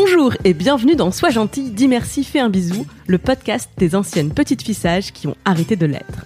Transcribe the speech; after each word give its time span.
Bonjour 0.00 0.32
et 0.44 0.54
bienvenue 0.54 0.94
dans 0.94 1.10
Sois 1.10 1.30
gentil, 1.30 1.70
dis 1.70 1.88
merci, 1.88 2.22
fais 2.22 2.38
un 2.38 2.50
bisou, 2.50 2.86
le 3.08 3.18
podcast 3.18 3.68
des 3.78 3.96
anciennes 3.96 4.30
petites 4.32 4.62
filles 4.62 4.74
sages 4.74 5.12
qui 5.12 5.26
ont 5.26 5.34
arrêté 5.44 5.74
de 5.74 5.86
l'être. 5.86 6.24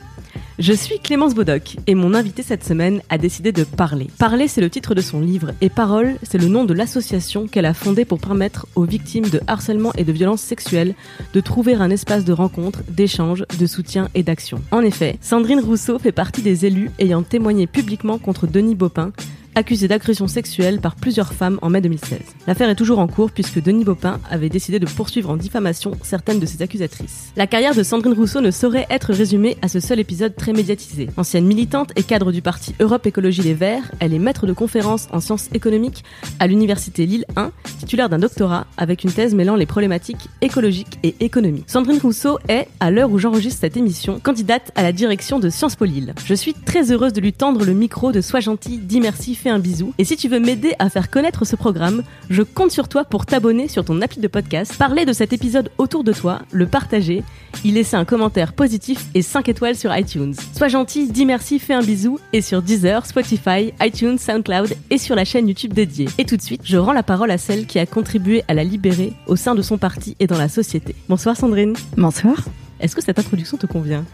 Je 0.59 0.75
suis 0.75 0.99
Clémence 0.99 1.35
Bodoc 1.35 1.79
et 1.87 1.95
mon 1.95 2.13
invité 2.13 2.43
cette 2.43 2.65
semaine 2.65 3.01
a 3.09 3.16
décidé 3.16 3.51
de 3.51 3.65
parler. 3.65 4.09
Parler, 4.19 4.47
c'est 4.47 4.61
le 4.61 4.69
titre 4.69 4.95
de 4.95 5.01
son 5.01 5.23
livre 5.23 5.53
et 5.63 5.71
Parole, 5.71 6.16
c'est 6.23 6.37
le 6.37 6.49
nom 6.49 6.66
de 6.66 6.75
l'association 6.75 7.49
qu'elle 7.49 7.65
a 7.65 7.73
fondée 7.73 8.05
pour 8.05 8.21
permettre 8.21 8.66
aux 8.75 8.85
victimes 8.85 9.30
de 9.30 9.41
harcèlement 9.47 9.95
et 9.97 10.05
de 10.05 10.13
violences 10.13 10.43
sexuelles 10.43 10.95
de 11.33 11.41
trouver 11.41 11.73
un 11.73 11.89
espace 11.89 12.27
de 12.27 12.35
rencontre, 12.35 12.80
d'échange, 12.91 13.47
de 13.59 13.66
soutien 13.66 14.11
et 14.15 14.23
d'action. 14.23 14.61
En 14.71 14.83
effet, 14.83 15.16
Sandrine 15.23 15.61
Rousseau 15.61 15.99
fait 15.99 16.13
partie 16.13 16.43
des 16.43 16.66
élus 16.66 16.91
ayant 16.99 17.23
témoigné 17.23 17.66
publiquement 17.66 18.19
contre 18.19 18.47
Denis 18.47 18.75
Baupin, 18.75 19.13
accusé 19.55 19.88
d'agression 19.88 20.29
sexuelle 20.29 20.80
par 20.80 20.97
plusieurs 20.97 21.33
femmes 21.33 21.59
en 21.62 21.70
mai 21.70 21.80
2016. 21.80 22.20
L'affaire 22.47 22.70
est 22.70 22.74
toujours 22.74 22.98
en 22.98 23.06
cours 23.06 23.30
puisque 23.30 23.62
Denis 23.62 23.84
Baupin 23.84 24.20
avait 24.30 24.48
décidé 24.48 24.79
de 24.79 24.87
poursuivre 24.87 25.30
en 25.30 25.37
diffamation 25.37 25.93
certaines 26.02 26.40
de 26.40 26.46
ses 26.46 26.63
accusatrices. 26.63 27.32
La 27.37 27.46
carrière 27.46 27.74
de 27.74 27.82
Sandrine 27.82 28.15
Rousseau 28.15 28.40
ne 28.40 28.51
saurait 28.51 28.87
être 28.90 29.12
résumée 29.12 29.57
à 29.62 29.68
ce 29.68 29.80
seul 29.80 30.01
épisode 30.01 30.35
très 30.37 30.52
médiatisé. 30.52 31.09
Ancienne 31.16 31.46
militante 31.46 31.93
et 31.96 32.02
cadre 32.02 32.32
du 32.32 32.43
parti 32.43 32.74
Europe 32.80 33.07
Écologie 33.07 33.43
Les 33.43 33.54
Verts, 33.54 33.90
elle 34.01 34.15
est 34.15 34.18
maître 34.18 34.46
de 34.46 34.52
conférences 34.52 35.09
en 35.12 35.21
sciences 35.21 35.49
économiques 35.55 36.05
à 36.38 36.46
l'université 36.46 37.07
Lille 37.07 37.24
1, 37.37 37.52
titulaire 37.80 38.09
d'un 38.09 38.18
doctorat 38.18 38.66
avec 38.77 39.05
une 39.05 39.12
thèse 39.12 39.34
mêlant 39.34 39.57
les 39.57 39.66
problématiques 39.66 40.29
écologiques 40.40 40.99
et 41.02 41.15
économiques. 41.21 41.65
Sandrine 41.68 41.99
Rousseau 41.99 42.38
est, 42.49 42.68
à 42.80 42.90
l'heure 42.90 43.10
où 43.10 43.18
j'enregistre 43.18 43.60
cette 43.60 43.77
émission, 43.77 44.21
candidate 44.21 44.73
à 44.74 44.82
la 44.82 44.93
direction 44.93 45.38
de 45.38 45.51
Sciences 45.51 45.77
Po 45.77 45.84
Lille. 45.84 46.15
Je 46.24 46.34
suis 46.34 46.55
très 46.55 46.90
heureuse 46.90 47.12
de 47.12 47.21
lui 47.21 47.32
tendre 47.32 47.65
le 47.65 47.73
micro 47.73 48.12
de 48.12 48.21
Sois 48.21 48.40
gentil, 48.40 48.79
dis 48.79 49.01
merci, 49.01 49.34
fais 49.43 49.51
un 49.51 49.59
bisou. 49.59 49.93
Et 49.98 50.04
si 50.04 50.16
tu 50.16 50.29
veux 50.29 50.38
m'aider 50.38 50.74
à 50.79 50.88
faire 50.88 51.10
connaître 51.10 51.45
ce 51.45 51.57
programme, 51.57 52.02
je 52.30 52.43
compte 52.43 52.71
sur 52.71 52.88
toi 52.88 53.04
pour 53.04 53.26
t'abonner 53.26 53.68
sur 53.68 53.84
ton 53.84 54.01
appli 54.01 54.21
de 54.21 54.29
podcast, 54.29 54.76
parler 54.79 55.04
de 55.04 55.12
cet 55.12 55.32
épisode 55.32 55.71
autour 55.79 56.04
de 56.04 56.12
toi, 56.12 56.43
le 56.52 56.66
partager, 56.66 57.24
y 57.65 57.73
laisser 57.73 57.96
un 57.96 58.04
commentaire 58.04 58.52
positif 58.52 59.07
et 59.15 59.23
5 59.23 59.49
étoiles 59.49 59.76
sur 59.76 59.95
iTunes. 59.96 60.34
Sois 60.57 60.68
gentil, 60.68 61.10
dis 61.10 61.26
merci, 61.26 61.59
fais 61.59 61.74
un 61.74 61.82
bisou 61.82 62.18
et 62.32 62.40
sur 62.40 62.62
Deezer, 62.62 63.04
Spotify, 63.04 63.73
iTunes, 63.80 64.19
SoundCloud 64.19 64.75
et 64.91 64.99
sur 64.99 65.16
la 65.16 65.25
chaîne 65.25 65.49
YouTube 65.49 65.72
dédiée. 65.72 66.09
Et 66.19 66.25
tout 66.25 66.37
de 66.37 66.43
suite, 66.43 66.62
je 66.65 66.77
rends 66.77 66.93
la 66.93 67.03
parole 67.03 67.31
à 67.31 67.38
celle 67.38 67.66
qui 67.66 67.78
a 67.78 67.87
contribué 67.87 68.44
à 68.47 68.54
la 68.54 68.65
libérer 68.65 69.12
au 69.27 69.37
sein 69.37 69.54
de 69.54 69.62
son 69.62 69.77
parti 69.77 70.16
et 70.21 70.28
dans 70.28 70.38
la 70.38 70.49
société. 70.49 70.94
Bonsoir 71.09 71.37
Sandrine. 71.37 71.75
Bonsoir. 71.97 72.37
Est-ce 72.83 72.97
que 72.97 73.00
cette 73.03 73.19
introduction 73.19 73.56
te 73.56 73.66
convient? 73.66 74.05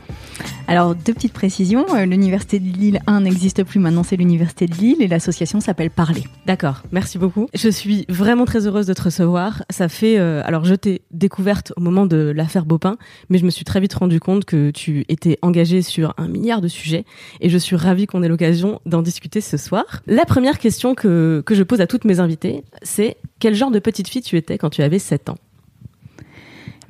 Alors, 0.67 0.95
deux 0.95 1.15
petites 1.15 1.33
précisions. 1.33 1.87
Euh, 1.97 2.05
L'université 2.05 2.61
de 2.61 2.67
Lille 2.67 3.01
1 3.07 3.23
n'existe 3.23 3.65
plus, 3.65 3.81
maintenant 3.81 4.03
c'est 4.03 4.17
l'université 4.17 4.67
de 4.67 4.75
Lille 4.75 5.01
et 5.01 5.09
l'association 5.09 5.61
s'appelle 5.61 5.91
Parler. 5.91 6.25
D'accord, 6.45 6.83
merci 6.93 7.17
beaucoup. 7.17 7.49
Je 7.55 7.71
suis 7.71 8.05
vraiment 8.11 8.45
très 8.45 8.67
heureuse 8.67 8.87
de 8.87 8.93
te 8.93 9.01
recevoir. 9.01 9.65
Ça 9.71 9.89
fait, 9.89 10.19
euh, 10.19 10.43
alors 10.45 10.67
je 10.67 10.75
t'ai 10.75 11.01
découverte 11.11 11.73
au 11.79 11.81
moment 11.81 12.05
de 12.05 12.31
l'affaire 12.37 12.67
Baupin, 12.67 12.99
mais 13.31 13.39
je 13.39 13.47
me 13.47 13.51
suis 13.51 13.65
très 13.65 13.81
vite 13.81 13.95
rendu 13.95 14.21
compte 14.21 14.45
que 14.45 14.71
tu 14.71 15.07
étais 15.09 15.39
engagée 15.41 15.81
sur 15.81 16.13
un 16.19 16.29
milliard 16.29 16.61
de 16.61 16.69
sujets 16.69 17.07
et 17.41 17.49
je 17.49 17.57
suis 17.57 17.75
ravie 17.75 18.07
qu'on 18.07 18.23
ait 18.23 18.29
l'occasion 18.29 18.83
d'en 18.85 19.01
discuter 19.01 19.41
ce 19.41 19.57
soir. 19.57 20.03
La 20.07 20.27
première 20.27 20.59
question 20.59 20.95
que, 20.95 21.43
que 21.47 21.55
je 21.55 21.63
pose 21.63 21.81
à 21.81 21.87
toutes 21.87 22.05
mes 22.05 22.21
invitées, 22.21 22.65
c'est 22.83 23.17
quel 23.39 23.55
genre 23.55 23.71
de 23.71 23.79
petite 23.79 24.09
fille 24.09 24.23
tu 24.23 24.37
étais 24.37 24.59
quand 24.59 24.69
tu 24.69 24.83
avais 24.83 24.99
7 24.99 25.31
ans? 25.31 25.39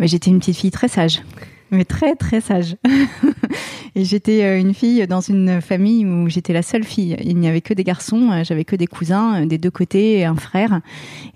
Mais 0.00 0.08
J'étais 0.08 0.30
une 0.30 0.40
petite 0.40 0.56
fille 0.56 0.70
très 0.72 0.88
sage. 0.88 1.22
Mais 1.70 1.84
très 1.84 2.14
très 2.14 2.40
sage. 2.40 2.76
et 3.94 4.04
j'étais 4.04 4.42
euh, 4.42 4.58
une 4.58 4.74
fille 4.74 5.06
dans 5.06 5.20
une 5.20 5.60
famille 5.60 6.06
où 6.06 6.28
j'étais 6.28 6.52
la 6.52 6.62
seule 6.62 6.84
fille. 6.84 7.16
Il 7.22 7.36
n'y 7.38 7.48
avait 7.48 7.60
que 7.60 7.74
des 7.74 7.84
garçons, 7.84 8.30
euh, 8.32 8.44
j'avais 8.44 8.64
que 8.64 8.76
des 8.76 8.86
cousins 8.86 9.42
euh, 9.42 9.46
des 9.46 9.58
deux 9.58 9.70
côtés 9.70 10.24
un 10.24 10.36
frère. 10.36 10.80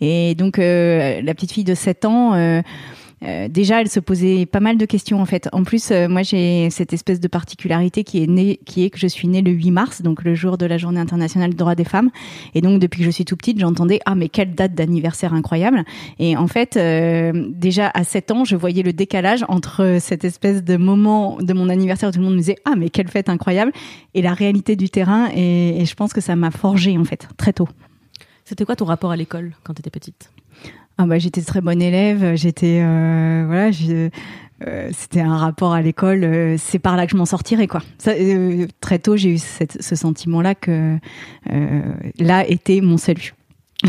Et 0.01 0.35
donc 0.35 0.59
euh, 0.59 1.21
la 1.23 1.35
petite 1.35 1.53
fille 1.53 1.65
de 1.65 1.75
7 1.75 2.05
ans 2.07 2.35
euh, 2.35 2.63
euh, 3.25 3.49
déjà, 3.49 3.81
elle 3.81 3.89
se 3.89 4.01
posait 4.01 4.47
pas 4.47 4.61
mal 4.61 4.77
de 4.77 4.85
questions 4.85 5.21
en 5.21 5.27
fait. 5.27 5.49
En 5.53 5.63
plus, 5.63 5.91
euh, 5.91 6.09
moi 6.09 6.23
j'ai 6.23 6.71
cette 6.71 6.93
espèce 6.93 7.21
de 7.21 7.29
particularité 7.29 8.05
qui 8.05 8.23
est 8.23 8.27
née, 8.27 8.59
qui 8.65 8.85
est 8.85 8.91
que 8.91 8.99
je 8.99 9.07
suis 9.07 9.29
née 9.29 9.43
le 9.43 9.53
8 9.53 9.71
mars, 9.71 10.03
donc 10.03 10.25
le 10.25 10.35
jour 10.35 10.59
de 10.59 10.67
la 10.67 10.79
Journée 10.79 11.01
internationale 11.01 11.51
des 11.51 11.57
droits 11.57 11.75
des 11.75 11.85
femmes. 11.85 12.11
Et 12.55 12.61
donc 12.61 12.81
depuis 12.81 13.01
que 13.01 13.05
je 13.05 13.11
suis 13.11 13.25
tout 13.25 13.37
petite, 13.37 13.61
j'entendais 13.61 14.01
ah 14.07 14.15
mais 14.15 14.29
quelle 14.29 14.55
date 14.55 14.75
d'anniversaire 14.75 15.35
incroyable. 15.35 15.85
Et 16.19 16.37
en 16.37 16.49
fait, 16.49 16.77
euh, 16.77 17.33
déjà 17.49 17.91
à 17.95 18.05
7 18.05 18.31
ans, 18.33 18.45
je 18.45 18.57
voyais 18.57 18.83
le 18.83 18.93
décalage 18.93 19.45
entre 19.49 19.99
cette 20.01 20.25
espèce 20.25 20.65
de 20.65 20.77
moment 20.77 21.39
de 21.41 21.53
mon 21.53 21.69
anniversaire 21.69 22.09
où 22.09 22.13
tout 22.13 22.19
le 22.19 22.25
monde 22.25 22.35
me 22.35 22.39
disait 22.39 22.57
ah 22.65 22.75
mais 22.77 22.91
quelle 22.91 23.09
fête 23.09 23.29
incroyable 23.29 23.73
et 24.15 24.23
la 24.23 24.35
réalité 24.35 24.75
du 24.75 24.91
terrain. 24.91 25.29
Et, 25.35 25.85
je 25.85 25.95
pense 25.95 26.13
que 26.13 26.21
ça 26.21 26.37
m'a 26.37 26.51
forgé 26.51 26.97
en 26.97 27.05
fait 27.05 27.29
très 27.37 27.53
tôt. 27.53 27.69
C'était 28.45 28.65
quoi 28.65 28.77
ton 28.77 28.85
rapport 28.85 29.11
à 29.11 29.17
l'école 29.17 29.53
quand 29.63 29.75
tu 29.75 29.81
étais 29.81 29.91
petite? 29.91 30.31
Ah 30.99 31.07
bah 31.07 31.19
j'étais 31.19 31.43
très 31.43 31.61
bonne 31.61 31.83
élève, 31.83 32.35
j'étais 32.37 32.81
euh, 32.83 33.45
voilà, 33.47 33.71
euh, 34.67 34.91
c'était 34.93 35.21
un 35.21 35.37
rapport 35.37 35.73
à 35.73 35.83
l'école, 35.83 36.23
euh, 36.25 36.57
c'est 36.59 36.79
par 36.79 36.97
là 36.97 37.07
que 37.07 37.13
je 37.13 37.17
m'en 37.17 37.25
sortirais 37.27 37.67
quoi. 37.67 37.83
Ça, 37.99 38.13
euh, 38.13 38.67
très 38.81 38.99
tôt 38.99 39.17
j'ai 39.17 39.31
eu 39.31 39.39
cette- 39.39 39.83
ce 39.83 39.97
sentiment-là 39.97 40.55
que 40.55 40.97
euh, 41.53 41.81
là 42.19 42.47
était 42.49 42.81
mon 42.81 42.97
salut. 42.99 43.35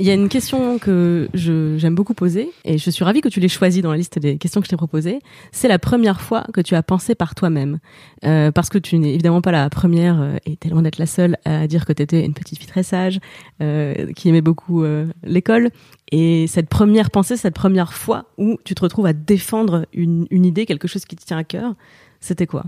Il 0.00 0.06
y 0.06 0.10
a 0.10 0.14
une 0.14 0.28
question 0.28 0.78
que 0.78 1.28
j'aime 1.34 1.96
beaucoup 1.96 2.14
poser, 2.14 2.52
et 2.64 2.78
je 2.78 2.88
suis 2.88 3.02
ravie 3.02 3.20
que 3.20 3.28
tu 3.28 3.40
l'aies 3.40 3.48
choisie 3.48 3.82
dans 3.82 3.90
la 3.90 3.96
liste 3.96 4.20
des 4.20 4.38
questions 4.38 4.60
que 4.60 4.66
je 4.66 4.70
t'ai 4.70 4.76
proposées. 4.76 5.18
C'est 5.50 5.66
la 5.66 5.80
première 5.80 6.20
fois 6.20 6.44
que 6.52 6.60
tu 6.60 6.76
as 6.76 6.84
pensé 6.84 7.16
par 7.16 7.34
toi-même. 7.34 7.80
Euh, 8.24 8.52
parce 8.52 8.68
que 8.68 8.78
tu 8.78 8.96
n'es 8.98 9.12
évidemment 9.14 9.42
pas 9.42 9.50
la 9.50 9.68
première, 9.70 10.20
euh, 10.20 10.36
et 10.46 10.56
t'es 10.56 10.68
loin 10.68 10.82
d'être 10.82 10.98
la 10.98 11.06
seule, 11.06 11.36
à 11.44 11.66
dire 11.66 11.84
que 11.84 11.92
tu 11.92 12.02
étais 12.02 12.24
une 12.24 12.32
petite 12.32 12.58
fille 12.58 12.68
très 12.68 12.84
sage, 12.84 13.18
euh, 13.60 14.12
qui 14.12 14.28
aimait 14.28 14.40
beaucoup 14.40 14.84
euh, 14.84 15.06
l'école. 15.24 15.70
Et 16.12 16.46
cette 16.46 16.68
première 16.68 17.10
pensée, 17.10 17.36
cette 17.36 17.54
première 17.54 17.92
fois 17.92 18.26
où 18.38 18.56
tu 18.64 18.76
te 18.76 18.82
retrouves 18.82 19.06
à 19.06 19.12
défendre 19.12 19.86
une, 19.92 20.28
une 20.30 20.46
idée, 20.46 20.64
quelque 20.64 20.86
chose 20.86 21.06
qui 21.06 21.16
te 21.16 21.24
tient 21.24 21.38
à 21.38 21.44
cœur, 21.44 21.74
c'était 22.20 22.46
quoi? 22.46 22.64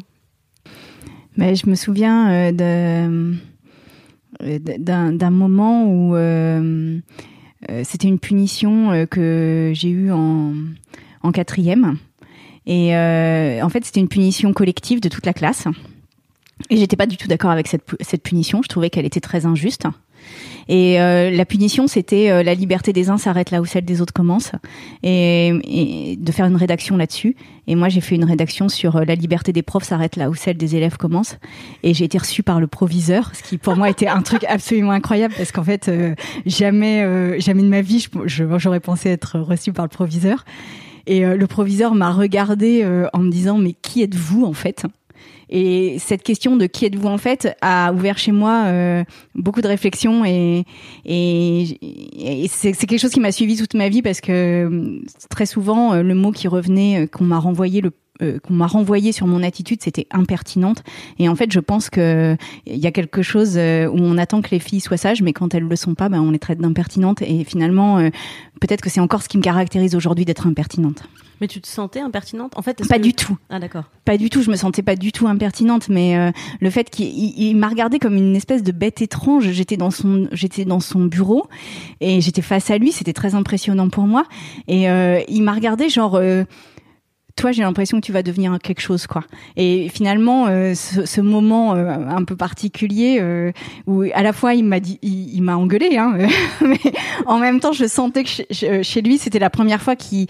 Mais 1.37 1.55
je 1.55 1.69
me 1.71 1.77
souviens 1.77 2.31
euh, 2.31 2.53
de 2.53 3.37
d'un 4.41 5.13
d'un 5.13 5.31
moment 5.31 5.87
où 5.87 6.15
euh, 6.15 6.99
euh, 7.69 7.83
c'était 7.85 8.09
une 8.09 8.19
punition 8.19 8.93
euh, 8.93 9.07
que 9.07 9.73
j'ai 9.75 9.91
eue 9.91 10.11
en, 10.11 10.55
en 11.23 11.33
quatrième. 11.33 11.99
Et 12.67 12.95
euh, 12.97 13.63
en 13.63 13.69
fait, 13.69 13.85
c'était 13.85 14.01
une 14.01 14.09
punition 14.09 14.53
collective 14.53 15.01
de 15.01 15.09
toute 15.09 15.27
la 15.27 15.33
classe. 15.33 15.67
Et 16.69 16.77
j'étais 16.77 16.97
pas 16.97 17.07
du 17.07 17.17
tout 17.17 17.27
d'accord 17.27 17.51
avec 17.51 17.67
cette, 17.69 17.85
cette 18.01 18.23
punition. 18.23 18.63
Je 18.63 18.69
trouvais 18.69 18.91
qu'elle 18.91 19.07
était 19.07 19.21
très 19.21 19.47
injuste. 19.47 19.87
Et 20.69 21.01
euh, 21.01 21.31
la 21.31 21.45
punition, 21.45 21.87
c'était 21.87 22.31
euh, 22.31 22.43
la 22.43 22.55
liberté 22.55 22.93
des 22.93 23.11
uns 23.11 23.19
s'arrête 23.19 23.51
là 23.51 23.61
où 23.61 23.67
celle 23.67 23.85
des 23.85 24.01
autres 24.01 24.13
commence, 24.13 24.53
et, 25.03 25.49
et 25.65 26.17
de 26.17 26.33
faire 26.33 26.47
une 26.47 26.57
rédaction 26.57 26.97
là-dessus. 26.97 27.37
Et 27.71 27.77
moi, 27.77 27.89
j'ai 27.89 28.01
fait 28.01 28.17
une 28.17 28.25
rédaction 28.25 28.69
sur 28.69 28.97
euh, 28.97 29.05
la 29.05 29.15
liberté 29.15 29.53
des 29.53 29.63
profs 29.63 29.85
s'arrête 29.85 30.17
là 30.17 30.29
où 30.29 30.35
celle 30.35 30.57
des 30.57 30.75
élèves 30.75 30.97
commence. 30.97 31.37
Et 31.85 31.95
j'ai 31.95 32.05
été 32.05 32.19
reçue 32.19 32.43
par 32.43 32.59
le 32.59 32.67
proviseur, 32.67 33.31
ce 33.35 33.43
qui 33.43 33.59
pour 33.59 33.77
moi 33.77 33.89
était 33.89 34.09
un 34.09 34.23
truc 34.23 34.45
absolument 34.49 34.91
incroyable 34.91 35.35
parce 35.37 35.53
qu'en 35.53 35.63
fait, 35.63 35.89
euh, 35.89 36.15
jamais, 36.47 37.03
euh, 37.03 37.39
jamais 37.39 37.63
de 37.63 37.69
ma 37.69 37.81
vie, 37.81 38.07
j'aurais 38.27 38.81
pensé 38.81 39.11
être 39.11 39.39
reçue 39.39 39.73
par 39.73 39.85
le 39.85 39.91
proviseur. 39.91 40.45
Et 41.07 41.25
euh, 41.25 41.37
le 41.37 41.47
proviseur 41.47 41.95
m'a 41.95 42.11
regardé 42.11 42.85
en 43.13 43.19
me 43.21 43.31
disant 43.31 43.59
mais 43.59 43.75
qui 43.75 44.03
êtes-vous 44.03 44.45
en 44.45 44.53
fait? 44.53 44.85
Et 45.51 45.99
cette 45.99 46.23
question 46.23 46.57
de 46.57 46.67
qui 46.67 46.87
êtes-vous 46.87 47.09
en 47.09 47.19
fait 47.19 47.57
a 47.61 47.93
ouvert 47.93 48.19
chez 48.19 48.33
moi 48.33 48.65
euh, 48.67 49.05
beaucoup 49.35 49.61
de 49.61 49.67
réflexions 49.67 50.25
et, 50.25 50.65
et, 51.05 52.43
et 52.43 52.49
c'est 52.49 52.73
quelque 52.73 53.01
chose 53.01 53.11
qui 53.11 53.21
m'a 53.21 53.33
suivi 53.33 53.57
toute 53.57 53.75
ma 53.75 53.89
vie 53.89 54.03
parce 54.03 54.21
que 54.21 54.31
euh, 54.31 55.01
très 55.29 55.47
souvent 55.47 55.93
euh, 55.93 56.03
le 56.03 56.15
mot 56.15 56.33
qui 56.33 56.49
revenait 56.49 57.03
euh, 57.03 57.07
qu'on 57.07 57.25
m'a 57.25 57.39
renvoyé 57.39 57.81
le 57.81 57.93
qu'on 58.43 58.53
m'a 58.53 58.67
renvoyé 58.67 59.13
sur 59.13 59.27
mon 59.27 59.43
attitude, 59.43 59.81
c'était 59.83 60.07
impertinente. 60.11 60.83
Et 61.19 61.31
en 61.31 61.35
fait, 61.35 61.51
je 61.51 61.59
pense 61.59 61.89
que 61.89 62.37
il 62.67 62.77
y 62.77 62.87
a 62.87 62.91
quelque 62.91 63.23
chose 63.23 63.57
où 63.57 63.97
on 63.99 64.19
attend 64.19 64.43
que 64.43 64.51
les 64.51 64.59
filles 64.59 64.81
soient 64.81 64.99
sages, 64.99 65.23
mais 65.23 65.33
quand 65.33 65.55
elles 65.55 65.63
le 65.63 65.75
sont 65.75 65.95
pas, 65.95 66.11
ben, 66.11 66.21
on 66.21 66.31
les 66.31 66.39
traite 66.39 66.59
d'impertinentes. 66.59 67.23
Et 67.23 67.45
finalement, 67.45 67.97
peut-être 68.61 68.83
que 68.83 68.91
c'est 68.91 69.01
encore 69.01 69.23
ce 69.23 69.29
qui 69.31 69.39
me 69.39 69.43
caractérise 69.43 69.95
aujourd'hui 69.95 70.27
d'être 70.27 70.47
impertinente. 70.47 71.03
Mais 71.41 71.49
tu 71.49 71.61
te 71.61 71.69
sentais 71.69 72.01
impertinente 72.01 72.53
En 72.57 72.63
fait, 72.63 72.87
pas 72.89 72.99
du 72.99 73.15
tout. 73.15 73.37
Ah 73.49 73.59
d'accord. 73.59 73.85
Pas 74.05 74.17
du 74.17 74.29
tout. 74.31 74.43
Je 74.43 74.51
me 74.51 74.57
sentais 74.57 74.83
pas 74.83 74.97
du 74.97 75.13
tout 75.13 75.27
impertinente, 75.27 75.89
mais 75.89 76.17
euh, 76.17 76.31
le 76.61 76.71
fait 76.71 76.91
qu'il 76.91 77.57
m'a 77.57 77.69
regardé 77.69 77.99
comme 77.99 78.17
une 78.17 78.37
espèce 78.37 78.63
de 78.63 78.73
bête 78.73 79.01
étrange. 79.01 79.51
J'étais 79.51 79.77
dans 79.77 79.91
son, 79.91 80.29
j'étais 80.33 80.65
dans 80.65 80.81
son 80.81 81.07
bureau 81.07 81.49
et 82.01 82.21
j'étais 82.21 82.43
face 82.43 82.71
à 82.71 82.79
lui. 82.79 82.93
C'était 82.93 83.13
très 83.13 83.35
impressionnant 83.35 83.89
pour 83.89 84.05
moi. 84.05 84.25
Et 84.69 84.91
euh, 84.91 85.21
il 85.29 85.43
m'a 85.43 85.53
regardé 85.53 85.89
genre. 85.89 86.17
Euh, 86.17 86.45
toi, 87.41 87.53
j'ai 87.53 87.63
l'impression 87.63 87.99
que 88.01 88.05
tu 88.05 88.13
vas 88.13 88.23
devenir 88.23 88.59
quelque 88.63 88.83
chose, 88.83 89.07
quoi. 89.07 89.25
Et 89.57 89.89
finalement, 89.89 90.47
euh, 90.49 90.75
ce, 90.75 91.21
moment 91.23 91.75
euh, 91.75 91.89
un 91.89 92.23
peu 92.25 92.37
particulier 92.37 93.19
euh, 93.19 93.51
où 93.87 94.05
à 94.13 94.23
la 94.23 94.35
fois 94.35 94.53
il 94.53 94.65
m'a 94.65 94.79
dit, 94.79 94.99
il, 95.01 95.41
m'a 95.41 95.57
engueulé, 95.57 95.97
hein, 95.97 96.19
mais 96.61 96.79
en 97.25 97.39
même 97.39 97.59
temps, 97.61 97.73
je 97.73 97.87
sentais 97.87 98.25
que 98.25 98.31
chez, 98.83 99.01
lui, 99.01 99.17
c'était 99.17 99.39
la 99.39 99.49
première 99.49 99.81
fois 99.81 99.97
qu'il 99.97 100.29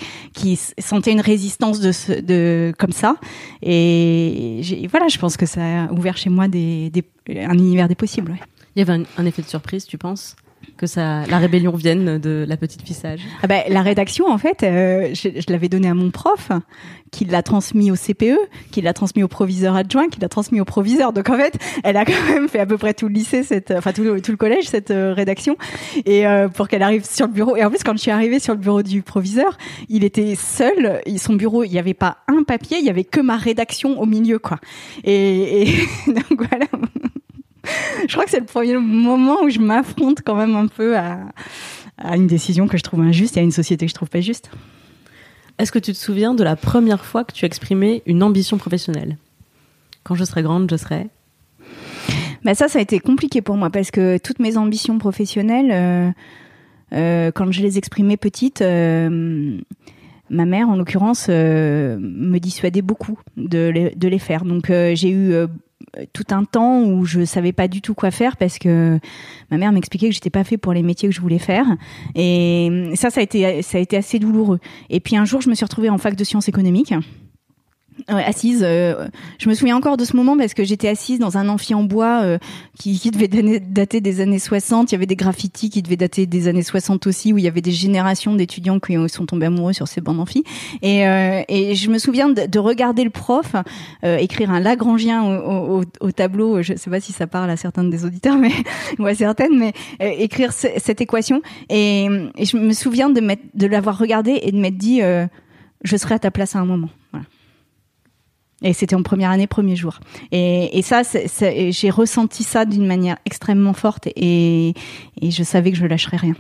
sentait 0.79 1.11
une 1.11 1.21
résistance 1.21 1.81
de, 1.81 1.91
ce, 1.91 2.13
de 2.13 2.73
comme 2.79 2.93
ça. 2.93 3.17
Et 3.61 4.61
voilà, 4.89 5.09
je 5.09 5.19
pense 5.19 5.37
que 5.37 5.47
ça 5.47 5.85
a 5.87 5.93
ouvert 5.93 6.17
chez 6.17 6.31
moi 6.31 6.47
des, 6.47 6.91
des 6.91 7.05
un 7.41 7.55
univers 7.55 7.89
des 7.89 7.97
possibles. 7.97 8.37
Il 8.77 8.79
y 8.79 8.83
avait 8.89 9.03
un 9.19 9.27
effet 9.27 9.43
de 9.43 9.49
surprise, 9.49 9.85
tu 9.85 9.99
penses? 9.99 10.37
Que 10.77 10.87
ça, 10.87 11.27
la 11.27 11.39
rébellion 11.39 11.73
vienne 11.73 12.19
de 12.19 12.45
la 12.49 12.57
petite 12.57 12.83
fissage 12.83 13.21
ah 13.43 13.47
bah, 13.47 13.61
La 13.69 13.83
rédaction, 13.83 14.27
en 14.27 14.39
fait, 14.39 14.63
euh, 14.63 15.11
je, 15.15 15.29
je 15.41 15.53
l'avais 15.53 15.69
donné 15.69 15.89
à 15.89 15.95
mon 15.95 16.11
prof, 16.11 16.51
qui 17.11 17.25
l'a 17.25 17.43
transmis 17.43 17.91
au 17.91 17.97
CPE, 17.97 18.39
qui 18.71 18.81
l'a 18.81 18.93
transmis 18.93 19.23
au 19.23 19.29
proviseur 19.29 19.77
adjoint, 19.77 20.09
qui 20.09 20.21
l'a 20.21 20.29
transmis 20.29 20.61
au 20.61 20.65
proviseur. 20.65 21.13
Donc 21.13 21.29
en 21.29 21.37
fait, 21.37 21.59
elle 21.85 21.97
a 21.97 22.05
quand 22.07 22.25
même 22.29 22.49
fait 22.49 22.61
à 22.61 22.67
peu 22.67 22.79
près 22.79 22.95
tout 22.95 23.09
le 23.09 23.15
lycée, 23.15 23.43
cette, 23.43 23.71
enfin 23.71 23.93
tout 23.93 24.03
le, 24.03 24.21
tout 24.21 24.31
le 24.31 24.37
collège, 24.37 24.69
cette 24.69 24.91
euh, 24.91 25.13
rédaction, 25.13 25.57
et 26.07 26.27
euh, 26.27 26.49
pour 26.49 26.69
qu'elle 26.69 26.83
arrive 26.83 27.05
sur 27.05 27.27
le 27.27 27.33
bureau. 27.33 27.57
Et 27.57 27.65
en 27.65 27.71
plus, 27.71 27.83
quand 27.83 27.93
je 27.93 28.03
suis 28.03 28.11
arrivée 28.11 28.39
sur 28.39 28.55
le 28.55 28.61
bureau 28.61 28.83
du 28.83 29.03
proviseur, 29.03 29.59
il 29.89 30.05
était 30.05 30.35
seul. 30.35 31.01
Son 31.19 31.35
bureau, 31.35 31.65
il 31.65 31.71
n'y 31.71 31.79
avait 31.79 31.95
pas 31.95 32.19
un 32.29 32.43
papier, 32.43 32.79
il 32.79 32.85
y 32.85 32.91
avait 32.91 33.05
que 33.05 33.21
ma 33.21 33.37
rédaction 33.37 34.01
au 34.01 34.07
milieu, 34.07 34.39
quoi. 34.39 34.59
Et, 35.05 35.63
et 35.63 35.87
donc 36.07 36.49
voilà 36.49 36.67
je 38.07 38.13
crois 38.13 38.25
que 38.25 38.31
c'est 38.31 38.41
le 38.41 38.47
premier 38.47 38.77
moment 38.77 39.43
où 39.43 39.51
je 39.51 39.61
m'affronte 39.61 40.19
quand 40.25 40.37
même 40.37 40.57
un 40.57 40.67
peu 40.67 40.97
à, 40.97 41.19
à, 41.99 42.17
une 42.17 42.27
décision 42.27 42.69
que 42.69 42.79
je 42.79 42.83
trouve 42.83 43.01
injuste 43.01 43.37
et 43.37 43.41
à 43.41 43.43
une 43.43 43.53
société 43.53 43.87
que 43.87 43.91
je 43.91 43.95
trouve 43.95 44.11
pas 44.11 44.21
juste. 44.21 44.51
Est-ce 45.59 45.73
que 45.73 45.79
tu 45.79 45.93
te 45.93 45.99
souviens 45.99 46.35
de 46.35 46.43
la 46.43 46.57
première 46.57 47.05
fois 47.05 47.25
que 47.25 47.33
tu 47.33 47.45
as 47.45 47.47
exprimé 47.47 48.03
une 48.07 48.23
ambition 48.23 48.57
professionnelle? 48.57 49.19
Quand 50.05 50.15
je 50.15 50.25
serai 50.25 50.43
grande, 50.43 50.71
je 50.71 50.77
serai 50.77 51.09
bah 52.45 52.55
ça, 52.55 52.69
ça 52.69 52.79
a 52.79 52.83
été 52.83 53.01
compliqué 53.01 53.43
pour 53.43 53.57
moi 53.57 53.71
parce 53.71 53.91
que 53.91 54.19
toutes 54.19 54.39
mes 54.39 54.57
ambitions 54.57 54.99
professionnelles, 54.99 55.71
euh, 55.73 56.11
euh, 56.95 57.31
quand 57.33 57.53
je 57.53 57.61
les 57.61 57.77
exprimais 57.77 58.17
petites, 58.17 58.63
euh, 58.63 59.59
ma 60.31 60.45
mère, 60.47 60.69
en 60.69 60.77
l'occurrence, 60.77 61.29
me 61.29 62.39
dissuadait 62.39 62.83
beaucoup 62.83 63.19
de 63.37 63.69
les, 63.69 63.91
de 63.91 64.09
les 64.09 64.19
faire. 64.19 64.45
Donc 64.45 64.67
j'ai 64.69 65.11
eu 65.11 65.35
tout 66.13 66.27
un 66.31 66.45
temps 66.45 66.83
où 66.83 67.05
je 67.05 67.25
savais 67.25 67.53
pas 67.53 67.69
du 67.69 67.81
tout 67.81 67.95
quoi 67.95 68.11
faire 68.11 68.37
parce 68.37 68.59
que 68.59 68.99
ma 69.51 69.59
mère 69.59 69.73
m'expliquait 69.73 70.09
que 70.09 70.15
j'étais 70.15 70.31
pas 70.31 70.45
fait 70.45 70.57
pour 70.57 70.73
les 70.73 70.83
métiers 70.83 71.09
que 71.09 71.15
je 71.15 71.21
voulais 71.21 71.39
faire. 71.39 71.67
Et 72.15 72.93
ça 72.95 73.11
ça 73.11 73.21
a 73.21 73.23
été 73.23 73.63
ça 73.63 73.79
a 73.79 73.81
été 73.81 73.97
assez 73.97 74.19
douloureux. 74.19 74.61
Et 74.89 75.01
puis 75.01 75.17
un 75.17 75.25
jour 75.25 75.41
je 75.41 75.49
me 75.49 75.55
suis 75.55 75.65
retrouvée 75.65 75.91
en 75.91 75.99
fac 75.99 76.15
de 76.15 76.25
sciences 76.25 76.49
économiques 76.49 76.95
Ouais, 78.09 78.25
assise. 78.25 78.63
Euh, 78.63 79.09
je 79.39 79.49
me 79.49 79.55
souviens 79.55 79.77
encore 79.77 79.97
de 79.97 80.05
ce 80.05 80.17
moment 80.17 80.37
parce 80.37 80.55
que 80.55 80.65
j'étais 80.65 80.89
assise 80.89 81.19
dans 81.19 81.37
un 81.37 81.49
amphi 81.49 81.75
en 81.75 81.83
bois 81.83 82.23
euh, 82.23 82.39
qui, 82.79 82.99
qui, 82.99 83.11
devait 83.11 83.29
dater 83.61 84.01
des 84.01 84.21
années 84.21 84.39
60. 84.39 84.91
Il 84.91 84.95
y 84.95 84.97
avait 84.97 85.07
des 85.07 85.17
graffitis 85.17 85.71
qui 85.71 85.83
devaient 85.83 85.97
dater 85.97 86.27
des 86.27 86.49
années 86.49 86.63
60 86.63 87.07
aussi, 87.07 87.33
où 87.33 87.39
il 87.39 87.45
y 87.45 87.49
avait 87.49 87.61
des 87.61 87.71
générations 87.73 88.35
d'étudiants 88.35 88.81
qui 88.81 88.97
sont 89.09 89.27
tombés 89.27 89.47
amoureux 89.47 89.73
sur 89.73 89.89
ces 89.89 90.01
bancs 90.01 90.17
d'amphi. 90.17 90.45
Et, 90.83 91.07
euh, 91.07 91.43
et 91.49 91.75
je 91.75 91.91
me 91.91 91.99
souviens 91.99 92.29
de, 92.29 92.47
de 92.47 92.59
regarder 92.59 93.05
le 93.05 93.11
prof 93.11 93.55
euh, 94.05 94.17
écrire 94.17 94.51
un 94.51 94.61
Lagrangien 94.61 95.23
au, 95.23 95.81
au, 95.81 95.85
au, 96.01 96.13
tableau. 96.13 96.63
Je 96.63 96.75
sais 96.75 96.91
pas 96.91 97.01
si 97.01 97.13
ça 97.13 97.27
parle 97.27 97.51
à 97.51 97.57
certains 97.57 97.85
des 97.85 98.05
auditeurs, 98.05 98.37
mais 98.37 98.53
ou 98.99 99.07
à 99.07 99.15
certaines, 99.15 99.59
mais 99.59 99.73
euh, 100.03 100.11
écrire 100.19 100.53
cette 100.53 101.01
équation. 101.01 101.43
Et, 101.69 102.07
et, 102.37 102.45
je 102.45 102.57
me 102.57 102.73
souviens 102.73 103.11
de, 103.11 103.21
de 103.55 103.67
l'avoir 103.67 103.99
regardé 103.99 104.39
et 104.43 104.53
de 104.53 104.59
m'être 104.59 104.79
dit, 104.79 105.01
je 105.01 105.97
serai 105.97 106.15
à 106.15 106.19
ta 106.19 106.31
place 106.31 106.57
à 106.57 106.61
un 106.61 106.65
moment. 106.65 106.89
Voilà. 107.13 107.27
Et 108.63 108.73
c'était 108.73 108.95
en 108.95 109.03
première 109.03 109.31
année, 109.31 109.47
premier 109.47 109.77
jour. 109.77 110.01
Et, 110.33 110.79
et 110.79 110.83
ça, 110.83 111.03
j'ai 111.03 111.91
ressenti 111.91 112.43
ça 112.43 112.65
d'une 112.65 112.87
manière 112.87 113.17
extrêmement 113.25 113.73
forte 113.73 114.07
et, 114.09 114.75
et, 115.21 115.31
je 115.31 115.43
savais 115.43 115.71
que 115.71 115.79
je 115.79 115.87
lâcherais 115.87 116.19
rien. 116.19 116.35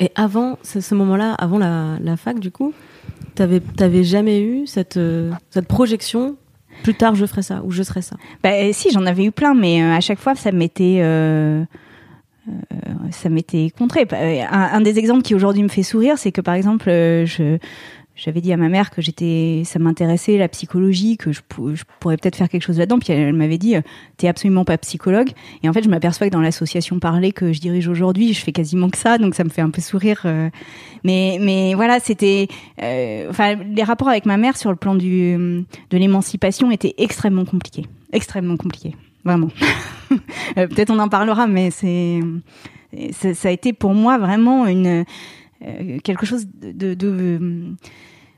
Et 0.00 0.10
avant 0.14 0.58
ce, 0.62 0.80
ce 0.80 0.94
moment-là, 0.94 1.34
avant 1.34 1.58
la, 1.58 1.98
la, 2.00 2.16
fac, 2.16 2.38
du 2.38 2.50
coup, 2.50 2.72
t'avais 3.34 3.60
t'avais 3.60 4.04
jamais 4.04 4.40
eu 4.40 4.66
cette 4.66 4.96
euh, 4.96 5.30
cette 5.50 5.68
projection 5.68 6.36
plus 6.82 6.94
tard 6.94 7.14
je 7.14 7.26
ferai 7.26 7.42
ça 7.42 7.62
ou 7.64 7.70
je 7.70 7.82
serai 7.82 8.02
ça? 8.02 8.16
Bah 8.42 8.50
si, 8.72 8.90
j'en 8.90 9.06
avais 9.06 9.24
eu 9.24 9.32
plein, 9.32 9.54
mais 9.54 9.82
euh, 9.82 9.92
à 9.92 10.00
chaque 10.00 10.18
fois 10.18 10.34
ça 10.34 10.52
m'était 10.52 10.98
euh, 11.00 11.64
euh, 12.48 12.52
ça 13.10 13.28
m'était 13.28 13.70
contré. 13.76 14.06
Un, 14.12 14.70
un, 14.72 14.80
des 14.80 14.98
exemples 14.98 15.22
qui 15.22 15.34
aujourd'hui 15.34 15.62
me 15.62 15.68
fait 15.68 15.82
sourire, 15.82 16.16
c'est 16.18 16.32
que 16.32 16.40
par 16.40 16.54
exemple, 16.54 16.88
je 16.88 17.58
j'avais 18.16 18.40
dit 18.40 18.52
à 18.52 18.56
ma 18.56 18.68
mère 18.68 18.90
que 18.90 19.02
j'étais, 19.02 19.62
ça 19.64 19.78
m'intéressait 19.78 20.38
la 20.38 20.48
psychologie, 20.48 21.18
que 21.18 21.32
je, 21.32 21.40
pourrais 22.00 22.16
peut-être 22.16 22.36
faire 22.36 22.48
quelque 22.48 22.62
chose 22.62 22.78
là-dedans. 22.78 22.98
Puis 22.98 23.12
elle, 23.12 23.34
m'avait 23.34 23.58
dit, 23.58 23.76
t'es 24.16 24.26
absolument 24.26 24.64
pas 24.64 24.78
psychologue. 24.78 25.28
Et 25.62 25.68
en 25.68 25.72
fait, 25.72 25.82
je 25.82 25.88
m'aperçois 25.88 26.26
que 26.26 26.32
dans 26.32 26.40
l'association 26.40 26.98
Parler 26.98 27.32
que 27.32 27.52
je 27.52 27.60
dirige 27.60 27.88
aujourd'hui, 27.88 28.32
je 28.32 28.40
fais 28.40 28.52
quasiment 28.52 28.88
que 28.88 28.96
ça, 28.96 29.18
donc 29.18 29.34
ça 29.34 29.44
me 29.44 29.50
fait 29.50 29.60
un 29.60 29.70
peu 29.70 29.82
sourire. 29.82 30.26
Mais, 31.04 31.38
mais 31.40 31.74
voilà, 31.74 32.00
c'était, 32.00 32.48
euh, 32.82 33.28
enfin, 33.30 33.54
les 33.54 33.82
rapports 33.82 34.08
avec 34.08 34.26
ma 34.26 34.36
mère 34.36 34.56
sur 34.56 34.70
le 34.70 34.76
plan 34.76 34.94
du, 34.94 35.36
de 35.36 35.96
l'émancipation 35.98 36.70
étaient 36.70 36.94
extrêmement 36.98 37.44
compliqués, 37.44 37.84
extrêmement 38.12 38.56
compliqués, 38.56 38.96
vraiment. 39.24 39.48
peut-être 40.54 40.90
on 40.90 40.98
en 40.98 41.08
parlera, 41.08 41.46
mais 41.46 41.70
c'est, 41.70 42.20
ça 43.12 43.48
a 43.48 43.50
été 43.50 43.72
pour 43.72 43.94
moi 43.94 44.18
vraiment 44.18 44.66
une 44.66 45.02
euh, 45.02 45.04
quelque 46.02 46.26
chose 46.26 46.46
de, 46.60 46.94
de 46.94 47.76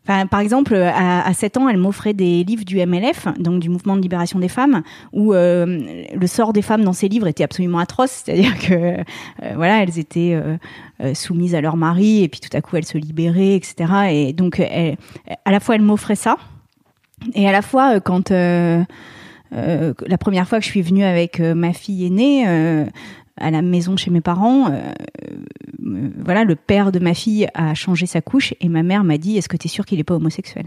Enfin, 0.09 0.27
par 0.27 0.41
exemple, 0.41 0.75
à, 0.75 1.27
à 1.27 1.35
7 1.35 1.59
ans, 1.59 1.69
elle 1.69 1.77
m'offrait 1.77 2.15
des 2.15 2.43
livres 2.43 2.65
du 2.65 2.79
MLF, 2.79 3.29
donc 3.39 3.61
du 3.61 3.69
Mouvement 3.69 3.95
de 3.95 4.01
libération 4.01 4.39
des 4.39 4.49
femmes, 4.49 4.83
où 5.13 5.35
euh, 5.35 6.07
le 6.15 6.27
sort 6.27 6.55
des 6.55 6.63
femmes 6.63 6.83
dans 6.83 6.95
ces 6.95 7.09
livres 7.09 7.27
était 7.27 7.45
absolument 7.45 7.79
atroce, 7.79 8.23
c'est-à-dire 8.25 8.59
que 8.59 8.73
euh, 8.73 9.03
voilà, 9.55 9.83
elles 9.83 9.99
étaient 9.99 10.33
euh, 10.35 11.13
soumises 11.13 11.55
à 11.55 11.61
leur 11.61 11.77
mari 11.77 12.23
et 12.23 12.29
puis 12.29 12.41
tout 12.41 12.57
à 12.57 12.63
coup 12.63 12.77
elles 12.77 12.87
se 12.87 12.97
libéraient, 12.97 13.55
etc. 13.55 13.93
Et 14.11 14.33
donc, 14.33 14.61
à 14.61 15.51
la 15.51 15.61
fois, 15.61 15.75
elle 15.75 15.83
m'offrait 15.83 16.17
ça, 16.17 16.39
et 17.35 17.47
à 17.47 17.53
la 17.53 17.61
fois, 17.61 18.01
quand 18.01 18.31
la 18.31 18.87
première 20.19 20.49
fois 20.49 20.59
que 20.59 20.65
je 20.65 20.71
suis 20.71 20.83
venue 20.83 21.05
avec 21.05 21.39
ma 21.39 21.75
fille 21.75 22.07
aînée 22.07 22.87
à 23.41 23.51
la 23.51 23.63
maison 23.63 23.97
chez 23.97 24.11
mes 24.11 24.21
parents, 24.21 24.71
euh, 24.71 24.93
voilà, 26.25 26.45
le 26.45 26.57
père 26.57 26.93
de 26.93 26.99
ma 26.99 27.15
fille 27.15 27.49
a 27.55 27.75
changé 27.75 28.07
sa 28.07 28.21
couche 28.21 28.55
et 28.61 28.69
ma 28.69 28.83
mère 28.83 29.05
m'a 29.05 29.19
dit 29.19 29.37
Est-ce 29.39 29.49
que 29.49 29.57
tu 29.57 29.67
es 29.67 29.71
sûr 29.71 29.87
qu'il 29.87 29.99
n'est 29.99 30.05
pas 30.05 30.15
homosexuel? 30.15 30.67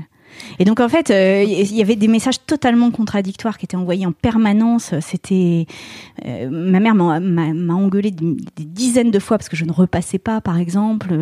Et 0.60 0.66
donc, 0.66 0.80
en 0.80 0.88
fait, 0.88 1.10
il 1.10 1.14
euh, 1.14 1.44
y 1.44 1.82
avait 1.82 1.98
des 1.98 2.08
messages 2.08 2.46
totalement 2.46 2.90
contradictoires 2.90 3.58
qui 3.58 3.66
étaient 3.66 3.76
envoyés 3.76 4.06
en 4.06 4.14
permanence. 4.14 4.94
C'était. 5.02 5.66
Euh, 6.26 6.50
ma 6.50 6.80
mère 6.80 6.96
m'a 6.96 7.74
engueulé 7.74 8.12
des, 8.12 8.38
des, 8.56 8.64
dizaines 8.64 9.12
de 9.12 9.20
fois 9.20 9.38
parce 9.38 9.50
que 9.50 9.58
je 9.58 9.66
ne 9.66 9.74
repassais 9.74 10.20
pas, 10.20 10.40
par 10.40 10.58
exemple. 10.58 11.14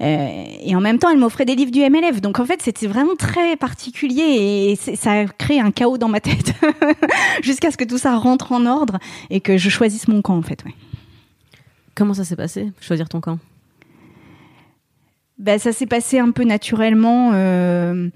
et 0.00 0.76
en 0.76 0.80
même 0.82 0.98
temps, 0.98 1.08
elle 1.08 1.18
m'offrait 1.18 1.46
des 1.46 1.54
livres 1.54 1.72
du 1.72 1.80
MLF. 1.80 2.20
Donc, 2.20 2.38
en 2.38 2.44
fait, 2.44 2.60
c'était 2.60 2.86
vraiment 2.86 3.16
très 3.16 3.56
particulier 3.56 4.76
et 4.76 4.76
ça 4.76 5.20
a 5.20 5.24
créé 5.24 5.60
un 5.60 5.70
chaos 5.70 5.96
dans 5.96 6.08
ma 6.08 6.20
tête 6.20 6.52
jusqu'à 7.42 7.70
ce 7.70 7.78
que 7.78 7.84
tout 7.84 7.98
ça 7.98 8.14
rentre 8.16 8.52
en 8.52 8.66
ordre 8.66 8.98
et 9.30 9.40
que 9.40 9.56
je 9.56 9.70
choisisse 9.70 10.06
mon 10.06 10.20
camp, 10.20 10.36
en 10.36 10.42
fait. 10.42 10.62
Ouais. 10.66 10.74
Comment 12.00 12.14
ça 12.14 12.24
s'est 12.24 12.34
passé, 12.34 12.72
choisir 12.80 13.10
ton 13.10 13.20
camp? 13.20 13.38
Ben, 15.38 15.58
Ça 15.58 15.70
s'est 15.70 15.84
passé 15.84 16.18
un 16.18 16.30
peu 16.30 16.44
naturellement. 16.44 17.32
Euh, 17.34 18.08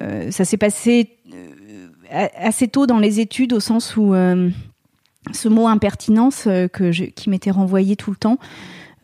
euh, 0.00 0.30
ça 0.30 0.44
s'est 0.44 0.56
passé 0.56 1.18
euh, 1.34 2.28
assez 2.36 2.68
tôt 2.68 2.86
dans 2.86 3.00
les 3.00 3.18
études, 3.18 3.52
au 3.52 3.58
sens 3.58 3.96
où 3.96 4.14
ce 4.14 5.48
mot 5.48 5.66
impertinence 5.66 6.44
je, 6.44 7.04
qui 7.06 7.28
m'était 7.28 7.50
renvoyé 7.50 7.96
tout 7.96 8.12
le 8.12 8.16
temps, 8.16 8.38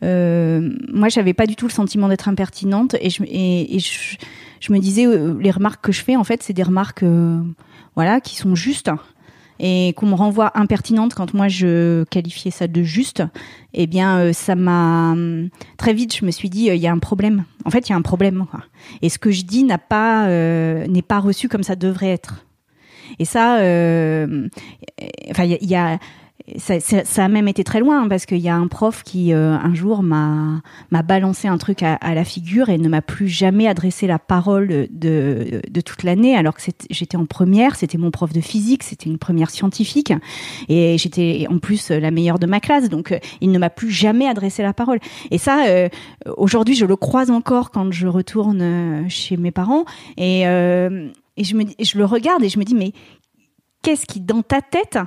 moi, 0.01 1.09
j'avais 1.09 1.33
pas 1.33 1.45
du 1.45 1.57
tout 1.57 1.67
le 1.67 1.73
sentiment 1.73 2.07
d'être 2.07 2.29
impertinente 2.29 2.95
je, 3.03 3.23
et 3.27 3.77
je, 3.79 4.15
je, 4.61 4.71
me 4.71 4.79
disais, 4.79 5.05
les 5.37 5.51
remarques 5.51 5.83
que 5.83 5.91
je 5.91 6.01
fais, 6.01 6.15
en 6.15 6.23
fait, 6.23 6.41
c'est 6.41 6.53
des 6.53 6.63
remarques 6.63 7.03
voilà, 7.97 8.21
qui 8.21 8.37
sont 8.37 8.55
justes 8.55 8.87
et 9.65 9.93
qu'on 9.95 10.07
me 10.07 10.13
renvoie 10.13 10.51
impertinente 10.55 11.13
quand 11.13 11.33
moi 11.33 11.47
je 11.47 12.03
qualifiais 12.03 12.51
ça 12.51 12.67
de 12.67 12.83
juste, 12.83 13.23
eh 13.73 13.87
bien 13.87 14.19
euh, 14.19 14.33
ça 14.33 14.55
m'a 14.55 15.15
très 15.77 15.93
vite 15.93 16.13
je 16.17 16.25
me 16.25 16.31
suis 16.31 16.49
dit 16.49 16.65
il 16.65 16.71
euh, 16.71 16.75
y 16.75 16.85
a 16.85 16.91
un 16.91 16.99
problème. 16.99 17.45
En 17.63 17.69
fait, 17.69 17.87
il 17.87 17.91
y 17.91 17.93
a 17.93 17.95
un 17.95 18.01
problème. 18.01 18.45
Et 19.01 19.07
ce 19.07 19.17
que 19.17 19.31
je 19.31 19.43
dis 19.43 19.63
n'a 19.63 19.77
pas 19.77 20.27
euh, 20.27 20.85
n'est 20.87 21.01
pas 21.01 21.19
reçu 21.19 21.47
comme 21.47 21.63
ça 21.63 21.77
devrait 21.77 22.09
être. 22.09 22.45
Et 23.19 23.25
ça, 23.25 23.53
enfin 25.29 25.43
il 25.43 25.69
y 25.69 25.75
a, 25.75 25.97
ça, 26.57 27.23
a 27.23 27.27
même 27.29 27.47
été 27.47 27.63
très 27.63 27.79
loin 27.79 28.03
hein, 28.03 28.07
parce 28.09 28.25
qu'il 28.25 28.39
y 28.39 28.49
a 28.49 28.55
un 28.55 28.67
prof 28.67 29.03
qui 29.03 29.33
euh, 29.33 29.53
un 29.53 29.73
jour 29.73 30.03
m'a 30.03 30.61
m'a 30.91 31.01
balancé 31.01 31.47
un 31.47 31.57
truc 31.57 31.83
à, 31.83 31.97
la 32.13 32.25
figure 32.25 32.67
et 32.67 32.77
ne 32.77 32.89
m'a 32.89 33.01
plus 33.01 33.29
jamais 33.29 33.67
adressé 33.67 34.07
la 34.07 34.19
parole 34.19 34.87
de, 34.89 35.61
de 35.69 35.81
toute 35.81 36.03
l'année 36.03 36.35
alors 36.35 36.53
que 36.55 36.61
j'étais 36.89 37.15
en 37.15 37.25
première, 37.25 37.77
c'était 37.77 37.97
mon 37.97 38.11
prof 38.11 38.33
de 38.33 38.41
physique, 38.41 38.83
c'était 38.83 39.09
une 39.09 39.17
première 39.17 39.49
scientifique 39.49 40.11
et 40.67 40.97
j'étais 40.97 41.47
en 41.49 41.59
plus 41.59 41.91
la 41.91 42.11
meilleure 42.11 42.39
de 42.39 42.45
ma 42.45 42.59
classe 42.59 42.89
donc 42.89 43.13
euh, 43.13 43.19
il 43.39 43.51
ne 43.51 43.57
m'a 43.57 43.69
plus 43.69 43.91
jamais 43.91 44.27
adressé 44.27 44.63
la 44.63 44.73
parole. 44.73 44.99
Et 45.31 45.37
ça 45.37 45.65
euh, 45.67 45.87
aujourd'hui 46.35 46.75
je 46.75 46.85
le 46.85 46.97
croise 46.97 47.31
encore 47.31 47.71
quand 47.71 47.89
je 47.93 48.07
retourne 48.07 49.07
chez 49.07 49.37
mes 49.37 49.51
parents 49.51 49.85
et 50.17 50.41
et 50.41 51.43
je 51.43 51.55
me 51.55 51.63
je 51.79 51.97
le 51.97 52.05
regarde 52.05 52.43
et 52.43 52.49
je 52.49 52.59
me 52.59 52.65
dis 52.65 52.75
mais 52.75 52.91
qu'est-ce 53.81 54.05
qui 54.05 54.19
dans 54.19 54.41
ta 54.41 54.61
tête 54.61 54.99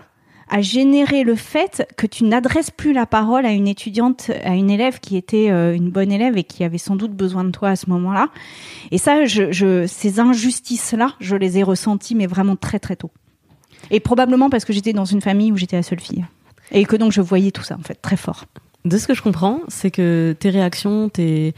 a 0.49 0.63
généré 0.63 1.25
le 1.25 1.35
fait 1.35 1.87
que 1.97 2.07
tu 2.07 2.25
n'adresses 2.25 2.71
plus 2.71 2.93
la 2.93 3.07
parole 3.07 3.47
à 3.47 3.51
une 3.51 3.67
étudiante, 3.67 4.31
à 4.45 4.55
une 4.55 4.71
élève 4.71 5.01
qui 5.01 5.17
était 5.17 5.51
euh, 5.51 5.75
une 5.75 5.91
bonne 5.91 6.13
élève 6.13 6.37
et 6.37 6.45
qui 6.45 6.63
avait 6.63 6.79
sans 6.79 6.97
doute 6.97 7.13
besoin 7.13 7.45
de 7.45 7.51
toi 7.51 7.71
à 7.71 7.77
ce 7.77 7.91
moment-là. 7.91 8.29
Et 8.91 8.99
ça, 8.99 9.25
ces 9.27 10.21
injustices-là, 10.21 11.15
je 11.21 11.37
les 11.37 11.59
ai 11.59 11.63
ressenties, 11.63 12.15
mais 12.15 12.27
vraiment 12.27 12.57
très 12.57 12.79
très 12.79 12.97
tôt. 12.97 13.11
Et 13.91 14.01
probablement 14.01 14.51
parce 14.51 14.65
que 14.65 14.73
j'étais 14.73 14.93
dans 14.93 15.05
une 15.05 15.21
famille 15.21 15.51
où 15.53 15.57
j'étais 15.57 15.77
la 15.77 15.83
seule 15.83 16.01
fille. 16.01 16.25
Et 16.71 16.85
que 16.85 16.97
donc 16.97 17.13
je 17.13 17.21
voyais 17.21 17.51
tout 17.51 17.63
ça, 17.63 17.77
en 17.77 17.83
fait, 17.83 17.97
très 17.97 18.17
fort. 18.17 18.45
De 18.85 18.99
ce 18.99 19.07
que 19.09 19.15
je 19.15 19.23
comprends, 19.23 19.61
c'est 19.69 19.91
que 19.91 20.35
tes 20.39 20.51
réactions, 20.51 21.09
tes, 21.09 21.55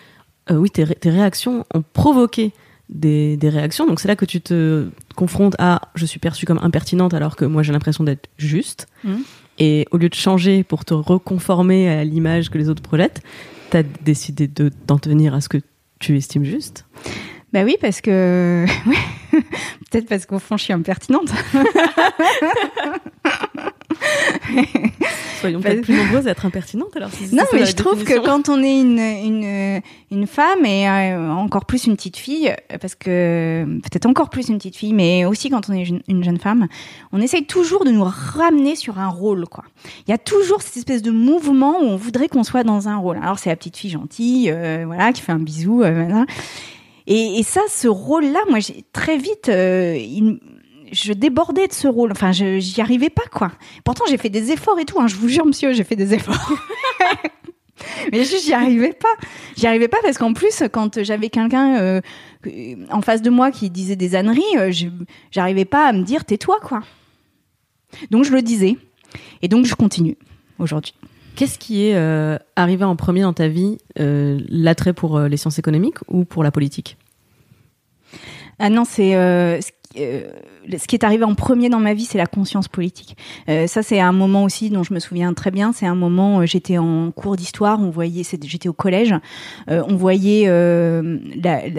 euh, 0.51 0.57
oui, 0.57 0.71
tes 0.71 1.11
réactions 1.11 1.65
ont 1.75 1.83
provoqué 1.93 2.53
des, 2.89 3.37
des, 3.37 3.49
réactions. 3.49 3.87
Donc 3.87 4.01
c'est 4.01 4.09
là 4.09 4.17
que 4.17 4.25
tu 4.25 4.41
te 4.41 4.89
confrontes 5.17 5.55
à 5.59 5.83
je 5.95 6.07
suis 6.07 6.19
perçue 6.19 6.47
comme 6.47 6.61
impertinente 6.63 7.15
alors 7.15 7.37
que 7.37 7.45
moi 7.45 7.63
j'ai 7.63 7.73
l'impression 7.73 8.05
d'être 8.05 8.29
juste. 8.37 8.87
Mmh. 9.05 9.17
Et 9.59 9.87
au 9.91 9.97
lieu 9.97 10.09
de 10.09 10.15
changer 10.15 10.63
pour 10.63 10.85
te 10.85 10.95
reconformer 10.95 11.89
à 11.89 12.05
l'image 12.05 12.49
que 12.51 12.59
les 12.59 12.69
autres 12.69 12.83
projettent, 12.83 13.23
tu 13.71 13.77
as 13.77 13.83
décidé 13.83 14.47
de 14.49 14.71
t'en 14.87 14.99
tenir 14.99 15.35
à 15.35 15.41
ce 15.41 15.49
que 15.49 15.59
tu 15.99 16.17
estimes 16.17 16.45
juste? 16.45 16.87
Bah 17.53 17.65
oui, 17.65 17.77
parce 17.81 18.01
que. 18.01 18.67
Peut-être 19.91 20.07
parce 20.07 20.27
qu'au 20.27 20.39
fond, 20.39 20.57
je 20.57 20.65
suis 20.65 20.73
impertinente. 20.73 21.33
Soyons 25.41 25.61
peut-être 25.61 25.83
plus 25.83 25.95
nombreuses 25.95 26.27
à 26.27 26.33
être 26.33 26.47
impertinentes 26.47 26.97
alors. 26.97 27.11
non, 27.33 27.45
mais 27.53 27.65
je 27.65 27.77
trouve 27.77 28.03
que 28.05 28.19
quand 28.19 28.49
on 28.49 28.63
est 28.63 28.81
une, 28.81 28.99
une, 28.99 29.81
une 30.11 30.27
femme 30.27 30.65
et 30.65 30.89
euh, 30.89 31.31
encore 31.31 31.65
plus 31.65 31.87
une 31.87 31.97
petite 31.97 32.17
fille, 32.17 32.55
parce 32.81 32.95
que 32.95 33.65
peut-être 33.83 34.07
encore 34.07 34.31
plus 34.31 34.49
une 34.49 34.59
petite 34.59 34.77
fille, 34.77 34.93
mais 34.93 35.25
aussi 35.25 35.51
quand 35.51 35.69
on 35.69 35.75
est 35.75 35.89
une, 36.09 36.25
jeune 36.25 36.39
femme, 36.39 36.67
on 37.13 37.21
essaye 37.21 37.47
toujours 37.47 37.85
de 37.85 37.91
nous 37.91 38.05
ramener 38.05 38.75
sur 38.75 38.99
un 38.99 39.09
rôle, 39.09 39.47
quoi. 39.47 39.65
Il 40.07 40.11
y 40.11 40.15
a 40.15 40.19
toujours 40.19 40.63
cette 40.63 40.77
espèce 40.77 41.03
de 41.03 41.11
mouvement 41.11 41.81
où 41.81 41.85
on 41.85 41.97
voudrait 41.97 42.29
qu'on 42.29 42.45
soit 42.45 42.65
dans 42.65 42.89
un 42.89 42.97
rôle. 42.97 43.19
Alors 43.19 43.39
c'est 43.39 43.51
la 43.51 43.57
petite 43.57 43.77
fille 43.77 43.91
gentille, 43.91 44.51
euh, 44.51 44.85
voilà, 44.87 45.13
qui 45.13 45.23
fait 45.23 45.33
un 45.33 45.39
bisou, 45.39 45.83
euh, 45.83 46.25
et, 47.07 47.39
et, 47.39 47.43
ça, 47.43 47.63
ce 47.71 47.89
rôle-là, 47.89 48.41
moi, 48.51 48.59
j'ai 48.59 48.85
très 48.93 49.17
vite, 49.17 49.47
il, 49.49 50.41
je 50.93 51.13
débordais 51.13 51.67
de 51.67 51.73
ce 51.73 51.89
rôle. 51.89 52.13
Enfin, 52.13 52.33
je 52.33 52.59
j'y 52.59 52.81
arrivais 52.81 53.11
pas, 53.11 53.27
quoi. 53.33 53.53
Pourtant, 53.85 54.05
j'ai 54.09 54.19
fait 54.19 54.31
des 54.31 54.53
efforts 54.53 54.79
et 54.79 54.85
tout. 54.85 55.01
Hein. 55.01 55.07
Je 55.07 55.17
vous 55.17 55.29
jure, 55.29 55.47
monsieur, 55.47 55.73
j'ai 55.73 55.85
fait 55.85 55.97
des 55.97 56.15
efforts. 56.15 56.53
Mais 58.13 58.25
j'y 58.25 58.53
arrivais 58.53 58.93
pas. 58.93 59.09
J'y 59.57 59.67
arrivais 59.67 59.89
pas 59.89 59.99
parce 60.03 60.19
qu'en 60.19 60.33
plus, 60.33 60.63
quand 60.73 61.03
j'avais 61.03 61.29
quelqu'un 61.29 61.77
euh, 61.79 62.01
en 62.91 63.03
face 63.03 63.23
de 63.23 63.31
moi 63.31 63.51
qui 63.51 63.71
disait 63.71 63.97
des 63.97 64.17
âneries, 64.17 64.43
euh, 64.57 64.73
j'arrivais 65.31 65.65
pas 65.65 65.89
à 65.89 65.93
me 65.93 66.03
dire 66.03 66.25
tais-toi, 66.25 66.59
quoi. 66.63 66.83
Donc 68.11 68.25
je 68.25 68.33
le 68.33 68.43
disais. 68.43 68.77
Et 69.43 69.49
donc 69.49 69.65
je 69.65 69.75
continue 69.75 70.17
aujourd'hui. 70.59 70.95
Qu'est-ce 71.37 71.59
qui 71.59 71.87
est 71.87 71.95
euh, 71.95 72.37
arrivé 72.57 72.85
en 72.85 72.97
premier 72.97 73.23
dans 73.23 73.33
ta 73.33 73.47
vie, 73.47 73.79
l'attrait 73.97 74.93
pour 74.93 75.21
les 75.21 75.37
sciences 75.37 75.59
économiques 75.59 75.99
ou 76.09 76.25
pour 76.25 76.43
la 76.43 76.51
politique? 76.51 76.97
Ah 78.59 78.71
non, 78.71 78.85
c'est 78.85 79.15
euh, 79.97 80.23
ce 80.77 80.87
qui 80.87 80.97
est 80.97 81.05
arrivé 81.05 81.25
en 81.25 81.35
premier 81.35 81.69
dans 81.69 81.81
ma 81.81 81.95
vie, 81.95 82.05
c'est 82.05 82.19
la 82.19 82.27
conscience 82.27 82.69
politique. 82.69 83.17
Euh, 83.49 83.67
ça, 83.67 83.83
c'est 83.83 84.01
un 84.01 84.13
moment 84.13 84.45
aussi 84.45 84.71
dont 84.71 84.83
je 84.83 84.93
me 84.93 84.99
souviens 84.99 85.33
très 85.35 85.51
bien. 85.51 85.73
C'est 85.73 85.87
un 85.87 85.95
moment, 85.95 86.41
euh, 86.41 86.47
j'étais 86.47 86.79
en 86.79 87.11
cours 87.11 87.37
d'histoire, 87.37 87.81
on 87.81 87.91
voyait, 87.91 88.23
j'étais 88.43 88.69
au 88.69 88.73
collège, 88.73 89.15
euh, 89.71 89.83
on 89.89 89.97
voyait 89.97 90.45
euh, 90.47 91.19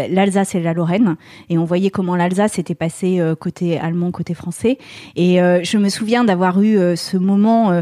l'Alsace 0.09 0.55
et 0.55 0.59
la 0.59 0.73
Lorraine, 0.73 1.17
et 1.49 1.57
on 1.57 1.65
voyait 1.65 1.89
comment 1.89 2.15
l'Alsace 2.15 2.59
était 2.59 2.75
passée 2.75 3.21
côté 3.39 3.79
allemand, 3.79 4.11
côté 4.11 4.33
français. 4.33 4.77
Et 5.15 5.37
je 5.37 5.77
me 5.77 5.89
souviens 5.89 6.23
d'avoir 6.23 6.61
eu 6.61 6.77
ce 6.95 7.17
moment 7.17 7.81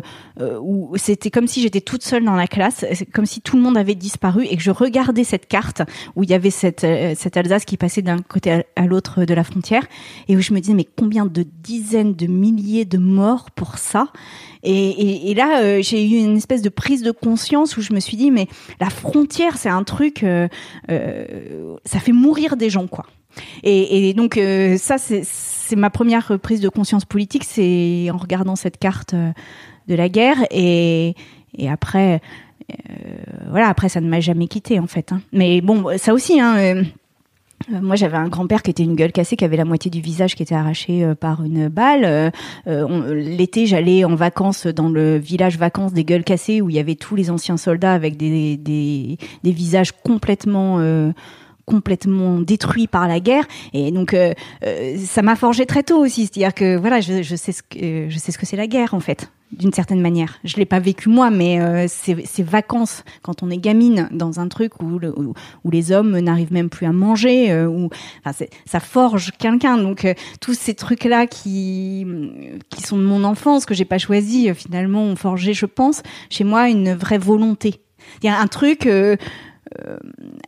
où 0.62 0.96
c'était 0.96 1.30
comme 1.30 1.48
si 1.48 1.62
j'étais 1.62 1.82
toute 1.82 2.04
seule 2.04 2.24
dans 2.24 2.36
la 2.36 2.48
classe, 2.48 2.86
comme 3.14 3.26
si 3.26 3.42
tout 3.42 3.56
le 3.56 3.62
monde 3.62 3.78
avait 3.78 3.96
disparu, 3.96 4.46
et 4.46 4.56
que 4.56 4.64
je 4.64 4.72
regardais 4.72 5.24
cette 5.24 5.48
carte 5.48 5.82
où 6.16 6.24
il 6.24 6.30
y 6.30 6.34
avait 6.34 6.50
cette, 6.50 6.86
cette 7.16 7.38
Alsace 7.38 7.66
qui 7.66 7.78
passait 7.78 8.02
d'un 8.02 8.20
côté 8.20 8.64
à 8.76 8.86
l'autre 8.86 9.26
de 9.26 9.34
la 9.34 9.44
frontière, 9.44 9.84
et 10.28 10.36
où 10.36 10.42
je 10.42 10.54
me 10.54 10.60
disais 10.60 10.74
mais 10.74 10.88
combien 10.98 11.26
de 11.26 11.44
dizaines 11.44 12.14
de 12.14 12.28
milliers 12.28 12.86
de 12.86 12.98
morts 12.98 13.52
pour 13.52 13.78
ça 13.78 14.08
et, 14.70 15.34
là, 15.34 15.62
euh, 15.62 15.82
j'ai 15.82 16.06
eu 16.06 16.18
une 16.18 16.36
espèce 16.36 16.62
de 16.62 16.68
prise 16.70 17.02
de 17.02 17.12
conscience 17.12 17.78
où 17.78 17.82
je 17.82 17.94
me 17.94 18.02
suis 18.02 18.18
dit, 18.18 18.32
mais 18.32 18.48
la 18.82 18.90
frontière, 18.90 19.58
c'est 19.58 19.70
un 19.70 19.84
truc, 19.84 20.24
euh, 20.24 20.50
euh, 20.92 21.78
ça 21.86 22.00
fait 22.00 22.12
mourir 22.12 22.58
des 22.58 22.70
gens, 22.70 22.88
quoi. 22.88 23.06
Et, 23.64 24.14
donc 24.14 24.40
ça, 24.80 24.98
c'est 24.98 25.76
ma 25.76 25.92
première 25.92 26.40
prise 26.42 26.60
de 26.60 26.70
conscience 26.70 27.06
politique, 27.06 27.44
c'est 27.44 28.10
en 28.12 28.18
regardant 28.18 28.56
cette 28.56 28.78
carte 28.78 29.14
de 29.14 29.96
la 29.96 30.10
guerre. 30.10 30.44
Et, 30.50 31.14
après, 31.70 32.20
voilà, 33.50 33.68
après, 33.70 33.90
ça 33.90 34.02
ne 34.02 34.10
m'a 34.10 34.20
jamais 34.20 34.48
quitté, 34.48 34.80
en 34.80 34.88
fait. 34.88 35.12
Hein. 35.12 35.22
Mais 35.32 35.62
bon, 35.62 35.98
ça 35.98 36.14
aussi, 36.14 36.42
hein 36.42 36.84
moi, 37.70 37.96
j'avais 37.96 38.18
un 38.18 38.30
grand-père 38.30 38.62
qui 38.64 38.72
était 38.72 38.84
une 38.84 38.96
gueule 38.96 39.12
cassée, 39.12 39.36
qui 39.36 39.44
avait 39.44 39.58
la 39.58 39.66
moitié 39.66 39.92
du 39.92 40.00
visage 40.00 40.36
qui 40.36 40.44
était 40.44 40.56
arraché 40.56 41.04
euh, 41.04 41.16
par 41.16 41.44
une 41.44 41.68
balle. 41.68 42.32
Euh, 42.68 43.14
l'été, 43.14 43.66
j'allais 43.66 44.06
en 44.06 44.16
vacances 44.16 44.68
dans 44.68 44.90
le 44.90 45.18
village 45.18 45.58
vacances 45.58 45.94
des 45.94 46.06
gueules 46.06 46.24
cassées 46.24 46.62
où 46.62 46.70
il 46.70 46.76
y 46.76 46.80
avait 46.80 46.96
tous 46.96 47.16
les 47.16 47.30
anciens 47.30 47.58
soldats 47.58 47.94
avec 47.94 48.16
des, 48.16 48.58
des 48.58 49.18
visages 49.44 49.92
complètement 49.92 50.80
complètement 51.68 52.40
détruits 52.40 52.88
par 52.88 53.08
la 53.08 53.20
guerre 53.20 53.46
et 53.74 53.92
donc 53.92 54.16
ça 55.06 55.22
m'a 55.22 55.36
forgé 55.36 55.66
très 55.66 55.84
tôt 55.84 55.98
aussi 55.98 56.22
c'est-à-dire 56.22 56.54
que 56.54 56.78
voilà 56.78 57.02
je, 57.02 57.22
je 57.22 57.36
sais 57.36 57.52
ce 57.52 57.62
que 57.62 58.10
je 58.10 58.18
sais 58.18 58.32
ce 58.32 58.38
que 58.38 58.46
c'est 58.46 58.56
la 58.56 58.68
guerre 58.68 58.94
en 58.94 59.02
fait 59.02 59.30
d'une 59.52 59.72
certaine 59.72 60.02
manière. 60.02 60.40
Je 60.44 60.58
l'ai 60.58 60.66
pas 60.66 60.80
vécu 60.80 61.10
moi, 61.10 61.30
mais 61.30 61.62
euh, 61.62 61.86
ces, 61.88 62.44
vacances, 62.44 63.04
quand 63.22 63.44
on 63.44 63.50
est 63.50 63.58
gamine 63.58 64.10
dans 64.12 64.40
un 64.40 64.48
truc 64.48 64.82
où, 64.82 65.00
où, 65.64 65.72
les 65.72 65.92
hommes 65.92 66.20
n'arrivent 66.20 66.52
même 66.52 66.70
plus 66.70 66.86
à 66.86 66.92
manger, 66.92 67.52
euh, 67.52 67.68
où, 67.68 67.90
enfin, 68.24 68.46
ça 68.66 68.80
forge 68.80 69.32
quelqu'un. 69.38 69.78
Donc 69.78 70.06
euh, 70.06 70.14
tous 70.42 70.54
ces 70.54 70.74
trucs-là 70.74 71.28
qui 71.28 72.06
qui 72.70 72.82
sont 72.82 72.98
de 72.98 73.04
mon 73.04 73.24
enfance 73.24 73.66
que 73.66 73.74
j'ai 73.74 73.86
pas 73.86 73.98
choisi, 73.98 74.50
euh, 74.50 74.54
finalement 74.54 75.04
ont 75.04 75.16
forgé, 75.16 75.54
je 75.54 75.66
pense, 75.66 76.04
chez 76.30 76.44
moi 76.44 76.70
une 76.70 76.94
vraie 76.94 77.18
volonté. 77.18 77.82
Il 78.22 78.26
y 78.26 78.30
a 78.30 78.40
un 78.40 78.48
truc 78.48 78.88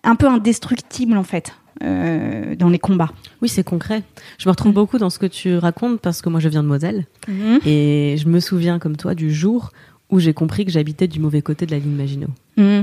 un 0.03 0.15
peu 0.15 0.27
indestructible 0.27 1.17
en 1.17 1.23
fait. 1.23 1.53
Euh, 1.81 2.55
dans 2.55 2.67
les 2.67 2.79
combats. 2.79 3.11
Oui, 3.41 3.47
c'est 3.47 3.63
concret. 3.63 4.03
Je 4.38 4.49
me 4.49 4.51
retrouve 4.51 4.71
mm. 4.71 4.75
beaucoup 4.75 4.97
dans 4.97 5.09
ce 5.09 5.17
que 5.17 5.25
tu 5.25 5.55
racontes 5.55 6.01
parce 6.01 6.21
que 6.21 6.27
moi 6.27 6.41
je 6.41 6.49
viens 6.49 6.61
de 6.61 6.67
Moselle 6.67 7.05
mm-hmm. 7.29 7.65
et 7.65 8.17
je 8.17 8.27
me 8.27 8.41
souviens 8.41 8.79
comme 8.79 8.97
toi 8.97 9.15
du 9.15 9.33
jour 9.33 9.71
où 10.09 10.19
j'ai 10.19 10.33
compris 10.33 10.65
que 10.65 10.71
j'habitais 10.71 11.07
du 11.07 11.19
mauvais 11.19 11.41
côté 11.41 11.65
de 11.65 11.71
la 11.71 11.79
ligne 11.79 11.95
Maginot. 11.95 12.27
Mm. 12.57 12.81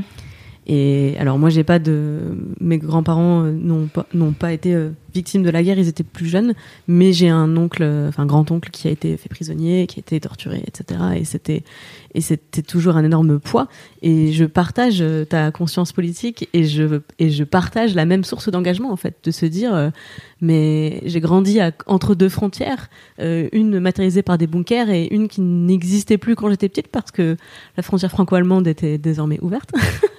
Et 0.69 1.15
alors 1.19 1.39
moi 1.39 1.49
j'ai 1.49 1.63
pas 1.63 1.79
de 1.79 2.37
mes 2.61 2.79
grands-parents 2.79 3.45
euh, 3.45 3.53
n'ont 3.53 3.87
pas 3.87 4.07
n'ont 4.15 4.33
pas 4.33 4.53
été 4.53 4.75
euh, 4.75 4.91
victimes 5.15 5.45
de 5.45 5.51
la 5.51 5.63
guerre, 5.63 5.79
ils 5.79 5.87
étaient 5.87 6.03
plus 6.03 6.27
jeunes, 6.27 6.55
mais 6.89 7.13
j'ai 7.13 7.29
un 7.29 7.57
oncle, 7.57 7.85
euh, 7.85 8.09
enfin 8.09 8.27
grand 8.27 8.51
oncle 8.51 8.71
qui 8.71 8.89
a 8.89 8.91
été 8.91 9.17
fait 9.17 9.29
prisonnier, 9.29 9.87
qui 9.87 10.01
a 10.01 10.01
été 10.01 10.19
torturé, 10.19 10.65
etc. 10.67 11.01
Et 11.17 11.25
c'était 11.25 11.63
et 12.15 12.21
c'était 12.21 12.63
toujours 12.63 12.97
un 12.97 13.05
énorme 13.05 13.39
poids. 13.39 13.69
Et 14.03 14.33
je 14.33 14.45
partage 14.45 15.05
ta 15.29 15.53
conscience 15.53 15.93
politique 15.93 16.49
et 16.53 16.65
je 16.65 17.01
et 17.21 17.31
je 17.31 17.45
partage 17.45 17.95
la 17.95 18.05
même 18.05 18.25
source 18.25 18.49
d'engagement 18.49 18.91
en 18.91 18.97
fait, 18.97 19.15
de 19.23 19.31
se 19.31 19.47
dire 19.47 19.93
mais 20.41 21.01
j'ai 21.05 21.21
grandi 21.21 21.61
entre 21.87 22.17
deux 22.17 22.29
frontières, 22.29 22.91
une 23.19 23.79
matérialisée 23.79 24.23
par 24.23 24.37
des 24.37 24.49
bunkers 24.49 24.91
et 24.91 25.15
une 25.15 25.29
qui 25.29 25.43
n'existait 25.43 26.19
plus 26.19 26.35
quand 26.35 26.51
j'étais 26.51 26.69
petite 26.69 26.89
parce 26.89 27.13
que 27.13 27.37
la 27.77 27.85
frontière 27.85 28.11
franco-allemande 28.11 28.67
était 28.67 28.99
désormais 28.99 29.39
ouverte. 29.41 29.71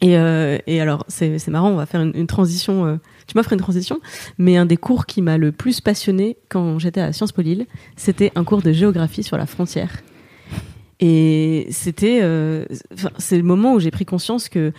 Et, 0.00 0.16
euh, 0.16 0.58
et 0.66 0.80
alors, 0.80 1.04
c'est 1.08 1.48
marrant, 1.48 1.70
on 1.70 1.76
va 1.76 1.86
faire 1.86 2.02
une, 2.02 2.12
une 2.14 2.26
transition. 2.26 2.86
Euh, 2.86 2.96
tu 3.26 3.36
m'offres 3.36 3.52
une 3.52 3.58
transition, 3.58 4.00
mais 4.38 4.56
un 4.56 4.64
des 4.64 4.76
cours 4.76 5.06
qui 5.06 5.22
m'a 5.22 5.38
le 5.38 5.52
plus 5.52 5.80
passionné 5.80 6.36
quand 6.48 6.78
j'étais 6.78 7.00
à 7.00 7.12
Sciences 7.12 7.32
Po 7.32 7.42
Lille, 7.42 7.66
c'était 7.96 8.32
un 8.36 8.44
cours 8.44 8.62
de 8.62 8.72
géographie 8.72 9.22
sur 9.22 9.36
la 9.36 9.46
frontière. 9.46 10.02
Et 11.00 11.66
c'était, 11.70 12.20
euh, 12.22 12.64
c'est 13.18 13.36
le 13.36 13.42
moment 13.42 13.74
où 13.74 13.80
j'ai 13.80 13.90
pris 13.90 14.04
conscience 14.04 14.48
que 14.48 14.72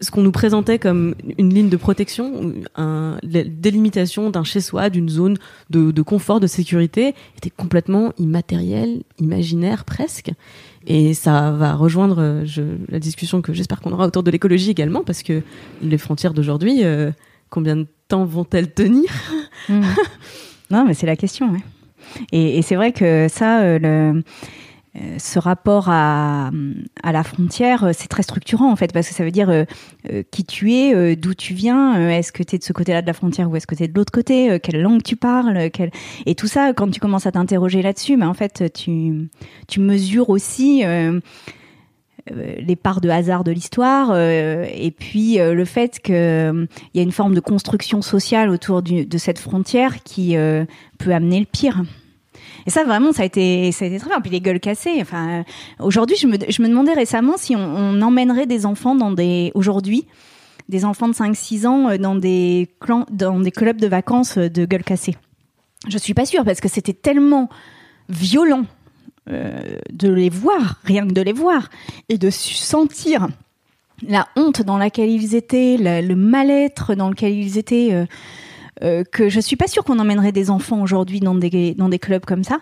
ce 0.00 0.10
qu'on 0.10 0.22
nous 0.22 0.32
présentait 0.32 0.78
comme 0.78 1.14
une 1.36 1.52
ligne 1.52 1.68
de 1.68 1.76
protection, 1.76 2.54
un, 2.74 3.18
la 3.22 3.44
délimitation 3.44 4.30
d'un 4.30 4.44
chez-soi, 4.44 4.88
d'une 4.88 5.08
zone 5.08 5.36
de, 5.68 5.90
de, 5.90 6.02
confort, 6.02 6.40
de 6.40 6.46
sécurité, 6.46 7.14
était 7.36 7.50
complètement 7.50 8.12
immatériel, 8.18 9.02
imaginaire 9.18 9.84
presque. 9.84 10.32
Et 10.86 11.14
ça 11.14 11.50
va 11.50 11.74
rejoindre 11.74 12.44
la 12.88 12.98
discussion 12.98 13.42
que 13.42 13.52
j'espère 13.52 13.80
qu'on 13.80 13.92
aura 13.92 14.06
autour 14.06 14.22
de 14.22 14.30
l'écologie 14.30 14.70
également, 14.70 15.02
parce 15.04 15.22
que 15.22 15.42
les 15.82 15.98
frontières 15.98 16.32
d'aujourd'hui, 16.32 16.84
euh, 16.84 17.10
combien 17.50 17.76
de 17.76 17.86
temps 18.08 18.24
vont-elles 18.24 18.72
tenir 18.72 19.10
mmh. 19.68 19.82
Non, 20.70 20.84
mais 20.86 20.94
c'est 20.94 21.06
la 21.06 21.16
question. 21.16 21.50
Ouais. 21.50 21.60
Et, 22.32 22.62
c'est 22.62 22.76
vrai 22.76 22.92
que 22.92 23.26
ça, 23.28 23.62
euh, 23.62 24.22
euh, 24.96 25.18
ce 25.18 25.38
rapport 25.38 25.88
à, 25.88 26.50
la 27.04 27.22
frontière, 27.22 27.84
euh, 27.84 27.90
c'est 27.94 28.08
très 28.08 28.24
structurant 28.24 28.72
en 28.72 28.76
fait, 28.76 28.92
parce 28.92 29.08
que 29.08 29.14
ça 29.14 29.22
veut 29.22 29.30
dire 29.30 29.48
euh, 29.48 29.64
qui 30.32 30.44
tu 30.44 30.72
es, 30.72 31.14
d'où 31.14 31.34
tu 31.34 31.54
viens, 31.54 32.10
est-ce 32.10 32.32
que 32.32 32.42
tu 32.42 32.56
es 32.56 32.58
de 32.58 32.64
ce 32.64 32.72
côté-là 32.72 33.00
de 33.00 33.06
la 33.06 33.12
frontière 33.12 33.48
ou 33.48 33.54
est-ce 33.54 33.68
que 33.68 33.76
tu 33.76 33.84
es 33.84 33.88
de 33.88 33.96
l'autre 33.96 34.10
côté, 34.10 34.58
quelle 34.60 34.82
langue 34.82 35.02
tu 35.02 35.14
parles, 35.14 35.70
et 36.26 36.34
tout 36.34 36.48
ça, 36.48 36.72
quand 36.72 36.90
tu 36.90 36.98
commences 36.98 37.26
à 37.26 37.32
t'interroger 37.32 37.82
là-dessus, 37.82 38.16
mais 38.16 38.24
en 38.24 38.34
fait, 38.34 38.72
tu, 38.72 39.28
mesures 39.78 40.28
aussi 40.28 40.82
les 42.28 42.76
parts 42.76 43.00
de 43.00 43.08
hasard 43.08 43.44
de 43.44 43.52
l'histoire 43.52 44.16
et 44.16 44.94
puis 44.96 45.38
le 45.38 45.64
fait 45.64 46.00
qu'il 46.00 46.14
y 46.14 46.98
a 46.98 47.02
une 47.02 47.12
forme 47.12 47.34
de 47.34 47.40
construction 47.40 48.02
sociale 48.02 48.50
autour 48.50 48.82
de 48.82 49.18
cette 49.18 49.38
frontière 49.38 50.02
qui 50.02 50.36
peut 50.98 51.12
amener 51.12 51.38
le 51.38 51.46
pire. 51.46 51.82
Et 52.70 52.72
ça, 52.72 52.84
vraiment, 52.84 53.10
ça 53.10 53.22
a 53.22 53.24
été, 53.24 53.72
ça 53.72 53.84
a 53.84 53.88
été 53.88 53.98
très 53.98 54.10
bien. 54.10 54.20
Puis 54.20 54.30
les 54.30 54.40
gueules 54.40 54.60
cassées. 54.60 54.98
Enfin, 55.00 55.44
aujourd'hui, 55.80 56.14
je 56.14 56.28
me, 56.28 56.36
je 56.48 56.62
me 56.62 56.68
demandais 56.68 56.92
récemment 56.92 57.36
si 57.36 57.56
on, 57.56 58.00
emmènerait 58.00 58.46
des 58.46 58.64
enfants 58.64 58.94
dans 58.94 59.10
des, 59.10 59.50
aujourd'hui, 59.56 60.06
des 60.68 60.84
enfants 60.84 61.08
de 61.08 61.12
5-6 61.12 61.66
ans 61.66 61.90
euh, 61.90 61.98
dans 61.98 62.14
des 62.14 62.68
clans, 62.78 63.06
dans 63.10 63.40
des 63.40 63.50
clubs 63.50 63.78
de 63.78 63.88
vacances 63.88 64.38
euh, 64.38 64.48
de 64.48 64.66
gueules 64.66 64.84
cassées. 64.84 65.16
Je 65.88 65.98
suis 65.98 66.14
pas 66.14 66.24
sûre 66.26 66.44
parce 66.44 66.60
que 66.60 66.68
c'était 66.68 66.92
tellement 66.92 67.48
violent 68.08 68.66
euh, 69.28 69.76
de 69.92 70.08
les 70.08 70.30
voir, 70.30 70.76
rien 70.84 71.08
que 71.08 71.12
de 71.12 71.22
les 71.22 71.32
voir, 71.32 71.70
et 72.08 72.18
de 72.18 72.30
sentir 72.30 73.26
la 74.06 74.28
honte 74.36 74.62
dans 74.62 74.78
laquelle 74.78 75.10
ils 75.10 75.34
étaient, 75.34 75.76
le 75.76 76.14
mal-être 76.14 76.94
dans 76.94 77.10
lequel 77.10 77.32
ils 77.32 77.58
étaient. 77.58 78.06
Euh, 78.82 79.04
que 79.04 79.28
je 79.28 79.40
suis 79.40 79.56
pas 79.56 79.66
sûre 79.66 79.84
qu'on 79.84 79.98
emmènerait 79.98 80.32
des 80.32 80.50
enfants 80.50 80.80
aujourd'hui 80.82 81.20
dans 81.20 81.34
des 81.34 81.74
dans 81.74 81.88
des 81.88 81.98
clubs 81.98 82.24
comme 82.24 82.44
ça. 82.44 82.58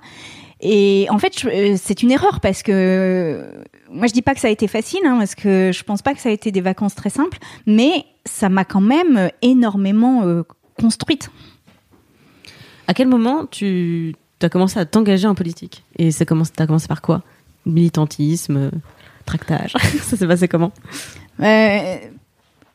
Et 0.60 1.06
en 1.10 1.18
fait, 1.18 1.44
euh, 1.44 1.76
c'est 1.80 2.02
une 2.02 2.10
erreur 2.10 2.40
parce 2.40 2.62
que 2.62 3.64
moi 3.90 4.06
je 4.06 4.12
dis 4.12 4.22
pas 4.22 4.34
que 4.34 4.40
ça 4.40 4.48
a 4.48 4.50
été 4.50 4.66
facile, 4.66 5.00
hein, 5.04 5.16
parce 5.18 5.34
que 5.34 5.70
je 5.72 5.82
pense 5.84 6.02
pas 6.02 6.14
que 6.14 6.20
ça 6.20 6.28
a 6.28 6.32
été 6.32 6.50
des 6.50 6.60
vacances 6.60 6.94
très 6.94 7.10
simples, 7.10 7.38
mais 7.66 8.04
ça 8.25 8.48
m'a 8.48 8.64
quand 8.64 8.80
même 8.80 9.30
énormément 9.42 10.25
euh, 10.25 10.42
construite. 10.80 11.30
À 12.88 12.94
quel 12.94 13.06
moment 13.06 13.46
tu 13.46 14.14
as 14.42 14.48
commencé 14.48 14.80
à 14.80 14.84
t'engager 14.84 15.28
en 15.28 15.34
politique? 15.34 15.84
Et 15.96 16.10
ça 16.10 16.25
commence, 16.25 16.52
t'as 16.52 16.66
commencé 16.66 16.88
par 16.88 17.02
quoi? 17.02 17.22
Militantisme, 17.64 18.70
tractage. 19.26 19.72
ça 20.02 20.16
s'est 20.16 20.26
passé 20.26 20.48
comment? 20.48 20.72
Euh, 21.40 21.96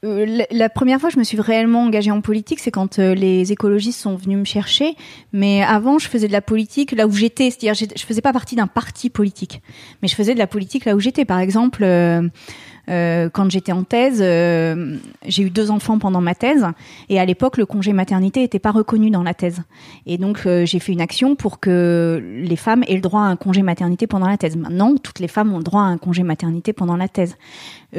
euh, 0.03 0.43
la, 0.51 0.69
première 0.69 0.99
fois, 0.99 1.09
je 1.09 1.17
me 1.17 1.23
suis 1.23 1.39
réellement 1.39 1.83
engagée 1.83 2.11
en 2.11 2.21
politique, 2.21 2.59
c'est 2.59 2.71
quand 2.71 2.99
euh, 2.99 3.15
les 3.15 3.51
écologistes 3.51 3.99
sont 3.99 4.15
venus 4.15 4.37
me 4.37 4.45
chercher. 4.45 4.95
Mais 5.31 5.63
avant, 5.63 5.97
je 5.97 6.09
faisais 6.09 6.27
de 6.27 6.33
la 6.33 6.41
politique 6.41 6.91
là 6.91 7.07
où 7.07 7.11
j'étais, 7.11 7.49
c'est-à-dire 7.49 7.73
je 7.73 8.03
faisais 8.03 8.21
pas 8.21 8.33
partie 8.33 8.55
d'un 8.55 8.67
parti 8.67 9.09
politique, 9.09 9.61
mais 10.01 10.07
je 10.07 10.15
faisais 10.15 10.33
de 10.33 10.39
la 10.39 10.47
politique 10.47 10.85
là 10.85 10.95
où 10.95 10.99
j'étais. 10.99 11.23
Par 11.23 11.39
exemple, 11.39 11.83
euh, 11.83 13.29
quand 13.29 13.49
j'étais 13.49 13.71
en 13.71 13.83
thèse, 13.83 14.19
j'ai 14.19 15.43
eu 15.43 15.49
deux 15.49 15.71
enfants 15.71 15.99
pendant 15.99 16.19
ma 16.19 16.35
thèse, 16.35 16.67
et 17.07 17.19
à 17.19 17.25
l'époque, 17.25 17.57
le 17.57 17.65
congé 17.65 17.93
maternité 17.93 18.41
n'était 18.41 18.59
pas 18.59 18.71
reconnu 18.71 19.09
dans 19.09 19.23
la 19.23 19.33
thèse. 19.33 19.61
Et 20.05 20.17
donc, 20.17 20.45
j'ai 20.65 20.79
fait 20.79 20.91
une 20.91 21.01
action 21.01 21.35
pour 21.35 21.61
que 21.61 22.21
les 22.21 22.57
femmes 22.57 22.83
aient 22.87 22.95
le 22.95 23.01
droit 23.01 23.21
à 23.21 23.25
un 23.25 23.37
congé 23.37 23.61
maternité 23.61 24.05
pendant 24.05 24.27
la 24.27 24.37
thèse. 24.37 24.57
Maintenant, 24.57 24.95
toutes 24.97 25.19
les 25.19 25.29
femmes 25.29 25.53
ont 25.53 25.59
le 25.59 25.63
droit 25.63 25.83
à 25.83 25.85
un 25.85 25.97
congé 25.97 26.23
maternité 26.23 26.73
pendant 26.73 26.97
la 26.97 27.07
thèse. 27.07 27.37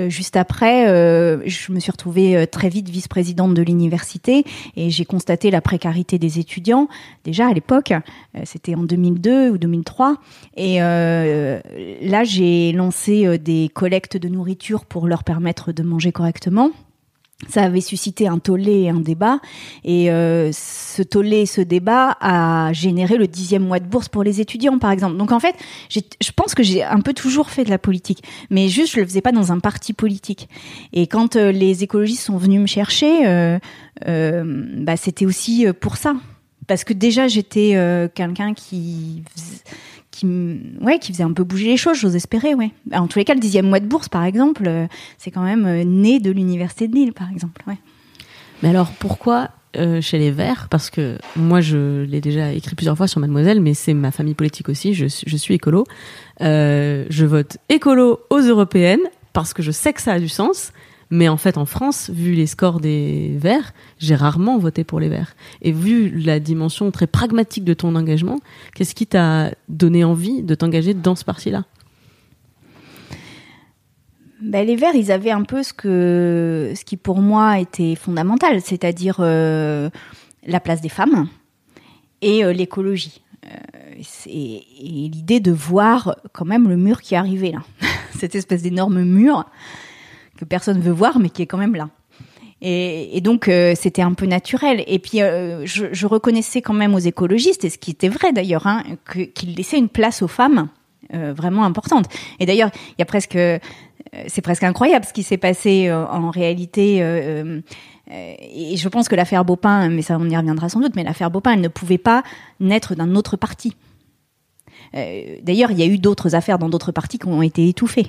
Juste 0.08 0.36
après, 0.36 0.86
je 1.46 1.72
me 1.72 1.80
suis 1.80 1.90
retrouvée 1.90 2.46
très 2.46 2.68
vite 2.68 2.88
vice-présidente 2.88 3.54
de 3.54 3.62
l'université, 3.62 4.44
et 4.76 4.90
j'ai 4.90 5.04
constaté 5.04 5.50
la 5.50 5.60
précarité 5.60 6.18
des 6.18 6.38
étudiants. 6.38 6.88
Déjà 7.24 7.48
à 7.48 7.52
l'époque, 7.52 7.92
c'était 8.44 8.74
en 8.74 8.82
2002 8.82 9.50
ou 9.50 9.58
2003, 9.58 10.16
et 10.56 10.78
là, 10.78 12.24
j'ai 12.24 12.72
lancé 12.72 13.38
des 13.38 13.70
collectes 13.72 14.16
de 14.16 14.28
nourriture 14.28 14.84
pour 14.84 15.06
leur 15.06 15.24
permettre 15.24 15.72
de 15.72 15.82
manger 15.82 16.12
correctement. 16.12 16.70
Ça 17.48 17.64
avait 17.64 17.80
suscité 17.80 18.28
un 18.28 18.38
tollé 18.38 18.82
et 18.82 18.90
un 18.90 19.00
débat, 19.00 19.40
et 19.84 20.10
euh, 20.10 20.50
ce 20.52 21.02
tollé 21.02 21.38
et 21.38 21.47
ce 21.47 21.60
débat 21.60 22.16
a 22.20 22.73
généré 22.73 23.16
le 23.16 23.26
dixième 23.26 23.64
mois 23.64 23.80
de 23.80 23.86
bourse 23.86 24.08
pour 24.08 24.23
les 24.23 24.40
étudiants, 24.40 24.78
par 24.78 24.92
exemple. 24.92 25.16
Donc 25.16 25.32
en 25.32 25.40
fait, 25.40 25.54
je 25.90 26.30
pense 26.34 26.54
que 26.54 26.62
j'ai 26.62 26.82
un 26.84 27.00
peu 27.00 27.12
toujours 27.12 27.50
fait 27.50 27.64
de 27.64 27.70
la 27.70 27.78
politique, 27.78 28.23
mais 28.50 28.68
juste 28.68 28.94
je 28.94 29.00
le 29.00 29.06
faisais 29.06 29.20
pas 29.20 29.32
dans 29.32 29.52
un 29.52 29.58
parti 29.58 29.92
politique. 29.92 30.49
Et 30.92 31.06
quand 31.06 31.36
euh, 31.36 31.50
les 31.50 31.82
écologistes 31.82 32.23
sont 32.23 32.38
venus 32.38 32.60
me 32.60 32.66
chercher, 32.66 33.26
euh, 33.26 33.58
bah, 34.06 34.97
c'était 34.97 35.26
aussi 35.26 35.66
pour 35.80 35.97
ça, 35.97 36.14
parce 36.66 36.84
que 36.84 36.92
déjà 36.92 37.28
j'étais 37.28 37.76
quelqu'un 38.14 38.54
qui 38.54 39.23
qui, 40.25 40.60
ouais, 40.80 40.99
qui 40.99 41.13
faisait 41.13 41.25
un 41.25 41.32
peu 41.32 41.45
bouger 41.45 41.67
les 41.67 41.76
choses, 41.76 41.99
j'ose 41.99 42.17
espérer, 42.17 42.54
ouais. 42.54 42.71
En 42.93 43.06
tous 43.06 43.19
les 43.19 43.25
cas, 43.25 43.34
le 43.34 43.41
dixième 43.41 43.67
mois 43.67 43.80
de 43.80 43.87
bourse, 43.87 44.08
par 44.08 44.25
exemple, 44.25 44.65
euh, 44.67 44.87
c'est 45.19 45.30
quand 45.30 45.43
même 45.43 45.67
euh, 45.67 45.84
né 45.84 46.21
de 46.21 46.30
l'université 46.30 46.89
de 46.89 46.95
Lille, 46.95 47.13
par 47.13 47.30
exemple. 47.30 47.63
Mais 48.63 48.69
alors, 48.69 48.91
pourquoi 48.99 49.50
euh, 49.76 50.00
chez 50.00 50.19
les 50.19 50.30
Verts? 50.30 50.69
Parce 50.71 50.91
que 50.91 51.19
moi, 51.37 51.60
je 51.60 52.04
l'ai 52.04 52.21
déjà 52.21 52.52
écrit 52.52 52.75
plusieurs 52.75 52.97
fois 52.97 53.08
sur 53.08 53.21
Mademoiselle, 53.21 53.60
mais 53.60 53.75
c'est 53.75 53.95
ma 53.95 54.10
famille 54.10 54.34
politique 54.34 54.69
aussi, 54.69 54.95
je, 54.95 55.06
je 55.26 55.37
suis 55.37 55.54
écolo. 55.54 55.84
je 56.41 57.25
vote 57.25 57.58
écolo 57.69 58.21
aux 58.30 58.41
européennes 58.41 59.02
parce 59.32 59.52
que 59.52 59.63
je 59.63 59.73
sais 59.73 59.93
que 59.93 60.00
ça 60.00 60.13
a 60.13 60.21
du 60.21 60.28
sens 60.28 60.73
mais 61.10 61.28
en 61.28 61.36
fait, 61.36 61.58
en 61.58 61.67
France, 61.67 62.10
vu 62.10 62.32
les 62.32 62.47
scores 62.47 62.80
des 62.80 63.34
Verts, 63.36 63.73
j'ai 63.99 64.14
rarement 64.14 64.58
voté 64.58 64.84
pour 64.84 65.00
les 65.00 65.08
Verts. 65.08 65.36
Et 65.62 65.73
vu 65.73 66.10
la 66.10 66.40
dimension 66.40 66.90
très 66.90 67.06
pragmatique 67.06 67.64
de 67.64 67.75
ton 67.75 67.95
engagement, 67.95 68.40
qu'est-ce 68.75 68.95
qui 68.95 69.06
t'a 69.06 69.50
donné 69.69 70.04
envie 70.04 70.43
de 70.43 70.54
t'engager 70.54 70.95
dans 70.95 71.14
ce 71.14 71.25
parti-là? 71.25 71.64
Ben, 74.40 74.67
les 74.67 74.76
Verts, 74.76 74.95
ils 74.95 75.10
avaient 75.10 75.30
un 75.30 75.43
peu 75.43 75.62
ce 75.62 75.73
que, 75.73 76.73
ce 76.76 76.84
qui 76.84 76.97
pour 76.97 77.19
moi 77.21 77.60
était 77.60 77.95
fondamental, 77.95 78.60
c'est-à-dire 78.60 79.17
euh, 79.21 79.88
la 80.47 80.60
place 80.60 80.80
des 80.80 80.90
femmes 80.90 81.28
et 82.21 82.45
euh, 82.45 82.52
l'écologie. 82.52 83.23
Euh, 83.47 83.49
et, 84.26 84.56
et 84.80 85.08
l'idée 85.08 85.40
de 85.40 85.52
voir 85.52 86.17
quand 86.32 86.45
même 86.45 86.69
le 86.69 86.76
mur 86.76 87.00
qui 87.00 87.14
arrivait 87.14 87.52
là, 87.52 87.62
cette 88.19 88.34
espèce 88.34 88.62
d'énorme 88.62 89.02
mur 89.02 89.47
que 90.36 90.44
personne 90.44 90.80
veut 90.80 90.92
voir, 90.92 91.18
mais 91.18 91.30
qui 91.30 91.42
est 91.42 91.47
quand 91.47 91.58
même 91.58 91.75
là. 91.75 91.88
Et, 92.66 93.20
donc 93.20 93.49
euh, 93.49 93.75
c'était 93.76 94.00
un 94.00 94.14
peu 94.14 94.25
naturel. 94.25 94.82
Et 94.86 94.99
puis 94.99 95.20
euh, 95.20 95.66
je, 95.66 96.06
reconnaissais 96.06 96.62
quand 96.62 96.73
même 96.73 96.94
aux 96.94 96.99
écologistes, 96.99 97.64
et 97.64 97.70
ce 97.70 97.76
qui 97.76 97.90
était 97.90 98.08
vrai 98.08 98.32
d'ailleurs, 98.32 98.66
hein, 98.66 98.82
qu'ils 99.34 99.54
laissaient 99.54 99.78
une 99.78 99.90
place 99.90 100.23
aux 100.23 100.28
femmes 100.28 100.68
euh, 101.12 101.34
vraiment 101.34 101.64
importante. 101.64 102.06
Et 102.40 102.47
d'ailleurs, 102.47 102.70
il 102.90 102.94
y 103.00 103.02
a 103.02 103.04
presque, 103.04 103.38
c'est 104.26 104.40
presque 104.40 104.64
incroyable 104.64 105.04
ce 105.04 105.12
qui 105.12 105.23
s'est 105.23 105.36
passé 105.36 105.92
en 105.92 106.30
réalité. 106.30 106.99
et 108.08 108.76
je 108.76 108.88
pense 108.88 109.08
que 109.08 109.14
l'affaire 109.14 109.44
Baupin, 109.44 109.90
mais 109.90 110.02
ça 110.02 110.16
on 110.18 110.28
y 110.28 110.36
reviendra 110.36 110.70
sans 110.70 110.80
doute, 110.80 110.97
mais 110.97 111.04
l'affaire 111.04 111.30
Baupin, 111.30 111.52
elle 111.52 111.60
ne 111.60 111.68
pouvait 111.68 111.99
pas 111.99 112.23
naître 112.60 112.94
d'un 112.94 113.14
autre 113.14 113.36
parti. 113.36 113.76
D'ailleurs, 114.94 115.70
il 115.70 115.78
y 115.78 115.82
a 115.82 115.86
eu 115.86 115.99
d'autres 115.99 116.34
affaires 116.34 116.58
dans 116.58 116.70
d'autres 116.70 116.92
partis 116.92 117.18
qui 117.18 117.26
ont 117.26 117.42
été 117.42 117.68
étouffées. 117.68 118.06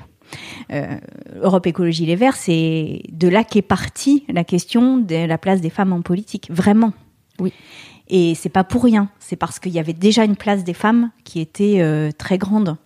Euh, 0.71 0.97
Europe 1.41 1.67
Écologie 1.67 2.05
Les 2.05 2.15
Verts, 2.15 2.35
c'est 2.35 3.01
de 3.11 3.27
là 3.27 3.43
qu'est 3.43 3.61
partie 3.61 4.25
la 4.29 4.43
question 4.43 4.97
de 4.97 5.25
la 5.25 5.37
place 5.37 5.61
des 5.61 5.69
femmes 5.69 5.93
en 5.93 6.01
politique, 6.01 6.47
vraiment. 6.49 6.93
Oui. 7.39 7.53
Et 8.07 8.35
c'est 8.35 8.49
pas 8.49 8.63
pour 8.63 8.83
rien, 8.83 9.09
c'est 9.19 9.35
parce 9.35 9.59
qu'il 9.59 9.71
y 9.71 9.79
avait 9.79 9.93
déjà 9.93 10.23
une 10.23 10.35
place 10.35 10.63
des 10.63 10.73
femmes 10.73 11.11
qui 11.23 11.39
était 11.39 11.77
euh, 11.79 12.11
très 12.15 12.37
grande. 12.37 12.77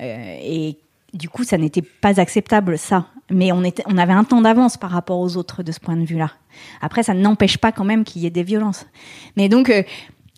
Euh, 0.00 0.38
et 0.42 0.76
du 1.14 1.28
coup, 1.28 1.44
ça 1.44 1.56
n'était 1.56 1.82
pas 1.82 2.20
acceptable, 2.20 2.78
ça. 2.78 3.06
Mais 3.30 3.52
on, 3.52 3.64
était, 3.64 3.82
on 3.86 3.98
avait 3.98 4.12
un 4.12 4.24
temps 4.24 4.40
d'avance 4.40 4.76
par 4.76 4.90
rapport 4.90 5.18
aux 5.18 5.36
autres 5.36 5.62
de 5.62 5.72
ce 5.72 5.80
point 5.80 5.96
de 5.96 6.04
vue-là. 6.04 6.30
Après, 6.80 7.02
ça 7.02 7.14
n'empêche 7.14 7.58
pas 7.58 7.72
quand 7.72 7.84
même 7.84 8.04
qu'il 8.04 8.22
y 8.22 8.26
ait 8.26 8.30
des 8.30 8.42
violences. 8.42 8.86
Mais 9.36 9.48
donc, 9.48 9.72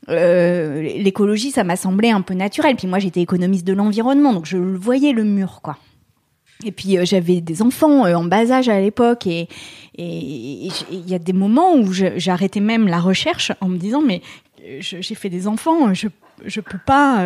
euh, 0.09 0.83
l'écologie, 0.83 1.51
ça 1.51 1.64
m'a 1.64 1.77
semblé 1.77 2.11
un 2.11 2.20
peu 2.20 2.35
naturel. 2.35 2.77
Puis 2.77 2.87
moi, 2.87 2.99
j'étais 2.99 3.20
économiste 3.20 3.66
de 3.66 3.73
l'environnement, 3.73 4.33
donc 4.33 4.46
je 4.46 4.57
voyais 4.57 5.12
le 5.12 5.25
mur, 5.25 5.61
quoi. 5.62 5.77
Et 6.64 6.73
puis 6.73 6.99
euh, 6.99 7.05
j'avais 7.05 7.40
des 7.40 7.62
enfants 7.62 8.07
euh, 8.07 8.14
en 8.14 8.25
bas 8.25 8.51
âge 8.51 8.68
à 8.68 8.81
l'époque 8.81 9.27
et 9.27 9.49
il 9.99 11.09
y 11.09 11.14
a 11.14 11.18
des 11.18 11.33
moments 11.33 11.75
où 11.75 11.92
j'arrêtais 11.92 12.61
même 12.61 12.88
la 12.88 13.01
recherche 13.01 13.53
en 13.61 13.68
me 13.68 13.77
disant 13.77 14.03
mais 14.03 14.23
euh, 14.64 14.79
j'ai 14.81 15.14
fait 15.14 15.29
des 15.29 15.46
enfants, 15.46 15.92
je 15.94 16.09
je 16.46 16.62
peux 16.62 16.79
pas, 16.79 17.23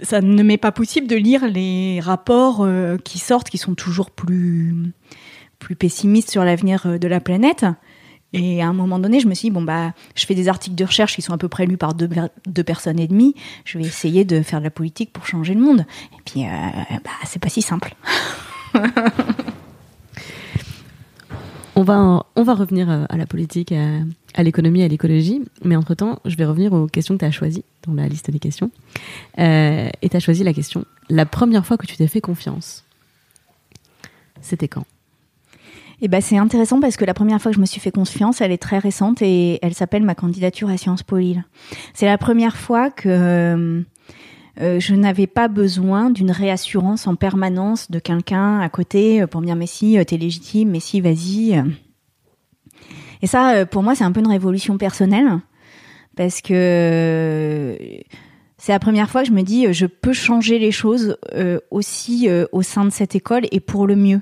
ça 0.00 0.20
ne 0.20 0.42
m'est 0.42 0.56
pas 0.56 0.72
possible 0.72 1.06
de 1.06 1.14
lire 1.14 1.46
les 1.46 2.00
rapports 2.00 2.66
qui 3.04 3.20
sortent 3.20 3.48
qui 3.48 3.56
sont 3.56 3.76
toujours 3.76 4.10
plus 4.10 4.74
plus 5.60 5.76
pessimiste 5.76 6.32
sur 6.32 6.42
l'avenir 6.42 6.98
de 6.98 7.06
la 7.06 7.20
planète. 7.20 7.66
Et 8.32 8.62
à 8.62 8.66
un 8.68 8.72
moment 8.72 8.98
donné, 8.98 9.20
je 9.20 9.28
me 9.28 9.34
suis 9.34 9.48
dit, 9.48 9.52
bon, 9.52 9.62
bah, 9.62 9.92
je 10.14 10.26
fais 10.26 10.34
des 10.34 10.48
articles 10.48 10.74
de 10.74 10.84
recherche 10.84 11.14
qui 11.14 11.22
sont 11.22 11.32
à 11.32 11.38
peu 11.38 11.48
près 11.48 11.66
lus 11.66 11.76
par 11.76 11.94
deux, 11.94 12.08
personnes 12.64 12.98
et 12.98 13.06
demie. 13.06 13.34
Je 13.64 13.78
vais 13.78 13.84
essayer 13.84 14.24
de 14.24 14.42
faire 14.42 14.58
de 14.58 14.64
la 14.64 14.70
politique 14.70 15.12
pour 15.12 15.26
changer 15.26 15.54
le 15.54 15.60
monde. 15.60 15.86
Et 16.12 16.22
puis, 16.24 16.44
euh, 16.44 16.48
bah, 17.04 17.10
c'est 17.24 17.40
pas 17.40 17.48
si 17.48 17.62
simple. 17.62 17.94
on, 21.76 21.82
va, 21.82 22.26
on 22.34 22.42
va 22.42 22.54
revenir 22.54 22.90
euh, 22.90 23.04
à 23.08 23.16
la 23.16 23.26
politique, 23.26 23.72
à, 23.72 24.42
l'économie, 24.42 24.82
à 24.82 24.88
l'écologie. 24.88 25.40
Mais 25.64 25.76
entre-temps, 25.76 26.18
je 26.24 26.36
vais 26.36 26.44
revenir 26.44 26.72
aux 26.72 26.88
questions 26.88 27.14
que 27.14 27.20
tu 27.20 27.26
as 27.26 27.30
choisies 27.30 27.64
dans 27.86 27.94
la 27.94 28.08
liste 28.08 28.30
des 28.30 28.40
questions. 28.40 28.70
Euh, 29.38 29.88
et 30.02 30.08
tu 30.08 30.16
as 30.16 30.20
choisi 30.20 30.44
la 30.44 30.52
question 30.52 30.84
la 31.08 31.26
première 31.26 31.66
fois 31.66 31.76
que 31.76 31.86
tu 31.86 31.96
t'es 31.96 32.06
fait 32.06 32.20
confiance, 32.20 32.84
c'était 34.40 34.68
quand? 34.68 34.86
Eh 36.02 36.08
ben, 36.08 36.20
c'est 36.20 36.36
intéressant 36.36 36.80
parce 36.80 36.96
que 36.96 37.04
la 37.04 37.14
première 37.14 37.40
fois 37.40 37.50
que 37.50 37.56
je 37.56 37.60
me 37.60 37.66
suis 37.66 37.80
fait 37.80 37.90
confiance, 37.90 38.40
elle 38.40 38.52
est 38.52 38.60
très 38.60 38.78
récente 38.78 39.22
et 39.22 39.58
elle 39.62 39.74
s'appelle 39.74 40.02
ma 40.02 40.14
candidature 40.14 40.68
à 40.68 40.76
Sciences 40.76 41.02
Po 41.02 41.16
Lille. 41.16 41.44
C'est 41.94 42.06
la 42.06 42.18
première 42.18 42.56
fois 42.56 42.90
que 42.90 43.08
euh, 43.08 43.82
euh, 44.60 44.78
je 44.78 44.94
n'avais 44.94 45.26
pas 45.26 45.48
besoin 45.48 46.10
d'une 46.10 46.30
réassurance 46.30 47.06
en 47.06 47.14
permanence 47.14 47.90
de 47.90 47.98
quelqu'un 47.98 48.60
à 48.60 48.68
côté 48.68 49.22
euh, 49.22 49.26
pour 49.26 49.40
me 49.40 49.46
dire 49.46 49.56
mais 49.56 49.66
si, 49.66 49.96
t'es 50.06 50.18
légitime, 50.18 50.70
mais 50.70 50.80
si, 50.80 51.00
vas-y. 51.00 51.62
Et 53.22 53.26
ça, 53.26 53.64
pour 53.64 53.82
moi, 53.82 53.94
c'est 53.94 54.04
un 54.04 54.12
peu 54.12 54.20
une 54.20 54.28
révolution 54.28 54.76
personnelle 54.76 55.40
parce 56.14 56.42
que 56.42 57.76
c'est 58.58 58.72
la 58.72 58.78
première 58.78 59.08
fois 59.08 59.22
que 59.22 59.28
je 59.28 59.32
me 59.32 59.42
dis 59.42 59.72
je 59.72 59.86
peux 59.86 60.12
changer 60.12 60.58
les 60.58 60.72
choses 60.72 61.16
aussi 61.70 62.28
au 62.52 62.60
sein 62.60 62.84
de 62.84 62.90
cette 62.90 63.14
école 63.14 63.46
et 63.50 63.60
pour 63.60 63.86
le 63.86 63.96
mieux. 63.96 64.20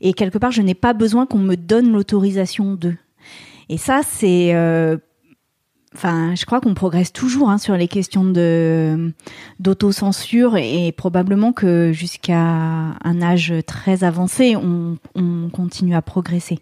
Et 0.00 0.12
quelque 0.12 0.38
part, 0.38 0.52
je 0.52 0.62
n'ai 0.62 0.74
pas 0.74 0.92
besoin 0.92 1.26
qu'on 1.26 1.38
me 1.38 1.56
donne 1.56 1.92
l'autorisation 1.92 2.74
d'eux. 2.74 2.96
Et 3.68 3.76
ça, 3.76 4.00
c'est 4.02 4.54
euh, 4.54 4.96
enfin, 5.94 6.34
je 6.34 6.44
crois 6.46 6.60
qu'on 6.60 6.74
progresse 6.74 7.12
toujours 7.12 7.50
hein, 7.50 7.58
sur 7.58 7.76
les 7.76 7.88
questions 7.88 8.24
de 8.24 9.12
d'autocensure 9.58 10.56
et 10.56 10.92
probablement 10.92 11.52
que 11.52 11.92
jusqu'à 11.92 12.40
un 12.40 13.22
âge 13.22 13.52
très 13.66 14.04
avancé, 14.04 14.56
on, 14.56 14.96
on 15.14 15.50
continue 15.50 15.94
à 15.94 16.02
progresser. 16.02 16.60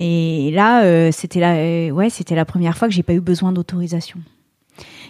Et 0.00 0.52
là, 0.52 0.84
euh, 0.84 1.10
c'était 1.12 1.40
la, 1.40 1.56
euh, 1.56 1.90
ouais, 1.90 2.08
c'était 2.08 2.36
la 2.36 2.44
première 2.44 2.78
fois 2.78 2.86
que 2.86 2.94
j'ai 2.94 3.02
pas 3.02 3.14
eu 3.14 3.20
besoin 3.20 3.50
d'autorisation. 3.50 4.20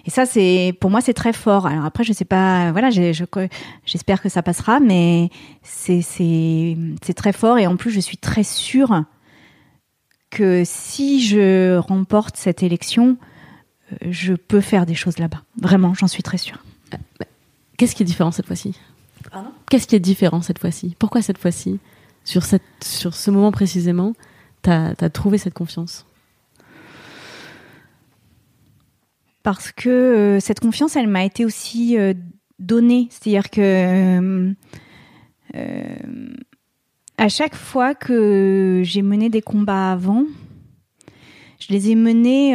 Et 0.06 0.10
ça, 0.10 0.26
c'est 0.26 0.74
pour 0.80 0.90
moi, 0.90 1.00
c'est 1.00 1.14
très 1.14 1.32
fort. 1.32 1.66
Alors 1.66 1.84
après, 1.84 2.04
je 2.04 2.12
sais 2.12 2.24
pas, 2.24 2.72
voilà, 2.72 2.90
j'espère 2.90 4.22
que 4.22 4.28
ça 4.28 4.42
passera, 4.42 4.80
mais 4.80 5.30
c'est 5.62 6.02
c'est 6.02 7.14
très 7.14 7.32
fort. 7.32 7.58
Et 7.58 7.66
en 7.66 7.76
plus, 7.76 7.90
je 7.90 8.00
suis 8.00 8.16
très 8.16 8.44
sûre 8.44 9.04
que 10.30 10.62
si 10.64 11.26
je 11.26 11.78
remporte 11.78 12.36
cette 12.36 12.62
élection, 12.62 13.16
euh, 13.92 13.96
je 14.10 14.34
peux 14.34 14.60
faire 14.60 14.84
des 14.86 14.94
choses 14.94 15.18
là-bas. 15.18 15.42
Vraiment, 15.60 15.94
j'en 15.94 16.06
suis 16.06 16.22
très 16.22 16.38
sûre. 16.38 16.62
Qu'est-ce 17.76 17.94
qui 17.94 18.02
est 18.02 18.06
différent 18.06 18.30
cette 18.30 18.46
fois-ci? 18.46 18.74
Qu'est-ce 19.70 19.86
qui 19.86 19.96
est 19.96 20.00
différent 20.00 20.42
cette 20.42 20.58
fois-ci? 20.58 20.96
Pourquoi 20.98 21.22
cette 21.22 21.38
fois-ci? 21.38 21.78
Sur, 22.24 22.44
cette, 22.44 22.62
sur 22.82 23.14
ce 23.14 23.30
moment 23.30 23.52
précisément, 23.52 24.12
tu 24.62 24.70
as, 24.70 24.94
as 25.00 25.10
trouvé 25.10 25.38
cette 25.38 25.54
confiance? 25.54 26.04
Parce 29.48 29.72
que 29.72 29.88
euh, 29.88 30.40
cette 30.40 30.60
confiance, 30.60 30.94
elle 30.94 31.06
m'a 31.06 31.24
été 31.24 31.46
aussi 31.46 31.98
euh, 31.98 32.12
donnée. 32.58 33.08
C'est-à-dire 33.08 33.48
que 33.48 34.54
euh, 35.54 35.88
à 37.16 37.28
chaque 37.30 37.54
fois 37.54 37.94
que 37.94 38.82
j'ai 38.84 39.00
mené 39.00 39.30
des 39.30 39.40
combats 39.40 39.90
avant, 39.90 40.24
je 41.60 41.72
les 41.72 41.88
ai 41.88 41.94
menés 41.94 42.54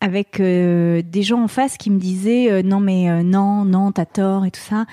avec 0.00 0.42
des 0.42 1.22
gens 1.22 1.44
en 1.44 1.48
face 1.48 1.76
qui 1.76 1.90
me 1.90 2.00
disaient 2.00 2.62
non 2.64 2.80
mais 2.80 3.22
non 3.22 3.64
non 3.64 3.92
t'as 3.92 4.04
tort 4.04 4.46
et 4.46 4.50
tout 4.50 4.60
ça. 4.60 4.84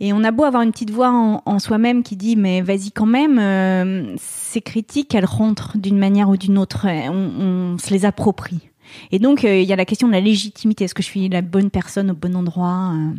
Et 0.00 0.12
on 0.12 0.22
a 0.22 0.32
beau 0.32 0.44
avoir 0.44 0.64
une 0.64 0.70
petite 0.70 0.90
voix 0.90 1.10
en, 1.10 1.58
soi-même 1.58 2.02
qui 2.02 2.16
dit 2.16 2.36
mais 2.36 2.60
vas-y 2.60 2.90
quand 2.92 3.06
même 3.06 4.16
ces 4.18 4.60
critiques 4.60 5.14
elles 5.14 5.24
rentrent 5.24 5.78
d'une 5.78 5.98
manière 5.98 6.28
ou 6.28 6.36
d'une 6.36 6.58
autre. 6.58 6.86
On 6.86 7.78
se 7.78 7.90
les 7.90 8.04
approprie 8.04 8.70
et 9.12 9.18
donc, 9.18 9.44
euh, 9.44 9.58
il 9.58 9.68
y 9.68 9.72
a 9.72 9.76
la 9.76 9.84
question 9.84 10.08
de 10.08 10.12
la 10.12 10.20
légitimité. 10.20 10.84
Est-ce 10.84 10.94
que 10.94 11.02
je 11.02 11.08
suis 11.08 11.28
la 11.28 11.42
bonne 11.42 11.70
personne 11.70 12.10
au 12.10 12.14
bon 12.14 12.34
endroit 12.36 12.92
euh 12.94 13.12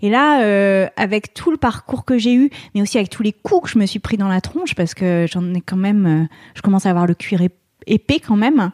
et 0.00 0.10
là, 0.10 0.44
euh, 0.44 0.86
avec 0.96 1.34
tout 1.34 1.50
le 1.50 1.56
parcours 1.56 2.04
que 2.04 2.18
j'ai 2.18 2.32
eu, 2.32 2.50
mais 2.72 2.82
aussi 2.82 2.98
avec 2.98 3.10
tous 3.10 3.24
les 3.24 3.32
coups 3.32 3.64
que 3.64 3.68
je 3.70 3.80
me 3.80 3.84
suis 3.84 3.98
pris 3.98 4.16
dans 4.16 4.28
la 4.28 4.40
tronche, 4.40 4.76
parce 4.76 4.94
que 4.94 5.26
j'en 5.28 5.52
ai 5.54 5.60
quand 5.60 5.76
même, 5.76 6.28
je 6.54 6.62
commence 6.62 6.86
à 6.86 6.90
avoir 6.90 7.08
le 7.08 7.14
cuir 7.14 7.42
épais 7.84 8.20
quand 8.20 8.36
même. 8.36 8.70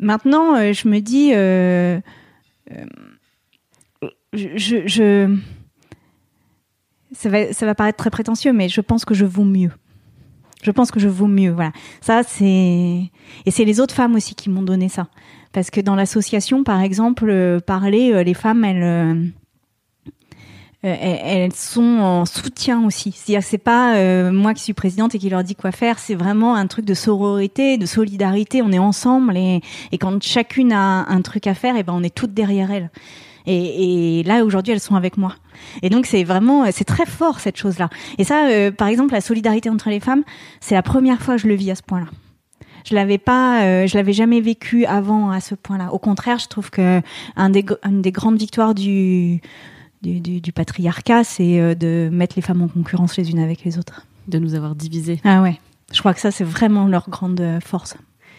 maintenant, 0.00 0.72
je 0.72 0.88
me 0.88 0.98
dis, 0.98 1.30
je, 4.32 5.38
ça 7.12 7.28
va, 7.28 7.52
ça 7.52 7.64
va 7.64 7.76
paraître 7.76 7.98
très 7.98 8.10
prétentieux, 8.10 8.52
mais 8.52 8.68
je 8.68 8.80
pense 8.80 9.04
que 9.04 9.14
je 9.14 9.24
vaux 9.24 9.44
mieux. 9.44 9.70
Je 10.62 10.70
pense 10.70 10.90
que 10.90 11.00
je 11.00 11.08
vaux 11.08 11.26
mieux. 11.26 11.52
Voilà. 11.52 11.72
Ça, 12.00 12.22
c'est 12.22 13.10
et 13.46 13.50
c'est 13.50 13.64
les 13.64 13.80
autres 13.80 13.94
femmes 13.94 14.14
aussi 14.14 14.34
qui 14.34 14.50
m'ont 14.50 14.62
donné 14.62 14.88
ça. 14.88 15.08
Parce 15.52 15.70
que 15.70 15.80
dans 15.80 15.94
l'association, 15.94 16.64
par 16.64 16.80
exemple, 16.82 17.30
euh, 17.30 17.60
parler, 17.60 18.12
euh, 18.12 18.22
les 18.22 18.34
femmes, 18.34 18.64
elles, 18.64 18.82
euh, 18.82 19.14
elles 20.82 21.54
sont 21.54 21.98
en 22.00 22.26
soutien 22.26 22.84
aussi. 22.84 23.12
C'est-à-dire 23.12 23.42
c'est 23.42 23.58
pas 23.58 24.30
moi 24.30 24.54
qui 24.54 24.62
suis 24.62 24.74
présidente 24.74 25.14
et 25.14 25.18
qui 25.18 25.30
leur 25.30 25.42
dit 25.42 25.54
quoi 25.54 25.72
faire. 25.72 25.98
C'est 25.98 26.14
vraiment 26.14 26.54
un 26.54 26.66
truc 26.66 26.84
de 26.84 26.94
sororité, 26.94 27.78
de 27.78 27.86
solidarité. 27.86 28.62
On 28.62 28.70
est 28.70 28.78
ensemble 28.78 29.36
et, 29.36 29.62
et 29.92 29.98
quand 29.98 30.22
chacune 30.22 30.72
a 30.72 31.06
un 31.08 31.22
truc 31.22 31.46
à 31.46 31.54
faire, 31.54 31.76
et 31.76 31.82
ben 31.82 31.94
on 31.94 32.02
est 32.02 32.14
toutes 32.14 32.34
derrière 32.34 32.70
elle. 32.70 32.90
Et, 33.46 34.20
et 34.20 34.22
là 34.24 34.44
aujourd'hui, 34.44 34.72
elles 34.72 34.80
sont 34.80 34.96
avec 34.96 35.16
moi. 35.16 35.34
Et 35.82 35.90
donc 35.90 36.06
c'est 36.06 36.24
vraiment, 36.24 36.64
c'est 36.72 36.84
très 36.84 37.06
fort 37.06 37.40
cette 37.40 37.56
chose-là. 37.56 37.88
Et 38.18 38.24
ça, 38.24 38.48
euh, 38.48 38.70
par 38.70 38.88
exemple, 38.88 39.12
la 39.12 39.20
solidarité 39.20 39.70
entre 39.70 39.88
les 39.88 40.00
femmes, 40.00 40.24
c'est 40.60 40.74
la 40.74 40.82
première 40.82 41.20
fois 41.20 41.36
que 41.36 41.42
je 41.42 41.48
le 41.48 41.54
vis 41.54 41.70
à 41.70 41.74
ce 41.74 41.82
point-là. 41.82 42.06
Je 42.84 42.94
l'avais 42.94 43.18
pas, 43.18 43.64
euh, 43.64 43.86
je 43.86 43.96
l'avais 43.96 44.12
jamais 44.12 44.40
vécu 44.40 44.84
avant 44.84 45.30
à 45.30 45.40
ce 45.40 45.54
point-là. 45.54 45.92
Au 45.92 45.98
contraire, 45.98 46.38
je 46.38 46.46
trouve 46.46 46.70
que 46.70 47.00
un 47.34 47.50
des, 47.50 47.64
une 47.84 48.02
des 48.02 48.12
grandes 48.12 48.38
victoires 48.38 48.74
du 48.74 49.40
du, 50.02 50.20
du, 50.20 50.40
du 50.40 50.52
patriarcat, 50.52 51.24
c'est 51.24 51.58
euh, 51.58 51.74
de 51.74 52.08
mettre 52.12 52.36
les 52.36 52.42
femmes 52.42 52.62
en 52.62 52.68
concurrence 52.68 53.16
les 53.16 53.30
unes 53.30 53.40
avec 53.40 53.64
les 53.64 53.78
autres. 53.78 54.06
De 54.28 54.38
nous 54.38 54.54
avoir 54.54 54.74
divisées. 54.74 55.20
Ah 55.24 55.42
ouais. 55.42 55.58
Je 55.92 55.98
crois 56.00 56.14
que 56.14 56.20
ça, 56.20 56.30
c'est 56.30 56.44
vraiment 56.44 56.86
leur 56.86 57.08
grande 57.08 57.40
force. 57.64 57.96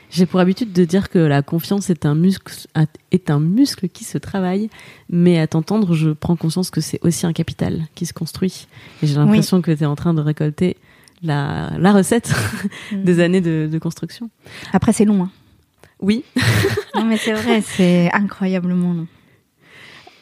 J'ai 0.09 0.25
pour 0.25 0.39
habitude 0.39 0.71
de 0.71 0.85
dire 0.85 1.09
que 1.09 1.19
la 1.19 1.41
confiance 1.41 1.89
est 1.89 2.05
un 2.05 2.15
muscle, 2.15 2.67
est 3.11 3.29
un 3.29 3.39
muscle 3.39 3.89
qui 3.89 4.05
se 4.05 4.17
travaille, 4.17 4.69
mais 5.09 5.37
à 5.39 5.47
t'entendre, 5.47 5.93
je 5.93 6.11
prends 6.11 6.35
conscience 6.35 6.69
que 6.69 6.79
c'est 6.79 6.99
aussi 7.03 7.25
un 7.25 7.33
capital 7.33 7.87
qui 7.93 8.05
se 8.05 8.13
construit. 8.13 8.67
Et 9.03 9.07
j'ai 9.07 9.15
l'impression 9.15 9.61
que 9.61 9.71
tu 9.71 9.83
es 9.83 9.85
en 9.85 9.95
train 9.95 10.13
de 10.13 10.21
récolter 10.21 10.77
la, 11.23 11.71
la 11.77 11.91
recette 11.91 12.33
des 12.91 13.19
années 13.19 13.41
de, 13.41 13.67
de, 13.71 13.79
construction. 13.79 14.29
Après, 14.71 14.93
c'est 14.93 15.05
long. 15.05 15.23
Hein. 15.23 15.31
Oui. 15.99 16.23
non, 16.95 17.05
mais 17.05 17.17
c'est 17.17 17.33
vrai, 17.33 17.61
c'est 17.61 18.09
incroyablement 18.13 18.93
long. 18.93 19.07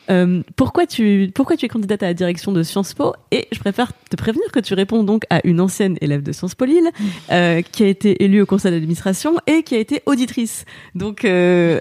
Euh, 0.10 0.44
pourquoi 0.56 0.86
tu 0.86 1.32
pourquoi 1.34 1.58
tu 1.58 1.65
es 1.65 1.70
candidate 1.70 2.04
à 2.04 2.08
la 2.08 2.13
direction 2.13 2.52
de 2.52 2.63
Sciences 2.63 2.94
Po? 2.94 3.13
Et 3.32 3.48
je 3.52 3.60
préfère 3.60 3.91
te 4.10 4.15
prévenir 4.15 4.52
que 4.52 4.60
tu 4.60 4.74
réponds 4.74 5.04
donc 5.04 5.24
à 5.30 5.46
une 5.46 5.60
ancienne 5.60 5.98
élève 6.02 6.24
de 6.24 6.32
Sciences 6.32 6.56
Po 6.56 6.65
Lille 6.65 6.89
mm. 6.98 7.06
euh, 7.32 7.62
qui 7.62 7.84
a 7.84 7.88
été 7.88 8.24
élue 8.24 8.41
au 8.41 8.46
conseil 8.46 8.72
d'administration 8.72 9.36
et 9.48 9.63
qui 9.63 9.76
a 9.76 9.80
été 9.80 10.02
auditrice. 10.06 10.65
Donc 10.94 11.26
euh, 11.26 11.80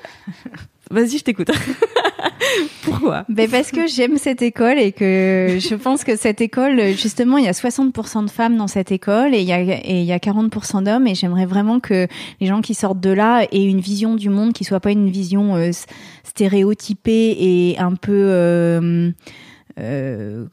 vas-y, 0.90 1.18
je 1.18 1.24
t'écoute. 1.24 1.50
Pourquoi 2.82 3.24
ben 3.28 3.50
Parce 3.50 3.70
que 3.70 3.86
j'aime 3.86 4.18
cette 4.18 4.42
école 4.42 4.78
et 4.78 4.92
que 4.92 5.58
je 5.58 5.74
pense 5.74 6.04
que 6.04 6.16
cette 6.16 6.40
école, 6.40 6.80
justement, 6.92 7.38
il 7.38 7.44
y 7.44 7.48
a 7.48 7.52
60% 7.52 8.24
de 8.24 8.30
femmes 8.30 8.56
dans 8.56 8.68
cette 8.68 8.92
école 8.92 9.34
et 9.34 9.40
il 9.40 9.46
y 9.46 9.52
a, 9.52 9.60
et 9.60 10.00
il 10.00 10.04
y 10.04 10.12
a 10.12 10.18
40% 10.18 10.84
d'hommes 10.84 11.06
et 11.06 11.14
j'aimerais 11.14 11.46
vraiment 11.46 11.80
que 11.80 12.06
les 12.40 12.46
gens 12.46 12.60
qui 12.60 12.74
sortent 12.74 13.00
de 13.00 13.10
là 13.10 13.44
aient 13.50 13.64
une 13.64 13.80
vision 13.80 14.14
du 14.14 14.28
monde 14.28 14.52
qui 14.52 14.64
soit 14.64 14.80
pas 14.80 14.92
une 14.92 15.10
vision 15.10 15.56
euh, 15.56 15.70
stéréotypée 16.24 17.36
et 17.38 17.78
un 17.78 17.94
peu... 17.94 18.12
Euh, 18.12 19.10
euh, 19.78 20.46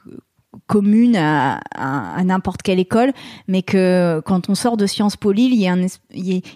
commune 0.72 1.18
à, 1.18 1.60
à, 1.76 2.24
n'importe 2.24 2.62
quelle 2.62 2.80
école, 2.80 3.12
mais 3.50 3.62
que 3.62 4.22
quand 4.26 4.50
on 4.50 4.56
sort 4.56 4.78
de 4.78 4.86
Sciences 4.86 5.18
Po 5.18 5.34
il 5.34 5.54
y 5.56 5.68
a, 5.68 5.74
un, 5.74 5.86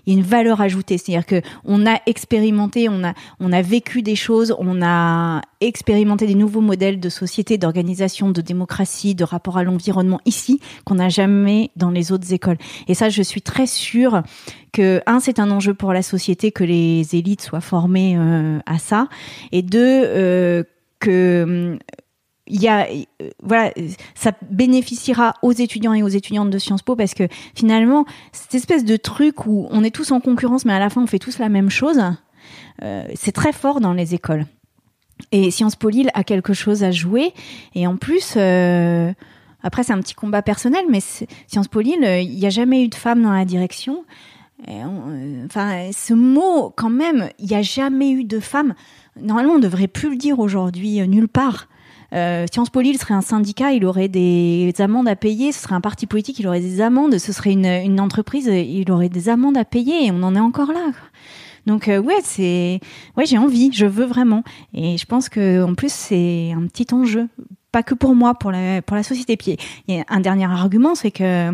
une 0.07 0.21
valeur 0.21 0.61
ajoutée. 0.61 0.97
C'est-à-dire 0.97 1.25
que 1.25 1.41
on 1.65 1.85
a 1.85 1.99
expérimenté, 2.05 2.87
on 2.87 3.03
a, 3.03 3.13
on 3.41 3.51
a 3.51 3.61
vécu 3.61 4.03
des 4.03 4.15
choses, 4.15 4.55
on 4.57 4.81
a 4.81 5.41
expérimenté 5.59 6.27
des 6.27 6.35
nouveaux 6.35 6.61
modèles 6.61 7.01
de 7.01 7.09
société, 7.09 7.57
d'organisation, 7.57 8.31
de 8.31 8.39
démocratie, 8.39 9.15
de 9.15 9.25
rapport 9.25 9.57
à 9.57 9.65
l'environnement 9.65 10.21
ici 10.25 10.61
qu'on 10.85 10.95
n'a 10.95 11.09
jamais 11.09 11.71
dans 11.75 11.91
les 11.91 12.13
autres 12.13 12.31
écoles. 12.31 12.57
Et 12.87 12.93
ça, 12.93 13.09
je 13.09 13.21
suis 13.21 13.41
très 13.41 13.67
sûre 13.67 14.23
que 14.71 15.01
un, 15.07 15.19
c'est 15.19 15.39
un 15.39 15.51
enjeu 15.51 15.73
pour 15.73 15.91
la 15.91 16.01
société 16.01 16.53
que 16.53 16.63
les 16.63 17.15
élites 17.15 17.41
soient 17.41 17.59
formées 17.59 18.15
euh, 18.17 18.59
à 18.65 18.77
ça, 18.77 19.09
et 19.51 19.61
deux, 19.61 20.03
euh, 20.05 20.63
que 20.99 21.77
il 22.47 22.61
y 22.61 22.67
a, 22.67 22.87
euh, 22.87 23.29
voilà, 23.41 23.71
ça 24.13 24.31
bénéficiera 24.49 25.33
aux 25.41 25.51
étudiants 25.51 25.93
et 25.93 26.03
aux 26.03 26.07
étudiantes 26.07 26.49
de 26.49 26.57
Sciences 26.57 26.83
Po 26.83 26.95
parce 26.95 27.13
que 27.13 27.27
finalement, 27.55 28.05
cette 28.31 28.53
espèce 28.53 28.85
de 28.85 28.97
truc 28.97 29.47
où 29.47 29.67
on 29.71 29.83
est 29.83 29.93
tous 29.93 30.11
en 30.11 30.19
concurrence, 30.19 30.65
mais 30.65 30.73
à 30.73 30.79
la 30.79 30.89
fin 30.89 31.01
on 31.01 31.07
fait 31.07 31.19
tous 31.19 31.39
la 31.39 31.49
même 31.49 31.69
chose, 31.69 32.01
euh, 32.83 33.03
c'est 33.15 33.31
très 33.31 33.51
fort 33.51 33.81
dans 33.81 33.93
les 33.93 34.13
écoles. 34.13 34.45
Et 35.31 35.49
Sciences 35.49 35.75
Po 35.75 35.89
Lille 35.89 36.11
a 36.13 36.23
quelque 36.23 36.53
chose 36.53 36.83
à 36.83 36.91
jouer. 36.91 37.33
Et 37.73 37.87
en 37.87 37.95
plus, 37.95 38.33
euh, 38.35 39.11
après 39.63 39.83
c'est 39.83 39.93
un 39.93 39.99
petit 39.99 40.13
combat 40.13 40.41
personnel, 40.41 40.85
mais 40.89 40.99
Sciences 41.47 41.67
Po 41.67 41.79
Lille, 41.79 42.05
il 42.21 42.35
n'y 42.35 42.45
a 42.45 42.51
jamais 42.51 42.83
eu 42.83 42.89
de 42.89 42.95
femme 42.95 43.23
dans 43.23 43.31
la 43.31 43.45
direction. 43.45 44.03
enfin, 44.67 45.89
ce 45.91 46.13
mot, 46.13 46.71
quand 46.75 46.91
même, 46.91 47.29
il 47.39 47.47
n'y 47.47 47.55
a 47.55 47.63
jamais 47.63 48.11
eu 48.11 48.23
de 48.23 48.39
femme. 48.39 48.75
Normalement, 49.19 49.53
on 49.53 49.57
ne 49.57 49.63
devrait 49.63 49.87
plus 49.87 50.11
le 50.11 50.17
dire 50.17 50.37
aujourd'hui 50.39 50.99
nulle 51.07 51.29
part. 51.29 51.69
Euh, 52.13 52.45
Sciences 52.51 52.69
Po 52.69 52.81
Lille 52.81 52.97
serait 52.97 53.13
un 53.13 53.21
syndicat, 53.21 53.71
il 53.71 53.85
aurait 53.85 54.07
des 54.07 54.73
amendes 54.79 55.07
à 55.07 55.15
payer. 55.15 55.51
Ce 55.51 55.61
serait 55.61 55.75
un 55.75 55.81
parti 55.81 56.07
politique, 56.07 56.39
il 56.39 56.47
aurait 56.47 56.59
des 56.59 56.81
amendes. 56.81 57.17
Ce 57.17 57.33
serait 57.33 57.51
une, 57.51 57.99
entreprise, 57.99 58.47
il 58.47 58.91
aurait 58.91 59.09
des 59.09 59.29
amendes 59.29 59.57
à 59.57 59.65
payer. 59.65 60.07
Et 60.07 60.11
on 60.11 60.23
en 60.23 60.35
est 60.35 60.39
encore 60.39 60.71
là. 60.71 60.91
Donc 61.65 61.87
euh, 61.87 61.99
ouais, 61.99 62.19
c'est 62.21 62.79
ouais, 63.17 63.25
j'ai 63.25 63.39
envie, 63.39 63.71
je 63.73 63.87
veux 63.87 64.05
vraiment. 64.05 64.43
Et 64.73 64.97
je 64.97 65.05
pense 65.05 65.29
que 65.29 65.63
en 65.63 65.73
plus 65.73 65.91
c'est 65.91 66.53
un 66.55 66.67
petit 66.67 66.93
enjeu 66.93 67.27
pas 67.75 67.83
que 67.83 67.93
pour 67.93 68.15
moi, 68.15 68.35
pour 68.35 68.51
la, 68.51 68.81
pour 68.81 68.95
la 68.95 69.03
société. 69.03 69.35
Puis 69.35 69.57
il 69.89 69.95
y 69.95 69.99
a 69.99 70.05
un 70.07 70.21
dernier 70.21 70.45
argument, 70.45 70.95
c'est 70.95 71.11
que 71.11 71.51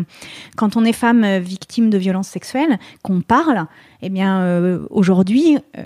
quand 0.56 0.76
on 0.76 0.84
est 0.84 0.92
femme 0.92 1.38
victime 1.38 1.90
de 1.90 1.98
violences 1.98 2.28
sexuelles, 2.28 2.78
qu'on 3.02 3.22
parle, 3.22 3.66
eh 4.02 4.08
bien 4.08 4.40
euh, 4.40 4.86
aujourd'hui, 4.90 5.58
euh, 5.76 5.84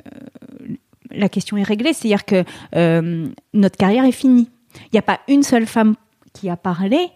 la 1.11 1.31
question 1.31 1.57
est 1.57 1.63
réglée, 1.63 1.95
c'est-à-dire 1.95 2.27
que 2.27 2.45
euh, 2.75 3.29
notre 3.55 3.79
carrière 3.79 4.05
est 4.05 4.13
finie. 4.13 4.51
Il 4.85 4.91
n'y 4.95 4.99
a 4.99 5.03
pas 5.03 5.21
une 5.29 5.43
seule 5.43 5.67
femme 5.67 5.95
qui 6.33 6.49
a 6.51 6.57
parlé 6.57 7.11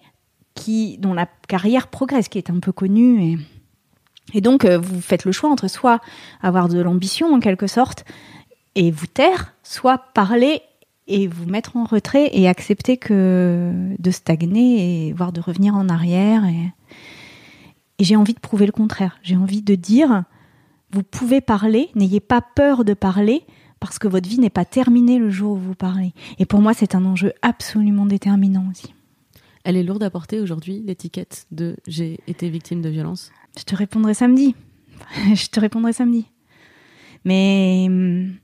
qui, 0.55 0.99
dont 0.99 1.15
la 1.15 1.27
carrière 1.49 1.89
progresse, 1.89 2.29
qui 2.29 2.39
est 2.39 2.51
un 2.51 2.59
peu 2.59 2.73
connue. 2.73 3.39
Et, 4.35 4.41
donc, 4.41 4.65
euh, 4.65 4.79
vous 4.79 5.01
faites 5.01 5.25
le 5.25 5.33
choix 5.33 5.51
entre 5.51 5.69
soit 5.69 6.01
avoir 6.43 6.69
de 6.69 6.81
l'ambition, 6.81 7.33
en 7.33 7.41
quelque 7.41 7.67
sorte, 7.67 8.05
et 8.75 8.91
vous 8.91 9.07
taire, 9.07 9.55
soit 9.63 9.99
parler 10.15 10.61
et 11.07 11.27
vous 11.27 11.47
mettre 11.47 11.77
en 11.77 11.85
retrait 11.85 12.31
et 12.33 12.49
accepter 12.49 12.97
que 12.97 13.73
de 13.99 14.11
stagner 14.11 15.09
et 15.09 15.13
voire 15.13 15.33
de 15.33 15.41
revenir 15.41 15.75
en 15.75 15.89
arrière. 15.89 16.45
Et 16.45 18.05
j'ai 18.05 18.17
envie 18.17 18.35
de 18.35 18.41
prouver 18.41 18.67
le 18.67 18.73
contraire. 18.73 19.19
J'ai 19.23 19.37
envie 19.37 19.63
de 19.63 19.75
dire, 19.75 20.23
vous 20.93 21.03
pouvez 21.03 21.41
parler, 21.41 21.91
n'ayez 21.95 22.21
pas 22.21 22.41
peur 22.41 22.85
de 22.85 22.95
parler, 22.95 23.43
parce 23.81 23.99
que 23.99 24.07
votre 24.07 24.29
vie 24.29 24.39
n'est 24.39 24.51
pas 24.51 24.67
terminée 24.67 25.19
le 25.19 25.31
jour 25.31 25.53
où 25.53 25.59
vous 25.59 25.75
parlez. 25.75 26.13
Et 26.39 26.45
pour 26.45 26.61
moi, 26.61 26.75
c'est 26.75 26.95
un 26.95 27.05
enjeu 27.05 27.33
absolument 27.43 28.07
déterminant 28.07 28.65
aussi. 28.71 28.95
Elle 29.65 29.77
est 29.77 29.83
lourde 29.83 30.03
à 30.03 30.11
porter 30.11 30.41
aujourd'hui, 30.41 30.83
l'étiquette 30.85 31.47
de 31.51 31.77
j'ai 31.87 32.21
été 32.27 32.49
victime 32.49 32.83
de 32.83 32.89
violence 32.89 33.31
Je 33.59 33.65
te 33.65 33.75
répondrai 33.75 34.15
samedi. 34.15 34.55
je 35.35 35.49
te 35.49 35.59
répondrai 35.61 35.93
samedi. 35.93 36.27
Mais 37.25 37.87
hum, 37.89 38.35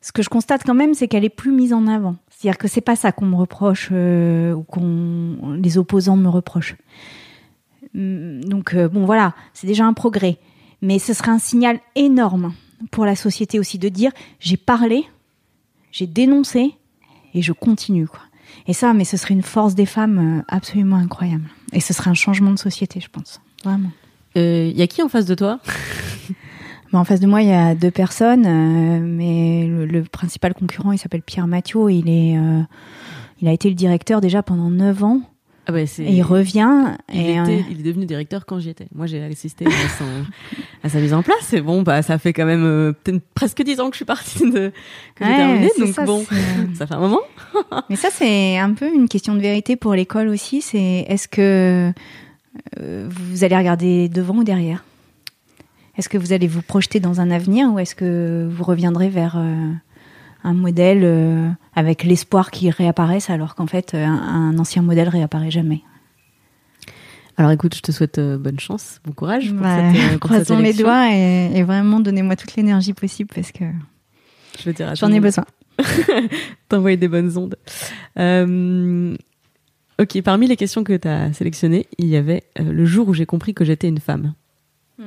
ce 0.00 0.12
que 0.12 0.22
je 0.22 0.28
constate 0.28 0.62
quand 0.64 0.74
même, 0.74 0.94
c'est 0.94 1.08
qu'elle 1.08 1.24
est 1.24 1.30
plus 1.30 1.52
mise 1.52 1.72
en 1.72 1.86
avant. 1.86 2.16
C'est-à-dire 2.30 2.58
que 2.58 2.68
c'est 2.68 2.80
pas 2.80 2.96
ça 2.96 3.12
qu'on 3.12 3.26
me 3.26 3.36
reproche 3.36 3.90
euh, 3.92 4.52
ou 4.54 4.62
qu'on 4.62 5.56
les 5.62 5.78
opposants 5.78 6.16
me 6.16 6.28
reprochent. 6.28 6.76
Hum, 7.94 8.42
donc 8.44 8.74
euh, 8.74 8.88
bon 8.88 9.04
voilà, 9.04 9.34
c'est 9.52 9.66
déjà 9.66 9.84
un 9.84 9.92
progrès, 9.92 10.38
mais 10.80 10.98
ce 10.98 11.12
serait 11.12 11.30
un 11.30 11.38
signal 11.38 11.80
énorme 11.94 12.52
pour 12.90 13.04
la 13.04 13.16
société 13.16 13.58
aussi 13.58 13.78
de 13.78 13.88
dire 13.88 14.12
j'ai 14.38 14.56
parlé, 14.56 15.04
j'ai 15.92 16.06
dénoncé 16.06 16.74
et 17.34 17.42
je 17.42 17.52
continue 17.52 18.06
quoi. 18.06 18.20
Et 18.66 18.72
ça, 18.72 18.92
mais 18.92 19.04
ce 19.04 19.16
serait 19.16 19.34
une 19.34 19.42
force 19.42 19.74
des 19.74 19.86
femmes 19.86 20.40
euh, 20.40 20.42
absolument 20.48 20.96
incroyable. 20.96 21.44
Et 21.72 21.80
ce 21.80 21.92
serait 21.92 22.10
un 22.10 22.14
changement 22.14 22.50
de 22.50 22.58
société, 22.58 23.00
je 23.00 23.08
pense. 23.08 23.40
Vraiment. 23.64 23.90
Il 24.34 24.42
euh, 24.42 24.66
y 24.68 24.82
a 24.82 24.86
qui 24.86 25.02
en 25.02 25.08
face 25.08 25.26
de 25.26 25.34
toi? 25.34 25.60
Bah, 26.92 26.98
En 26.98 27.04
face 27.04 27.20
de 27.20 27.28
moi, 27.28 27.40
il 27.40 27.48
y 27.48 27.52
a 27.52 27.76
deux 27.76 27.92
personnes, 27.92 28.46
euh, 28.46 29.00
mais 29.00 29.68
le, 29.68 30.02
principal 30.02 30.54
concurrent, 30.54 30.90
il 30.90 30.98
s'appelle 30.98 31.22
Pierre 31.22 31.46
Mathieu. 31.46 31.88
Il 31.92 32.08
est, 32.08 32.36
il 33.40 33.46
a 33.46 33.52
été 33.52 33.68
le 33.68 33.76
directeur 33.76 34.20
déjà 34.20 34.42
pendant 34.42 34.70
neuf 34.70 35.04
ans 35.04 35.20
ah 35.70 35.72
bah, 35.72 35.80
et 35.82 36.12
il 36.12 36.22
revient. 36.22 36.96
Il, 37.12 37.20
et 37.20 37.64
il 37.70 37.80
est 37.80 37.82
devenu 37.82 38.06
directeur 38.06 38.44
quand 38.44 38.58
j'y 38.58 38.70
étais. 38.70 38.88
Moi, 38.92 39.06
j'ai 39.06 39.22
assisté 39.22 39.66
à, 40.82 40.88
sa 40.88 40.98
mise 40.98 41.14
en 41.14 41.22
place. 41.22 41.52
Et 41.52 41.60
bon, 41.60 41.82
bah, 41.82 42.02
ça 42.02 42.18
fait 42.18 42.32
quand 42.32 42.46
même 42.46 42.64
euh, 42.64 42.92
presque 43.34 43.62
dix 43.62 43.78
ans 43.78 43.88
que 43.88 43.94
je 43.94 43.98
suis 43.98 44.04
partie 44.04 44.50
de 44.50 44.72
que 45.14 45.24
j'ai 45.24 45.36
terminé. 45.36 45.70
Donc 45.78 46.04
bon, 46.04 46.24
ça 46.74 46.86
fait 46.86 46.94
un 46.94 47.00
moment. 47.00 47.20
Mais 47.88 47.96
ça, 47.96 48.08
c'est 48.10 48.58
un 48.58 48.74
peu 48.74 48.92
une 48.92 49.08
question 49.08 49.34
de 49.34 49.40
vérité 49.40 49.76
pour 49.76 49.94
l'école 49.94 50.28
aussi. 50.28 50.60
C'est 50.60 51.06
est-ce 51.08 51.28
que 51.28 51.92
euh, 52.80 53.08
vous 53.08 53.44
allez 53.44 53.56
regarder 53.56 54.08
devant 54.08 54.36
ou 54.36 54.44
derrière? 54.44 54.84
Est-ce 55.96 56.08
que 56.08 56.18
vous 56.18 56.32
allez 56.32 56.48
vous 56.48 56.62
projeter 56.62 56.98
dans 56.98 57.20
un 57.20 57.30
avenir 57.30 57.72
ou 57.72 57.78
est-ce 57.78 57.94
que 57.94 58.48
vous 58.50 58.64
reviendrez 58.64 59.08
vers 59.08 59.36
euh, 59.36 59.70
un 60.42 60.54
modèle 60.54 61.02
euh, 61.04 61.48
avec 61.74 62.04
l'espoir 62.04 62.50
qu'il 62.50 62.70
réapparaisse, 62.70 63.30
alors 63.30 63.54
qu'en 63.54 63.66
fait, 63.66 63.94
euh, 63.94 64.04
un, 64.04 64.58
ancien 64.58 64.82
modèle 64.82 65.08
réapparaît 65.08 65.50
jamais. 65.50 65.82
Alors 67.36 67.52
écoute, 67.52 67.74
je 67.74 67.80
te 67.80 67.92
souhaite 67.92 68.18
euh, 68.18 68.36
bonne 68.36 68.60
chance, 68.60 69.00
bon 69.04 69.12
courage 69.12 69.50
pour 69.50 69.62
bah, 69.62 69.92
cette, 69.92 70.18
Croisons 70.20 70.58
les 70.58 70.74
doigts 70.74 71.10
et, 71.14 71.62
vraiment 71.62 72.00
donnez-moi 72.00 72.36
toute 72.36 72.54
l'énergie 72.56 72.92
possible 72.92 73.30
parce 73.34 73.52
que 73.52 73.64
j'en 74.94 75.12
ai 75.12 75.20
besoin. 75.20 75.46
T'envoyer 76.68 76.98
des 76.98 77.08
bonnes 77.08 77.38
ondes. 77.38 77.56
ok, 79.98 80.22
parmi 80.22 80.48
les 80.48 80.56
questions 80.56 80.84
que 80.84 80.96
tu 80.96 81.08
as 81.08 81.32
sélectionnées, 81.32 81.86
il 81.96 82.08
y 82.08 82.16
avait 82.16 82.42
le 82.58 82.84
jour 82.84 83.08
où 83.08 83.14
j'ai 83.14 83.26
compris 83.26 83.54
que 83.54 83.64
j'étais 83.64 83.88
une 83.88 84.00
femme. 84.00 84.34
Hmm. 84.98 85.04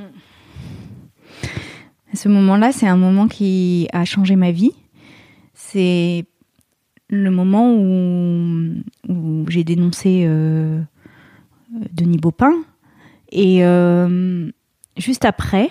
Ce 2.15 2.29
moment-là, 2.29 2.71
c'est 2.71 2.87
un 2.87 2.97
moment 2.97 3.27
qui 3.27 3.87
a 3.91 4.05
changé 4.05 4.35
ma 4.35 4.51
vie 4.51 4.71
c'est 5.53 6.25
le 7.13 7.31
moment 7.31 7.73
où, 7.75 9.45
j'ai 9.47 9.63
dénoncé 9.63 10.23
euh, 10.25 10.81
Denis 11.91 12.17
Baupin. 12.17 12.53
Et 13.31 13.63
euh, 13.63 14.49
juste 14.97 15.25
après, 15.25 15.69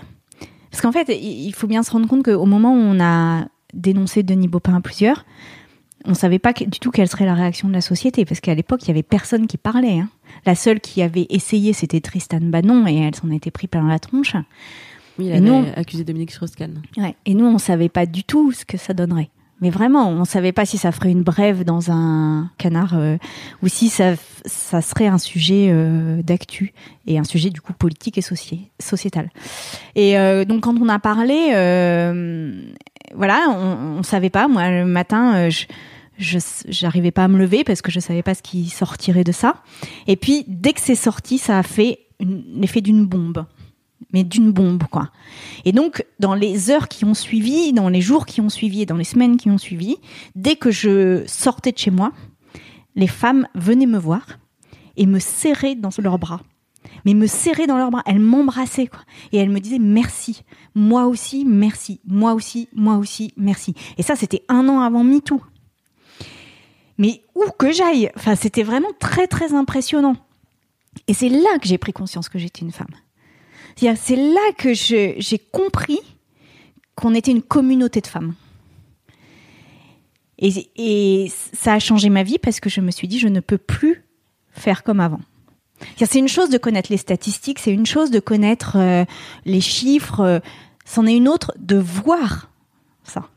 parce 0.71 0.81
qu'en 0.81 0.93
fait, 0.93 1.09
il 1.09 1.53
faut 1.53 1.67
bien 1.67 1.83
se 1.83 1.91
rendre 1.91 2.09
compte 2.09 2.25
qu'au 2.25 2.47
moment 2.47 2.73
où 2.73 2.79
on 2.79 3.01
a 3.01 3.47
dénoncé 3.75 4.23
Denis 4.23 4.49
Baupin 4.49 4.75
à 4.75 4.81
plusieurs, 4.81 5.25
on 6.05 6.11
ne 6.11 6.15
savait 6.15 6.39
pas 6.39 6.53
du 6.53 6.81
tout 6.81 6.91
quelle 6.91 7.09
serait 7.09 7.27
la 7.27 7.35
réaction 7.35 7.69
de 7.69 7.75
la 7.75 7.81
société, 7.81 8.25
parce 8.25 8.41
qu'à 8.41 8.55
l'époque, 8.55 8.83
il 8.83 8.89
y 8.89 8.91
avait 8.91 9.03
personne 9.03 9.47
qui 9.47 9.57
parlait. 9.57 10.01
Hein. 10.01 10.09
La 10.47 10.55
seule 10.55 10.81
qui 10.81 11.03
avait 11.03 11.27
essayé, 11.31 11.73
c'était 11.73 12.01
Tristan 12.01 12.41
Bannon, 12.41 12.87
et 12.87 12.97
elle 12.97 13.15
s'en 13.15 13.31
était 13.31 13.53
pris 13.53 13.69
plein 13.69 13.87
la 13.87 13.99
tronche. 13.99 14.35
Oui, 15.19 15.29
elle 15.29 15.47
avait 15.47 15.75
accusé 15.75 16.05
Dominique 16.05 16.33
Strauss-Kahn. 16.33 16.83
et 17.27 17.35
nous, 17.35 17.45
on 17.45 17.53
ne 17.53 17.59
savait 17.59 17.89
pas 17.89 18.07
du 18.07 18.25
tout 18.25 18.51
ce 18.53 18.65
que 18.65 18.79
ça 18.79 18.95
donnerait. 18.95 19.31
Mais 19.63 19.71
vraiment, 19.71 20.09
on 20.09 20.21
ne 20.21 20.25
savait 20.25 20.51
pas 20.51 20.67
si 20.67 20.77
ça 20.77 20.91
ferait 20.91 21.13
une 21.13 21.23
brève 21.23 21.63
dans 21.63 21.93
un 21.93 22.51
canard 22.59 22.95
euh, 22.97 23.17
ou 23.63 23.69
si 23.69 23.89
ça, 23.89 24.17
serait 24.45 25.07
un 25.07 25.19
sujet 25.19 25.69
euh, 25.71 26.21
d'actu 26.21 26.75
et 27.07 27.17
un 27.17 27.23
sujet 27.23 27.49
du 27.49 27.61
coup 27.61 27.73
politique 27.73 28.19
et 28.19 28.23
sociétal. 28.23 29.31
Et 29.95 30.19
euh, 30.19 30.45
donc 30.45 30.65
quand 30.65 30.77
on 30.81 30.89
a 30.89 30.99
parlé, 30.99 31.51
voilà, 33.15 33.39
on, 33.51 33.99
ne 33.99 34.03
savait 34.03 34.31
pas. 34.31 34.49
Moi, 34.49 34.69
le 34.69 34.85
matin, 34.85 35.49
je 35.49 35.67
j'arrivais 36.19 37.13
pas 37.13 37.25
à 37.25 37.29
me 37.29 37.39
lever 37.39 37.63
parce 37.63 37.83
que 37.83 37.93
je 37.93 38.01
savais 38.01 38.23
pas 38.23 38.35
ce 38.35 38.43
qui 38.43 38.69
sortirait 38.69 39.25
de 39.25 39.33
ça. 39.33 39.63
Et 40.09 40.17
puis 40.17 40.45
dès 40.49 40.73
que 40.73 40.81
c'est 40.81 40.97
sorti, 40.97 41.39
ça 41.39 41.59
a 41.59 41.63
fait 41.63 42.01
l'effet 42.21 42.81
d'une 42.81 43.07
bombe 43.07 43.45
mais 44.13 44.25
d'une 44.25 44.53
bombe, 44.53 44.85
quoi. 44.85 45.11
Et 45.65 45.73
donc, 45.73 46.05
dans 46.21 46.35
les 46.35 46.71
heures 46.71 46.89
qui 46.89 47.05
ont 47.05 47.15
suivi, 47.15 47.73
dans 47.73 47.89
les 47.89 48.01
jours 48.01 48.27
qui 48.27 48.41
ont 48.41 48.49
suivi 48.49 48.83
et 48.83 48.87
dans 48.87 48.97
les 48.97 49.05
semaines 49.05 49.37
qui 49.37 49.51
ont 49.51 49.59
suivi, 49.59 49.97
dès 50.35 50.57
que 50.57 50.71
je 50.71 51.25
sortais 51.27 51.73
de 51.73 51.79
chez 51.79 51.91
moi, 51.91 52.13
les 52.95 53.07
femmes 53.07 53.49
venaient 53.55 53.87
me 53.87 53.99
voir 53.99 54.27
et 54.97 55.07
me 55.07 55.19
serraient 55.19 55.75
dans 55.75 55.91
leurs 55.99 56.19
bras. 56.19 56.41
Mais 57.05 57.15
me 57.15 57.27
serraient 57.27 57.67
dans 57.67 57.79
leurs 57.79 57.91
bras, 57.91 58.03
elles 58.07 58.19
m'embrassaient, 58.19 58.89
quoi. 58.89 59.01
Et 59.33 59.39
elles 59.39 59.51
me 59.51 59.61
disaient 59.61 59.79
merci. 59.79 60.43
Moi 60.75 61.07
aussi, 61.07 61.45
merci. 61.45 62.01
Moi 62.07 62.35
aussi, 62.35 62.69
moi 62.75 62.97
aussi, 62.97 63.33
merci. 63.37 63.75
Et 63.99 64.03
ça, 64.03 64.17
c'était 64.17 64.45
un 64.49 64.69
an 64.69 64.81
avant 64.81 65.05
MeToo. 65.05 65.41
Mais 66.99 67.23
où 67.35 67.45
que 67.59 67.73
j'aille, 67.73 68.11
enfin, 68.17 68.35
c'était 68.37 68.63
vraiment 68.63 68.91
très, 68.99 69.27
très 69.27 69.55
impressionnant. 69.55 70.17
Et 71.09 71.15
c'est 71.15 71.29
là 71.29 71.59
que 71.61 71.67
j'ai 71.67 71.79
pris 71.79 71.93
conscience 71.93 72.29
que 72.29 72.39
j'étais 72.39 72.63
une 72.63 72.73
femme. 72.73 72.95
C'est 73.77 74.17
là 74.17 74.53
que 74.57 74.75
j'ai 74.75 75.39
compris 75.51 76.01
qu'on 76.95 77.15
était 77.15 77.31
une 77.31 77.43
communauté 77.43 78.01
de 78.01 78.07
femmes. 78.07 78.35
Et, 80.39 81.31
ça 81.53 81.75
a 81.75 81.79
changé 81.79 82.11
ma 82.11 82.25
vie 82.25 82.39
parce 82.39 82.59
que 82.59 82.69
je 82.69 82.81
me 82.81 82.91
suis 82.91 83.07
dit, 83.07 83.19
je 83.19 83.29
ne 83.29 83.41
peux 83.41 83.59
plus 83.59 84.05
faire 84.51 84.83
comme 84.83 85.01
avant. 85.01 85.21
C'est 85.97 86.19
une 86.19 86.29
chose 86.29 86.51
de 86.51 86.59
connaître 86.59 86.91
les 86.91 86.97
statistiques, 86.97 87.59
c'est 87.59 87.73
une 87.73 87.87
chose 87.87 88.11
de 88.11 88.21
connaître 88.21 88.77
euh, 88.77 89.05
les 89.45 89.61
chiffres, 89.61 90.21
euh, 90.21 90.39
c'en 90.85 91.07
est 91.07 91.17
une 91.17 91.29
autre 91.29 91.53
de 91.59 91.77
voir 91.77 92.51
ça. 93.05 93.29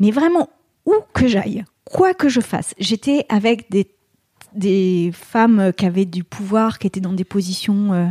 Mais 0.00 0.10
vraiment, 0.10 0.48
où 0.86 0.94
que 1.12 1.28
j'aille, 1.28 1.64
quoi 1.84 2.14
que 2.14 2.28
je 2.28 2.40
fasse, 2.40 2.74
j'étais 2.78 3.26
avec 3.28 3.70
des, 3.70 5.12
femmes 5.12 5.72
qui 5.76 5.86
avaient 5.86 6.06
du 6.06 6.24
pouvoir, 6.24 6.78
qui 6.78 6.86
étaient 6.86 7.00
dans 7.00 7.12
des 7.12 7.24
positions 7.24 7.92
euh, 7.92 8.08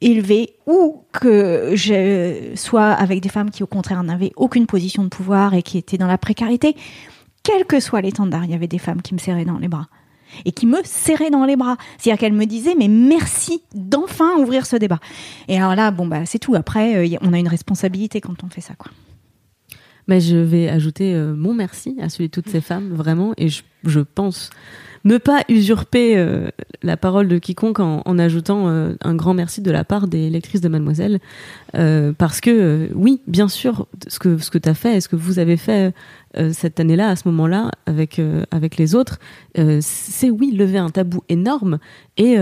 élevées, 0.00 0.54
ou 0.66 1.04
que 1.12 1.72
je 1.74 2.52
sois 2.54 2.90
avec 2.90 3.20
des 3.20 3.28
femmes 3.28 3.50
qui 3.50 3.62
au 3.62 3.66
contraire 3.66 4.02
n'avaient 4.02 4.32
aucune 4.36 4.66
position 4.66 5.04
de 5.04 5.08
pouvoir 5.08 5.54
et 5.54 5.62
qui 5.62 5.78
étaient 5.78 5.98
dans 5.98 6.06
la 6.06 6.18
précarité, 6.18 6.76
quel 7.42 7.64
que 7.64 7.80
soit 7.80 8.00
l'étendard, 8.00 8.44
il 8.44 8.50
y 8.50 8.54
avait 8.54 8.66
des 8.66 8.78
femmes 8.78 9.02
qui 9.02 9.14
me 9.14 9.18
serraient 9.18 9.44
dans 9.44 9.58
les 9.58 9.68
bras 9.68 9.88
et 10.44 10.52
qui 10.52 10.66
me 10.66 10.78
serraient 10.84 11.30
dans 11.30 11.44
les 11.44 11.56
bras. 11.56 11.76
C'est-à-dire 11.98 12.18
qu'elles 12.18 12.32
me 12.32 12.46
disaient 12.46 12.74
mais 12.76 12.88
merci 12.88 13.62
d'enfin 13.74 14.36
ouvrir 14.38 14.66
ce 14.66 14.76
débat. 14.76 14.98
Et 15.48 15.56
alors 15.56 15.74
là, 15.74 15.90
bon 15.90 16.06
bah 16.06 16.26
c'est 16.26 16.38
tout. 16.38 16.54
Après, 16.54 16.96
euh, 16.96 17.18
on 17.22 17.32
a 17.32 17.38
une 17.38 17.48
responsabilité 17.48 18.20
quand 18.20 18.42
on 18.44 18.48
fait 18.48 18.60
ça, 18.60 18.74
quoi. 18.74 18.90
Mais 20.08 20.20
je 20.20 20.36
vais 20.36 20.68
ajouter 20.68 21.14
euh, 21.14 21.34
mon 21.34 21.52
merci 21.52 21.96
à 22.00 22.08
celui 22.08 22.28
de 22.28 22.30
toutes 22.30 22.48
ces 22.48 22.60
femmes, 22.60 22.92
vraiment, 22.92 23.32
et 23.36 23.48
je, 23.48 23.62
je 23.84 24.00
pense 24.00 24.50
ne 25.04 25.18
pas 25.18 25.42
usurper 25.48 26.16
euh, 26.16 26.48
la 26.82 26.96
parole 26.96 27.28
de 27.28 27.38
quiconque 27.38 27.80
en, 27.80 28.18
ajoutant 28.18 28.68
euh, 28.68 28.94
un 29.02 29.14
grand 29.14 29.34
merci 29.34 29.60
de 29.60 29.70
la 29.70 29.84
part 29.84 30.08
des 30.08 30.30
lectrices 30.30 30.60
de 30.60 30.68
Mademoiselle, 30.68 31.20
parce 32.18 32.40
que 32.40 32.88
oui, 32.94 33.20
bien 33.26 33.48
sûr, 33.48 33.86
ce 34.08 34.18
que 34.18 34.38
ce 34.38 34.50
que 34.50 34.58
tu 34.58 34.68
as 34.68 34.74
fait, 34.74 35.00
ce 35.00 35.08
que 35.08 35.16
vous 35.16 35.38
avez 35.38 35.58
fait 35.58 35.92
cette 36.52 36.80
année-là, 36.80 37.10
à 37.10 37.16
ce 37.16 37.28
moment-là, 37.28 37.70
avec 37.84 38.20
avec 38.50 38.78
les 38.78 38.94
autres, 38.94 39.18
c'est 39.80 40.30
oui 40.30 40.52
lever 40.52 40.78
un 40.78 40.88
tabou 40.88 41.22
énorme, 41.28 41.78
et 42.16 42.38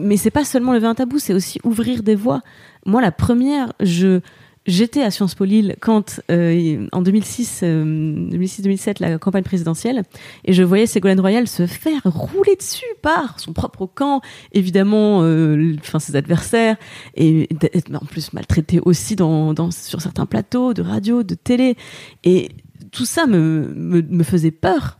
mais 0.00 0.16
c'est 0.16 0.30
pas 0.30 0.44
seulement 0.44 0.72
lever 0.72 0.86
un 0.86 0.94
tabou, 0.94 1.18
c'est 1.18 1.34
aussi 1.34 1.60
ouvrir 1.64 2.02
des 2.02 2.14
voies. 2.14 2.40
Moi, 2.86 3.00
la 3.00 3.12
première, 3.12 3.72
je 3.80 4.20
J'étais 4.66 5.02
à 5.02 5.10
Sciences 5.10 5.34
Po 5.34 5.44
Lille 5.44 5.74
quand, 5.80 6.20
euh, 6.30 6.86
en 6.92 7.02
2006, 7.02 7.62
2006-2007, 7.64 8.90
euh, 8.90 8.92
la 9.00 9.18
campagne 9.18 9.42
présidentielle, 9.42 10.04
et 10.44 10.52
je 10.52 10.62
voyais 10.62 10.86
Ségolène 10.86 11.18
Royal 11.18 11.48
se 11.48 11.66
faire 11.66 12.00
rouler 12.04 12.54
dessus 12.54 12.84
par 13.02 13.40
son 13.40 13.52
propre 13.52 13.86
camp, 13.86 14.20
évidemment, 14.52 15.22
euh, 15.22 15.74
enfin 15.80 15.98
ses 15.98 16.14
adversaires, 16.14 16.76
et 17.16 17.48
en 17.92 18.06
plus 18.06 18.32
maltraité 18.32 18.78
aussi 18.84 19.16
dans, 19.16 19.52
dans, 19.52 19.72
sur 19.72 20.00
certains 20.00 20.26
plateaux 20.26 20.74
de 20.74 20.82
radio, 20.82 21.24
de 21.24 21.34
télé, 21.34 21.76
et 22.22 22.50
tout 22.92 23.04
ça 23.04 23.26
me, 23.26 23.72
me, 23.74 24.00
me 24.02 24.22
faisait 24.22 24.52
peur. 24.52 24.98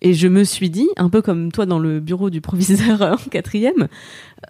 Et 0.00 0.14
je 0.14 0.28
me 0.28 0.44
suis 0.44 0.70
dit, 0.70 0.88
un 0.96 1.08
peu 1.08 1.22
comme 1.22 1.50
toi 1.50 1.66
dans 1.66 1.78
le 1.78 2.00
bureau 2.00 2.30
du 2.30 2.40
proviseur 2.40 3.02
en 3.26 3.30
quatrième, 3.30 3.88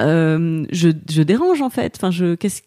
euh, 0.01 0.67
je, 0.71 0.91
je 1.11 1.23
dérange 1.23 1.63
en 1.63 1.71
fait. 1.71 1.95
Enfin, 1.97 2.11
je, 2.11 2.35
qu'est-ce 2.35 2.63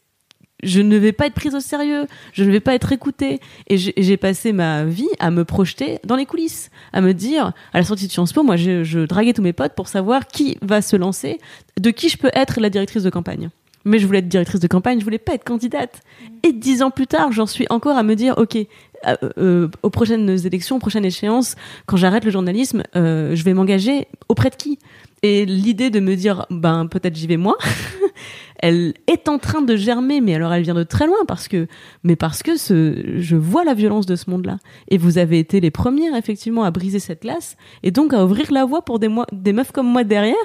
je 0.63 0.81
ne 0.81 0.97
vais 0.97 1.11
pas 1.11 1.27
être 1.27 1.33
prise 1.33 1.55
au 1.55 1.59
sérieux, 1.59 2.07
je 2.33 2.43
ne 2.43 2.51
vais 2.51 2.59
pas 2.59 2.73
être 2.73 2.91
écoutée. 2.91 3.39
Et 3.67 3.77
j'ai 3.77 4.17
passé 4.17 4.53
ma 4.53 4.83
vie 4.83 5.09
à 5.19 5.31
me 5.31 5.45
projeter 5.45 5.99
dans 6.05 6.15
les 6.15 6.25
coulisses, 6.25 6.69
à 6.93 7.01
me 7.01 7.13
dire, 7.13 7.53
à 7.73 7.79
la 7.79 7.83
sortie 7.83 8.07
de 8.07 8.11
Sciences 8.11 8.33
Po, 8.33 8.43
moi, 8.43 8.55
je, 8.55 8.83
je 8.83 8.99
draguais 8.99 9.33
tous 9.33 9.41
mes 9.41 9.53
potes 9.53 9.73
pour 9.75 9.87
savoir 9.87 10.27
qui 10.27 10.57
va 10.61 10.81
se 10.81 10.95
lancer, 10.95 11.39
de 11.79 11.91
qui 11.91 12.09
je 12.09 12.17
peux 12.17 12.31
être 12.33 12.59
la 12.59 12.69
directrice 12.69 13.03
de 13.03 13.09
campagne. 13.09 13.49
Mais 13.83 13.99
je 13.99 14.05
voulais 14.05 14.19
être 14.19 14.27
directrice 14.27 14.59
de 14.59 14.67
campagne, 14.67 14.99
je 14.99 15.03
voulais 15.03 15.17
pas 15.17 15.33
être 15.33 15.43
candidate. 15.43 16.01
Et 16.43 16.53
dix 16.53 16.81
ans 16.83 16.91
plus 16.91 17.07
tard, 17.07 17.31
j'en 17.31 17.47
suis 17.47 17.65
encore 17.69 17.97
à 17.97 18.03
me 18.03 18.15
dire, 18.15 18.35
ok, 18.37 18.55
euh, 18.55 19.15
euh, 19.37 19.67
aux 19.81 19.89
prochaines 19.89 20.29
élections, 20.45 20.75
aux 20.75 20.79
prochaines 20.79 21.05
échéances, 21.05 21.55
quand 21.87 21.97
j'arrête 21.97 22.23
le 22.23 22.31
journalisme, 22.31 22.83
euh, 22.95 23.35
je 23.35 23.43
vais 23.43 23.53
m'engager 23.53 24.07
auprès 24.29 24.49
de 24.49 24.55
qui? 24.55 24.77
Et 25.23 25.45
l'idée 25.45 25.89
de 25.89 25.99
me 25.99 26.15
dire, 26.15 26.45
ben 26.49 26.87
peut-être 26.87 27.15
j'y 27.15 27.27
vais 27.27 27.37
moi. 27.37 27.57
elle 28.61 28.93
est 29.07 29.27
en 29.27 29.39
train 29.39 29.61
de 29.61 29.75
germer, 29.75 30.21
mais 30.21 30.35
alors 30.35 30.53
elle 30.53 30.63
vient 30.63 30.75
de 30.75 30.83
très 30.83 31.07
loin 31.07 31.17
parce 31.27 31.47
que, 31.47 31.67
mais 32.03 32.15
parce 32.15 32.43
que 32.43 32.57
ce, 32.57 33.17
je 33.17 33.35
vois 33.35 33.63
la 33.63 33.73
violence 33.73 34.05
de 34.05 34.15
ce 34.15 34.29
monde-là. 34.29 34.57
Et 34.87 34.97
vous 34.97 35.17
avez 35.17 35.39
été 35.39 35.59
les 35.59 35.71
premières 35.71 36.15
effectivement 36.15 36.63
à 36.63 36.71
briser 36.71 36.99
cette 36.99 37.23
glace 37.23 37.57
et 37.83 37.91
donc 37.91 38.13
à 38.13 38.23
ouvrir 38.23 38.51
la 38.51 38.65
voie 38.65 38.83
pour 38.83 38.99
des, 38.99 39.09
des 39.31 39.53
meufs 39.53 39.71
comme 39.71 39.87
moi 39.87 40.03
derrière 40.03 40.35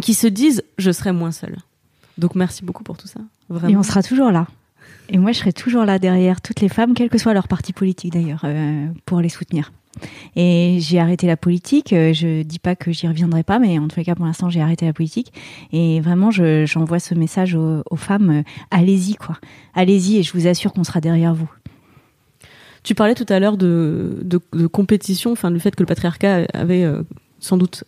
qui 0.00 0.14
se 0.14 0.26
disent 0.26 0.62
je 0.78 0.90
serai 0.90 1.12
moins 1.12 1.32
seule. 1.32 1.58
Donc 2.18 2.34
merci 2.34 2.64
beaucoup 2.64 2.84
pour 2.84 2.96
tout 2.96 3.08
ça. 3.08 3.20
Vraiment. 3.48 3.74
Et 3.74 3.76
on 3.76 3.82
sera 3.82 4.02
toujours 4.02 4.30
là. 4.30 4.46
Et 5.08 5.18
moi, 5.18 5.32
je 5.32 5.38
serai 5.38 5.52
toujours 5.52 5.84
là 5.84 5.98
derrière 5.98 6.40
toutes 6.40 6.60
les 6.60 6.68
femmes, 6.68 6.94
quel 6.94 7.10
que 7.10 7.18
soit 7.18 7.34
leur 7.34 7.48
parti 7.48 7.72
politique 7.72 8.12
d'ailleurs, 8.12 8.42
euh, 8.44 8.86
pour 9.06 9.20
les 9.20 9.28
soutenir. 9.28 9.72
Et 10.36 10.78
j'ai 10.80 10.98
arrêté 10.98 11.26
la 11.26 11.36
politique. 11.36 11.92
Euh, 11.92 12.12
je 12.12 12.42
dis 12.42 12.58
pas 12.58 12.76
que 12.76 12.92
j'y 12.92 13.08
reviendrai 13.08 13.42
pas, 13.42 13.58
mais 13.58 13.78
en 13.78 13.88
tout 13.88 14.02
cas, 14.02 14.14
pour 14.14 14.26
l'instant, 14.26 14.48
j'ai 14.48 14.60
arrêté 14.60 14.86
la 14.86 14.92
politique. 14.92 15.32
Et 15.72 16.00
vraiment, 16.00 16.30
j'envoie 16.30 17.00
ce 17.00 17.14
message 17.14 17.54
aux, 17.54 17.96
femmes 17.96 18.30
euh, 18.30 18.42
allez-y, 18.70 19.14
quoi. 19.14 19.36
Allez-y, 19.74 20.18
et 20.18 20.22
je 20.22 20.32
vous 20.32 20.46
assure 20.46 20.72
qu'on 20.72 20.84
sera 20.84 21.00
derrière 21.00 21.34
vous. 21.34 21.50
Tu 22.82 22.94
parlais 22.94 23.14
tout 23.14 23.26
à 23.28 23.38
l'heure 23.40 23.58
de, 23.58 24.20
de, 24.22 24.66
compétition, 24.66 25.32
enfin, 25.32 25.50
du 25.50 25.60
fait 25.60 25.74
que 25.76 25.82
le 25.82 25.86
patriarcat 25.86 26.46
avait 26.54 26.84
euh, 26.84 27.02
sans 27.38 27.56
doute 27.58 27.84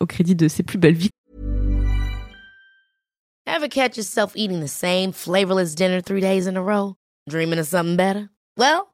au 0.00 0.04
crédit 0.04 0.34
de 0.34 0.46
ses 0.46 0.62
plus 0.62 0.76
belles 0.76 0.94
vies. 0.94 1.08
Ever 3.46 3.68
catch 3.68 3.96
yourself 3.96 4.32
eating 4.34 4.60
the 4.60 4.68
same 4.68 5.12
flavorless 5.12 5.74
dinner 5.74 6.02
three 6.02 6.20
days 6.20 6.46
in 6.46 6.56
a 6.56 6.62
row? 6.62 6.96
Dreaming 7.30 7.58
of 7.58 7.66
something 7.66 7.96
better? 7.96 8.28
Well. 8.58 8.93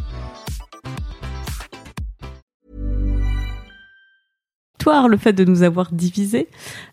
Le 4.89 5.17
fait 5.17 5.33
de 5.33 5.43
nous 5.45 5.63
avoir 5.63 5.91
divisés. 5.91 6.47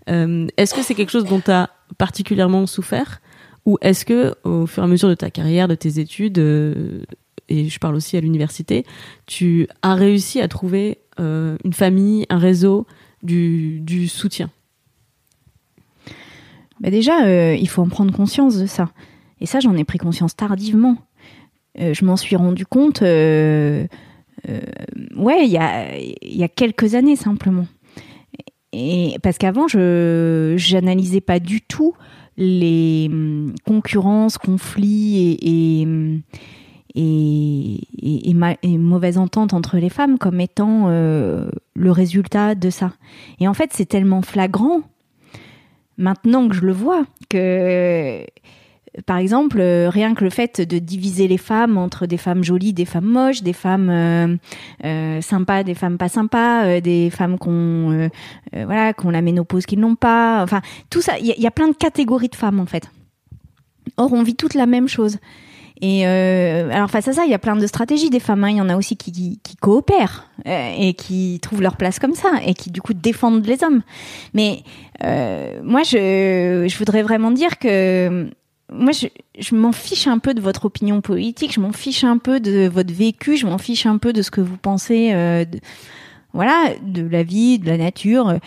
Euh, 0.08 0.46
est-ce 0.56 0.74
que 0.74 0.82
c'est 0.82 0.94
quelque 0.94 1.10
chose 1.10 1.24
dont 1.24 1.40
tu 1.40 1.50
as 1.50 1.70
particulièrement 1.96 2.66
souffert? 2.66 3.20
Ou 3.66 3.78
est-ce 3.80 4.04
que 4.04 4.34
au 4.44 4.66
fur 4.66 4.82
et 4.82 4.86
à 4.86 4.88
mesure 4.88 5.08
de 5.08 5.14
ta 5.14 5.30
carrière, 5.30 5.68
de 5.68 5.74
tes 5.74 5.98
études, 5.98 6.38
euh, 6.38 7.02
et 7.48 7.68
je 7.68 7.78
parle 7.78 7.94
aussi 7.94 8.16
à 8.16 8.20
l'université, 8.20 8.84
tu 9.26 9.68
as 9.82 9.94
réussi 9.94 10.40
à 10.40 10.48
trouver 10.48 10.98
euh, 11.20 11.56
une 11.64 11.72
famille, 11.72 12.26
un 12.30 12.38
réseau, 12.38 12.86
du, 13.22 14.08
soutien? 14.08 14.50
Bah 16.80 16.90
Déjà, 16.90 17.54
il 17.54 17.68
faut 17.68 17.82
en 17.82 17.88
prendre 17.88 18.12
conscience 18.12 18.56
de 18.56 18.66
ça. 18.66 18.90
Et 19.40 19.46
ça, 19.46 19.58
j'en 19.58 19.76
ai 19.76 19.82
pris 19.84 19.98
conscience 19.98 20.36
tardivement. 20.36 20.96
je 21.76 22.04
m'en 22.04 22.16
suis 22.16 22.36
rendu 22.36 22.64
compte, 22.64 23.00
ouais, 23.02 23.88
il 24.46 25.50
y 25.50 26.44
a 26.44 26.48
quelques 26.48 26.94
années 26.94 27.16
simplement. 27.16 27.66
Et 28.72 29.16
parce 29.22 29.38
qu'avant, 29.38 29.66
je 29.68 30.54
j'analysais 30.56 31.20
pas 31.20 31.40
du 31.40 31.60
tout 31.60 31.94
les 32.36 33.08
hum, 33.10 33.54
concurrences, 33.66 34.38
conflits 34.38 35.36
et, 35.42 35.82
et, 36.94 37.80
et, 38.30 38.30
et, 38.62 38.78
mauvaises 38.78 39.18
ententes 39.18 39.54
entre 39.54 39.76
les 39.78 39.88
femmes 39.88 40.18
comme 40.18 40.40
étant 40.40 40.84
euh, 40.86 41.50
le 41.74 41.90
résultat 41.90 42.54
de 42.54 42.70
ça. 42.70 42.92
Et 43.40 43.48
en 43.48 43.54
fait, 43.54 43.70
c'est 43.72 43.86
tellement 43.86 44.22
flagrant 44.22 44.82
maintenant 45.96 46.48
que 46.48 46.54
je 46.54 46.62
le 46.62 46.72
vois 46.72 47.04
que 47.28 48.24
par 49.06 49.18
exemple, 49.18 49.60
euh, 49.60 49.88
rien 49.90 50.14
que 50.14 50.24
le 50.24 50.30
fait 50.30 50.60
de 50.60 50.78
diviser 50.78 51.28
les 51.28 51.38
femmes 51.38 51.76
entre 51.76 52.06
des 52.06 52.16
femmes 52.16 52.42
jolies, 52.42 52.72
des 52.72 52.84
femmes 52.84 53.06
moches, 53.06 53.42
des 53.42 53.52
femmes 53.52 53.90
euh, 53.90 54.36
euh 54.84 55.20
sympas, 55.20 55.62
des 55.62 55.74
femmes 55.74 55.98
pas 55.98 56.08
sympas, 56.08 56.64
euh, 56.64 56.80
des 56.80 57.10
femmes 57.10 57.38
qu'on 57.38 58.08
voilà, 58.52 58.92
qu'on 58.92 59.10
la 59.10 59.22
ménopause, 59.22 59.66
qui 59.66 59.76
n'ont 59.76 59.94
pas, 59.94 60.42
enfin 60.42 60.60
tout 60.90 61.00
ça, 61.00 61.18
il 61.18 61.26
y, 61.26 61.46
a 61.46 61.50
plein 61.50 61.68
de 61.68 61.74
catégories 61.74 62.28
de 62.28 62.36
femmes 62.36 62.60
en 62.60 62.66
fait. 62.66 62.90
Or, 63.96 64.12
on 64.12 64.22
vit 64.22 64.36
toutes 64.36 64.54
la 64.54 64.66
même 64.66 64.88
chose. 64.88 65.18
Et 65.80 66.04
alors 66.04 66.90
face 66.90 67.06
à 67.08 67.12
ça, 67.12 67.24
il 67.24 67.30
y 67.30 67.34
a 67.34 67.38
plein 67.38 67.54
de 67.54 67.66
stratégies 67.66 68.10
des 68.10 68.20
femmes. 68.20 68.42
Hein. 68.42 68.50
Il 68.50 68.56
y 68.56 68.60
en 68.60 68.68
a 68.68 68.76
aussi 68.76 68.96
qui, 68.96 69.12
qui, 69.12 69.40
qui 69.42 69.56
coopèrent 69.56 70.28
et 70.44 70.94
qui 70.94 71.38
trouvent 71.40 71.62
leur 71.62 71.76
place 71.76 71.98
comme 71.98 72.14
ça 72.14 72.30
et 72.44 72.54
qui 72.54 72.70
du 72.70 72.80
coup 72.82 72.94
défendent 72.94 73.46
les 73.46 73.62
hommes. 73.62 73.82
Mais 74.34 74.62
moi, 75.62 75.82
je, 75.84 76.66
je 76.68 76.78
voudrais 76.78 77.02
vraiment 77.02 77.30
dire 77.30 77.58
que 77.58 78.30
moi, 78.70 78.92
je, 78.92 79.06
je 79.38 79.54
m'en 79.54 79.72
fiche 79.72 80.06
un 80.06 80.18
peu 80.18 80.34
de 80.34 80.40
votre 80.40 80.66
opinion 80.66 81.00
politique, 81.00 81.52
je 81.52 81.60
m'en 81.60 81.72
fiche 81.72 82.04
un 82.04 82.18
peu 82.18 82.40
de 82.40 82.68
votre 82.68 82.92
vécu, 82.92 83.36
je 83.36 83.46
m'en 83.46 83.58
fiche 83.58 83.86
un 83.86 83.98
peu 83.98 84.12
de 84.12 84.22
ce 84.22 84.30
que 84.30 84.40
vous 84.40 84.56
pensez, 84.56 85.12
euh, 85.12 85.44
de, 85.44 85.58
voilà, 86.32 86.74
de 86.82 87.06
la 87.06 87.22
vie, 87.22 87.58
de 87.58 87.66
la 87.66 87.78
nature. 87.78 88.38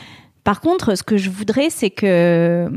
Par 0.43 0.61
contre, 0.61 0.95
ce 0.95 1.03
que 1.03 1.17
je 1.17 1.29
voudrais, 1.29 1.69
c'est 1.69 1.89
que 1.89 2.69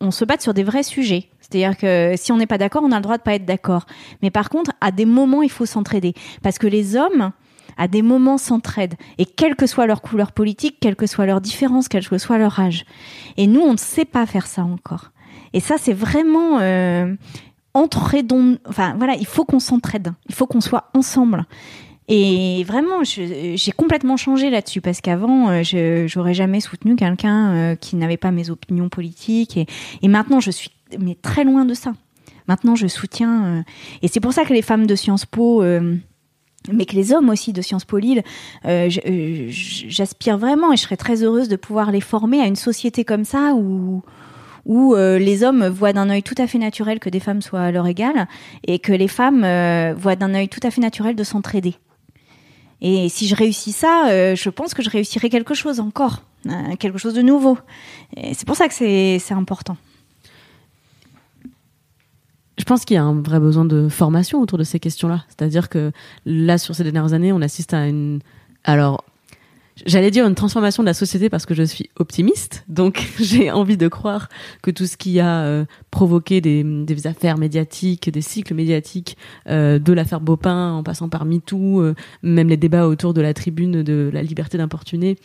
on 0.00 0.10
se 0.10 0.24
batte 0.24 0.42
sur 0.42 0.54
des 0.54 0.62
vrais 0.62 0.82
sujets. 0.82 1.28
C'est-à-dire 1.40 1.76
que 1.76 2.14
si 2.16 2.32
on 2.32 2.36
n'est 2.36 2.46
pas 2.46 2.58
d'accord, 2.58 2.82
on 2.84 2.92
a 2.92 2.96
le 2.96 3.02
droit 3.02 3.18
de 3.18 3.22
pas 3.22 3.34
être 3.34 3.44
d'accord. 3.46 3.86
Mais 4.22 4.30
par 4.30 4.48
contre, 4.50 4.72
à 4.80 4.90
des 4.90 5.06
moments, 5.06 5.42
il 5.42 5.50
faut 5.50 5.66
s'entraider, 5.66 6.14
parce 6.42 6.58
que 6.58 6.66
les 6.66 6.96
hommes, 6.96 7.32
à 7.76 7.88
des 7.88 8.02
moments 8.02 8.38
s'entraident, 8.38 8.96
et 9.18 9.24
quelle 9.24 9.56
que 9.56 9.66
soit 9.66 9.86
leur 9.86 10.02
couleur 10.02 10.32
politique, 10.32 10.78
quelle 10.80 10.96
que 10.96 11.06
soit 11.06 11.26
leur 11.26 11.40
différence, 11.40 11.88
quel 11.88 12.06
que 12.06 12.18
soit 12.18 12.38
leur 12.38 12.58
âge. 12.60 12.84
Et 13.36 13.46
nous, 13.46 13.60
on 13.60 13.72
ne 13.72 13.78
sait 13.78 14.04
pas 14.04 14.26
faire 14.26 14.46
ça 14.46 14.62
encore. 14.62 15.10
Et 15.52 15.60
ça, 15.60 15.76
c'est 15.78 15.92
vraiment 15.92 16.58
euh, 16.60 17.14
entraidons. 17.74 18.58
Enfin, 18.68 18.94
voilà, 18.96 19.14
il 19.14 19.26
faut 19.26 19.44
qu'on 19.44 19.60
s'entraide. 19.60 20.12
Il 20.28 20.34
faut 20.34 20.46
qu'on 20.46 20.60
soit 20.60 20.90
ensemble. 20.94 21.46
Et 22.08 22.62
vraiment, 22.64 23.02
j'ai 23.02 23.72
complètement 23.76 24.16
changé 24.16 24.48
là-dessus 24.50 24.80
parce 24.80 25.00
qu'avant, 25.00 25.50
euh, 25.50 26.06
j'aurais 26.06 26.34
jamais 26.34 26.60
soutenu 26.60 26.94
quelqu'un 26.94 27.50
euh, 27.52 27.74
qui 27.74 27.96
n'avait 27.96 28.16
pas 28.16 28.30
mes 28.30 28.50
opinions 28.50 28.88
politiques. 28.88 29.58
Et, 30.02 30.08
maintenant, 30.08 30.38
je 30.40 30.50
suis 30.50 30.70
mais 31.00 31.16
très 31.20 31.42
loin 31.42 31.64
de 31.64 31.74
ça. 31.74 31.94
Maintenant, 32.46 32.76
je 32.76 32.86
soutiens. 32.86 33.44
Euh, 33.44 33.62
et 34.02 34.08
c'est 34.08 34.20
pour 34.20 34.32
ça 34.32 34.44
que 34.44 34.52
les 34.52 34.62
femmes 34.62 34.86
de 34.86 34.94
Sciences 34.94 35.26
Po 35.26 35.64
mais 36.72 36.84
que 36.84 36.96
les 36.96 37.12
hommes 37.12 37.28
aussi 37.28 37.52
de 37.52 37.62
Sciences 37.62 37.84
Po 37.84 37.96
Lille, 37.96 38.24
j'aspire 38.64 40.36
vraiment 40.36 40.72
et 40.72 40.76
je 40.76 40.82
serais 40.82 40.96
très 40.96 41.22
heureuse 41.22 41.48
de 41.48 41.54
pouvoir 41.54 41.92
les 41.92 42.00
former 42.00 42.40
à 42.40 42.46
une 42.46 42.56
société 42.56 43.04
comme 43.04 43.24
ça 43.24 43.54
où 43.54 44.02
où 44.66 44.94
euh, 44.94 45.18
les 45.18 45.44
hommes 45.44 45.66
voient 45.68 45.92
d'un 45.92 46.10
œil 46.10 46.22
tout 46.22 46.34
à 46.38 46.46
fait 46.46 46.58
naturel 46.58 46.98
que 46.98 47.08
des 47.08 47.20
femmes 47.20 47.40
soient 47.40 47.62
à 47.62 47.70
leur 47.70 47.86
égal 47.86 48.28
et 48.66 48.78
que 48.78 48.92
les 48.92 49.08
femmes 49.08 49.44
euh, 49.44 49.94
voient 49.96 50.16
d'un 50.16 50.34
œil 50.34 50.48
tout 50.48 50.60
à 50.64 50.70
fait 50.70 50.80
naturel 50.80 51.14
de 51.14 51.24
s'entraider. 51.24 51.76
Et 52.82 53.08
si 53.08 53.26
je 53.28 53.34
réussis 53.34 53.72
ça, 53.72 54.08
euh, 54.08 54.34
je 54.34 54.50
pense 54.50 54.74
que 54.74 54.82
je 54.82 54.90
réussirai 54.90 55.30
quelque 55.30 55.54
chose 55.54 55.80
encore, 55.80 56.22
quelque 56.78 56.98
chose 56.98 57.14
de 57.14 57.22
nouveau. 57.22 57.56
C'est 58.32 58.44
pour 58.44 58.56
ça 58.56 58.68
que 58.68 58.74
c'est 58.74 59.32
important. 59.32 59.76
Je 62.58 62.64
pense 62.64 62.84
qu'il 62.84 62.94
y 62.94 62.98
a 62.98 63.04
un 63.04 63.20
vrai 63.20 63.38
besoin 63.38 63.64
de 63.64 63.88
formation 63.88 64.40
autour 64.40 64.58
de 64.58 64.64
ces 64.64 64.80
questions-là. 64.80 65.24
C'est-à-dire 65.28 65.68
que 65.68 65.92
là, 66.24 66.58
sur 66.58 66.74
ces 66.74 66.84
dernières 66.84 67.12
années, 67.12 67.32
on 67.32 67.40
assiste 67.40 67.72
à 67.74 67.86
une. 67.86 68.20
Alors, 68.64 69.04
J'allais 69.84 70.10
dire 70.10 70.26
une 70.26 70.34
transformation 70.34 70.82
de 70.82 70.86
la 70.86 70.94
société 70.94 71.28
parce 71.28 71.44
que 71.44 71.52
je 71.52 71.62
suis 71.62 71.90
optimiste, 71.98 72.64
donc 72.66 73.06
j'ai 73.20 73.50
envie 73.50 73.76
de 73.76 73.88
croire 73.88 74.30
que 74.62 74.70
tout 74.70 74.86
ce 74.86 74.96
qui 74.96 75.20
a 75.20 75.42
euh, 75.42 75.66
provoqué 75.90 76.40
des, 76.40 77.06
affaires 77.06 77.36
médiatiques, 77.36 78.08
des 78.08 78.22
cycles 78.22 78.54
médiatiques, 78.54 79.18
euh, 79.48 79.78
de 79.78 79.92
l'affaire 79.92 80.22
Bopin 80.22 80.72
en 80.72 80.82
passant 80.82 81.10
par 81.10 81.26
MeToo, 81.26 81.82
euh, 81.82 81.94
même 82.22 82.48
les 82.48 82.56
débats 82.56 82.86
autour 82.86 83.12
de 83.12 83.20
la 83.20 83.34
tribune 83.34 83.82
de 83.82 84.10
la 84.10 84.22
liberté 84.22 84.56
d'importuner, 84.56 85.18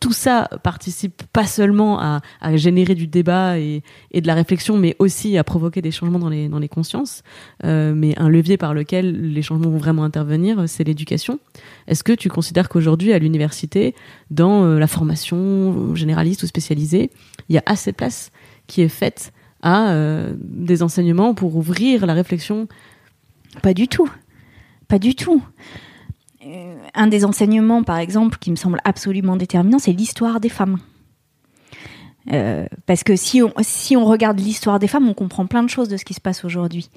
tout 0.00 0.12
ça 0.12 0.48
participe 0.62 1.22
pas 1.32 1.46
seulement 1.46 2.00
à, 2.00 2.22
à 2.40 2.56
générer 2.56 2.94
du 2.94 3.06
débat 3.06 3.58
et, 3.58 3.82
et, 4.10 4.22
de 4.22 4.26
la 4.26 4.34
réflexion, 4.34 4.78
mais 4.78 4.96
aussi 5.00 5.36
à 5.36 5.44
provoquer 5.44 5.82
des 5.82 5.90
changements 5.90 6.18
dans 6.18 6.30
les, 6.30 6.48
dans 6.48 6.58
les 6.58 6.68
consciences. 6.68 7.22
mais 7.62 8.18
un 8.18 8.28
levier 8.28 8.56
par 8.56 8.72
lequel 8.72 9.32
les 9.32 9.42
changements 9.42 9.70
vont 9.70 9.78
vraiment 9.78 10.04
intervenir, 10.04 10.64
c'est 10.66 10.84
l'éducation. 10.84 11.38
Est-ce 11.88 12.04
que 12.04 12.12
tu 12.12 12.28
considères 12.28 12.68
qu'aujourd'hui, 12.68 13.12
à 13.12 13.18
l'université, 13.18 13.81
dans 14.30 14.64
euh, 14.64 14.78
la 14.78 14.86
formation 14.86 15.94
généraliste 15.94 16.42
ou 16.42 16.46
spécialisée, 16.46 17.10
il 17.48 17.54
y 17.54 17.58
a 17.58 17.62
assez 17.66 17.92
de 17.92 17.96
place 17.96 18.30
qui 18.66 18.82
est 18.82 18.88
faite 18.88 19.32
à 19.62 19.90
euh, 19.90 20.34
des 20.38 20.82
enseignements 20.82 21.34
pour 21.34 21.56
ouvrir 21.56 22.06
la 22.06 22.14
réflexion 22.14 22.68
Pas 23.62 23.74
du 23.74 23.88
tout. 23.88 24.10
Pas 24.88 24.98
du 24.98 25.14
tout. 25.14 25.42
Euh, 26.44 26.74
un 26.94 27.06
des 27.06 27.24
enseignements, 27.24 27.82
par 27.82 27.98
exemple, 27.98 28.38
qui 28.38 28.50
me 28.50 28.56
semble 28.56 28.80
absolument 28.84 29.36
déterminant, 29.36 29.78
c'est 29.78 29.92
l'histoire 29.92 30.40
des 30.40 30.48
femmes. 30.48 30.78
Euh, 32.30 32.66
parce 32.86 33.02
que 33.02 33.16
si 33.16 33.42
on, 33.42 33.52
si 33.62 33.96
on 33.96 34.04
regarde 34.04 34.38
l'histoire 34.38 34.78
des 34.78 34.86
femmes, 34.86 35.08
on 35.08 35.14
comprend 35.14 35.46
plein 35.46 35.62
de 35.62 35.68
choses 35.68 35.88
de 35.88 35.96
ce 35.96 36.04
qui 36.04 36.14
se 36.14 36.20
passe 36.20 36.44
aujourd'hui. 36.44 36.88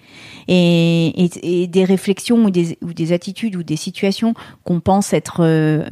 Et, 0.48 1.68
des 1.70 1.84
réflexions 1.84 2.46
ou 2.46 2.50
des, 2.50 2.78
ou 2.82 2.94
des 2.94 3.12
attitudes 3.12 3.56
ou 3.56 3.64
des 3.64 3.76
situations 3.76 4.34
qu'on 4.64 4.80
pense 4.80 5.14
être 5.14 5.42
euh, 5.42 5.84
euh, 5.84 5.86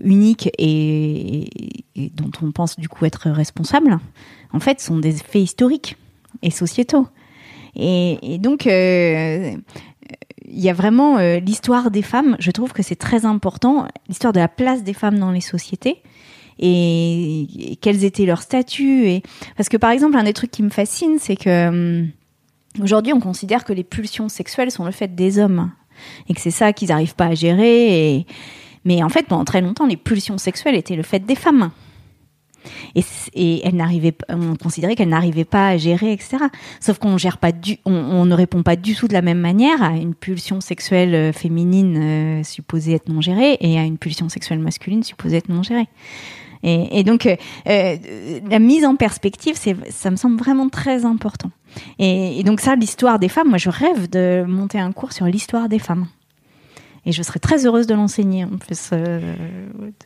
uniques 0.00 0.50
et, 0.58 1.48
dont 2.14 2.30
on 2.42 2.52
pense 2.52 2.78
du 2.78 2.88
coup 2.88 3.04
être 3.04 3.30
responsable, 3.30 3.98
en 4.52 4.60
fait, 4.60 4.80
sont 4.80 4.98
des 4.98 5.12
faits 5.12 5.42
historiques 5.42 5.96
et 6.42 6.50
sociétaux. 6.50 7.06
Et, 7.74 8.38
donc, 8.38 8.66
euh, 8.66 9.56
il 10.46 10.60
y 10.60 10.68
a 10.68 10.74
vraiment 10.74 11.18
euh, 11.18 11.38
l'histoire 11.38 11.90
des 11.90 12.02
femmes. 12.02 12.36
Je 12.38 12.50
trouve 12.50 12.72
que 12.72 12.82
c'est 12.82 12.96
très 12.96 13.24
important, 13.24 13.86
l'histoire 14.08 14.32
de 14.32 14.40
la 14.40 14.48
place 14.48 14.82
des 14.82 14.92
femmes 14.92 15.18
dans 15.18 15.30
les 15.30 15.40
sociétés 15.40 16.02
et, 16.58 17.78
quels 17.80 18.04
étaient 18.04 18.26
leurs 18.26 18.42
statuts. 18.42 19.06
Et... 19.06 19.22
Parce 19.56 19.68
que 19.68 19.76
par 19.76 19.90
exemple, 19.90 20.16
un 20.16 20.24
des 20.24 20.34
trucs 20.34 20.50
qui 20.50 20.62
me 20.62 20.70
fascine, 20.70 21.16
c'est 21.18 21.36
que 21.36 21.68
hum, 21.68 22.10
aujourd'hui, 22.80 23.12
on 23.12 23.20
considère 23.20 23.64
que 23.64 23.72
les 23.72 23.84
pulsions 23.84 24.28
sexuelles 24.28 24.70
sont 24.70 24.84
le 24.84 24.92
fait 24.92 25.14
des 25.14 25.38
hommes 25.38 25.70
et 26.28 26.34
que 26.34 26.40
c'est 26.40 26.50
ça 26.50 26.72
qu'ils 26.72 26.88
n'arrivent 26.88 27.14
pas 27.14 27.26
à 27.26 27.34
gérer. 27.34 28.26
Mais 28.84 29.02
en 29.02 29.08
fait, 29.08 29.26
pendant 29.26 29.44
très 29.44 29.60
longtemps, 29.60 29.86
les 29.86 29.96
pulsions 29.96 30.38
sexuelles 30.38 30.74
étaient 30.74 30.96
le 30.96 31.02
fait 31.02 31.20
des 31.20 31.34
femmes. 31.34 31.70
Et, 32.94 33.02
et 33.34 33.72
n'arrivaient, 33.72 34.14
on 34.28 34.54
considérait 34.54 34.94
qu'elles 34.94 35.08
n'arrivaient 35.08 35.44
pas 35.44 35.70
à 35.70 35.76
gérer, 35.76 36.12
etc. 36.12 36.36
Sauf 36.80 36.98
qu'on 36.98 37.18
gère 37.18 37.38
pas 37.38 37.50
on, 37.84 38.24
ne 38.24 38.34
répond 38.34 38.62
pas 38.62 38.76
du 38.76 38.94
tout 38.94 39.08
de 39.08 39.12
la 39.12 39.22
même 39.22 39.40
manière 39.40 39.82
à 39.82 39.96
une 39.96 40.14
pulsion 40.14 40.60
sexuelle 40.60 41.14
euh, 41.14 41.32
féminine 41.32 41.96
euh, 41.98 42.44
supposée 42.44 42.94
être 42.94 43.08
non 43.08 43.20
gérée 43.20 43.56
et 43.60 43.80
à 43.80 43.82
une 43.82 43.98
pulsion 43.98 44.28
sexuelle 44.28 44.60
masculine 44.60 45.02
supposée 45.02 45.38
être 45.38 45.48
non 45.48 45.62
gérée. 45.62 45.88
Et, 46.64 47.02
donc, 47.02 47.26
euh, 47.26 47.96
la 48.48 48.58
mise 48.60 48.84
en 48.84 48.94
perspective, 48.94 49.56
ça 49.56 50.10
me 50.12 50.14
semble 50.14 50.36
vraiment 50.36 50.68
très 50.68 51.04
important. 51.04 51.50
Et, 51.98 52.38
et 52.38 52.44
donc 52.44 52.60
ça, 52.60 52.76
l'histoire 52.76 53.18
des 53.18 53.28
femmes, 53.28 53.48
moi, 53.48 53.58
je 53.58 53.68
rêve 53.68 54.08
de 54.08 54.44
monter 54.46 54.78
un 54.78 54.92
cours 54.92 55.12
sur 55.12 55.26
l'histoire 55.26 55.68
des 55.68 55.80
femmes. 55.80 56.06
Et 57.04 57.12
je 57.12 57.22
serais 57.22 57.40
très 57.40 57.66
heureuse 57.66 57.86
de 57.86 57.94
l'enseigner. 57.94 58.44
En 58.44 58.56
plus, 58.58 58.90
euh, 58.92 59.34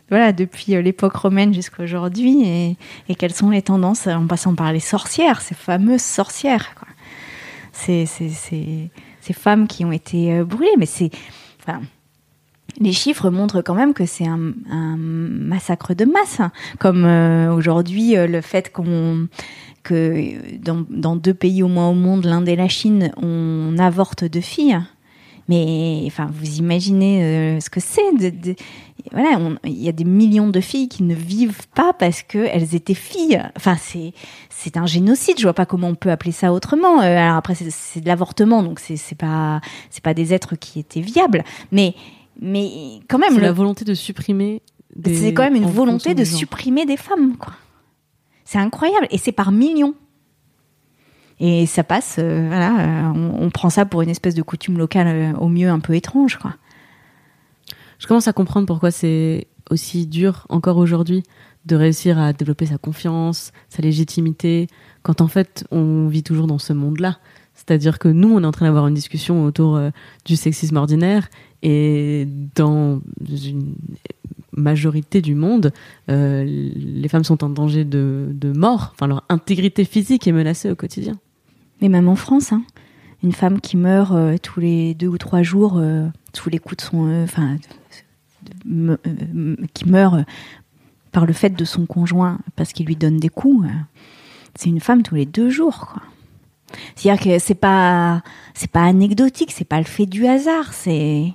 voilà, 0.09 0.33
depuis 0.33 0.81
l'époque 0.83 1.17
romaine 1.17 1.53
jusqu'à 1.53 1.83
aujourd'hui, 1.83 2.77
et, 3.09 3.15
quelles 3.17 3.35
sont 3.35 3.51
les 3.51 3.63
tendances 3.63 4.07
en 4.07 4.27
passant 4.27 4.55
par 4.55 4.73
les 4.73 4.81
sorcières, 4.81 5.43
ces 5.43 5.55
fameuses 5.55 6.03
sorcières. 6.03 6.75
Ces, 7.73 8.07
ces, 8.07 9.33
femmes 9.35 9.67
qui 9.67 9.85
ont 9.85 9.93
été 9.93 10.43
brûlées, 10.43 10.77
mais 10.79 10.87
c'est, 10.87 11.11
enfin, 11.61 11.83
les 12.81 12.93
chiffres 12.93 13.31
montrent 13.31 13.63
quand 13.63 13.75
même 13.75 13.95
que 13.95 14.07
c'est 14.07 14.27
un, 14.27 14.39
massacre 14.97 15.95
de 15.95 16.05
masse, 16.05 16.41
comme 16.79 17.05
euh, 17.05 17.53
aujourd'hui 17.53 18.17
euh, 18.17 18.27
le 18.27 18.41
fait 18.41 18.73
qu'on 18.73 19.29
que 19.83 20.35
dans, 20.59 20.85
dans, 20.91 21.15
deux 21.15 21.33
pays 21.33 21.63
au 21.63 21.69
moins 21.69 21.89
au 21.89 21.95
monde, 21.95 22.25
l'Inde 22.25 22.49
et 22.49 22.57
la 22.57 22.67
Chine, 22.67 23.13
on 23.23 23.77
avorte 23.79 24.25
deux 24.25 24.41
filles. 24.41 24.81
Mais 25.49 26.03
enfin, 26.07 26.29
vous 26.33 26.59
imaginez 26.59 27.23
euh, 27.23 27.61
ce 27.61 27.71
que 27.71 27.81
c'est 27.81 28.13
de, 28.19 28.31
de, 28.31 28.57
voilà, 29.13 29.39
il 29.65 29.83
y 29.83 29.89
a 29.89 29.93
des 29.93 30.05
millions 30.05 30.49
de 30.49 30.61
filles 30.61 30.89
qui 30.89 31.03
ne 31.03 31.15
vivent 31.15 31.69
pas 31.75 31.93
parce 31.93 32.23
que 32.23 32.39
elles 32.39 32.75
étaient 32.75 32.95
filles. 32.95 33.43
Enfin, 33.57 33.77
c'est 33.81 34.13
c'est 34.51 34.77
un 34.77 34.87
génocide. 34.87 35.39
Je 35.39 35.45
vois 35.45 35.55
pas 35.55 35.67
comment 35.67 35.89
on 35.89 35.95
peut 35.95 36.11
appeler 36.11 36.33
ça 36.33 36.53
autrement. 36.53 37.01
alors 37.01 37.37
après, 37.37 37.55
c'est 37.55 38.01
de 38.01 38.07
l'avortement, 38.07 38.63
donc 38.63 38.81
c'est 38.81 38.97
c'est 38.97 39.15
pas 39.15 39.61
c'est 39.91 40.03
pas 40.03 40.15
des 40.15 40.35
êtres 40.35 40.57
qui 40.57 40.81
étaient 40.81 41.01
viables, 41.01 41.45
mais 41.71 41.95
mais 42.41 43.01
quand 43.09 43.19
même. 43.19 43.35
C'est 43.35 43.41
la 43.41 43.53
volonté 43.53 43.85
de 43.85 43.95
supprimer. 43.95 44.63
C'est 45.05 45.35
quand 45.35 45.43
même 45.43 45.57
une 45.57 45.71
volonté 45.71 46.15
de 46.15 46.25
supprimer 46.25 46.87
des 46.87 46.97
femmes, 46.97 47.37
quoi. 47.37 47.53
C'est 48.45 48.59
incroyable. 48.59 49.09
Et 49.11 49.19
c'est 49.19 49.33
par 49.33 49.53
millions. 49.53 49.95
Et 51.39 51.67
ça 51.67 51.85
passe, 51.85 52.17
euh, 52.19 52.47
voilà, 52.49 53.11
euh, 53.11 53.13
on, 53.15 53.51
prend 53.51 53.69
ça 53.69 53.85
pour 53.85 54.01
une 54.01 54.09
espèce 54.09 54.35
de 54.35 54.43
coutume 54.43 54.79
locale, 54.79 55.07
euh, 55.07 55.33
au 55.39 55.49
mieux 55.49 55.69
un 55.69 55.81
peu 55.81 55.95
étrange, 55.95 56.39
quoi. 56.39 56.55
Je 57.99 58.07
commence 58.07 58.29
à 58.29 58.33
comprendre 58.33 58.67
pourquoi 58.67 58.91
c'est 58.91 59.47
aussi 59.71 60.07
dur 60.07 60.47
encore 60.49 60.77
aujourd'hui 60.77 61.23
de 61.65 61.77
réussir 61.77 62.19
à 62.19 62.33
développer 62.33 62.67
sa 62.67 62.79
confiance, 62.79 63.53
sa 63.69 63.83
légitimité, 63.83 64.69
quand 65.03 65.21
en 65.21 65.29
fait 65.29 65.67
on 65.71 66.07
vit 66.07 66.23
toujours 66.23 66.47
dans 66.47 66.59
ce 66.59 66.73
monde-là. 66.73 67.19
C'est-à-dire 67.55 67.99
que 67.99 68.09
nous, 68.09 68.35
on 68.35 68.43
est 68.43 68.47
en 68.47 68.53
train 68.53 68.67
d'avoir 68.67 68.87
une 68.87 68.95
discussion 68.95 69.45
autour 69.45 69.81
du 70.27 70.37
sexisme 70.37 70.77
ordinaire 70.77 71.29
et 71.63 72.29
dans 72.55 73.01
une 73.27 73.75
majorité 74.53 75.23
du 75.23 75.35
monde, 75.35 75.73
les 76.07 77.09
femmes 77.09 77.25
sont 77.25 77.43
en 77.43 77.49
danger 77.49 77.85
de, 77.85 78.29
de, 78.31 78.53
mort. 78.53 78.93
Enfin, 78.93 79.07
leur 79.07 79.25
intégrité 79.31 79.87
physique 79.87 80.29
est 80.29 80.33
menacée 80.33 80.71
au 80.71 80.77
quotidien. 80.77 81.19
Mais 81.81 81.89
même 81.89 82.09
en 82.09 82.17
France, 82.17 82.53
hein, 82.53 82.63
une 83.23 83.33
femme 83.33 83.61
qui 83.61 83.77
meurt 83.77 84.13
euh, 84.13 84.37
tous 84.39 84.61
les 84.61 84.95
deux 84.95 85.09
ou 85.09 85.19
trois 85.19 85.43
jours 85.43 85.75
euh, 85.77 86.07
sous 86.33 86.51
les 86.51 86.59
coups 86.59 86.77
de 86.77 86.83
son, 86.83 87.09
euh, 87.09 87.25
enfin, 87.25 87.57
qui 89.75 89.89
meurt 89.89 90.25
par 91.13 91.27
le 91.27 91.33
fait 91.33 91.51
de 91.51 91.65
son 91.65 91.87
conjoint 91.87 92.39
parce 92.55 92.73
qu'il 92.73 92.87
lui 92.87 92.97
donne 92.97 93.17
des 93.17 93.29
coups, 93.29 93.67
c'est 94.55 94.69
une 94.69 94.81
femme 94.81 95.03
tous 95.03 95.15
les 95.15 95.27
deux 95.27 95.51
jours. 95.51 95.95
C'est-à-dire 96.95 97.23
que 97.23 97.39
c'est 97.39 97.55
pas 97.55 98.23
c'est 98.55 98.71
pas 98.71 98.85
anecdotique, 98.85 99.53
c'est 99.53 99.65
pas 99.65 99.79
le 99.79 99.85
fait 99.85 100.07
du 100.07 100.27
hasard, 100.27 100.73
c'est 100.73 101.35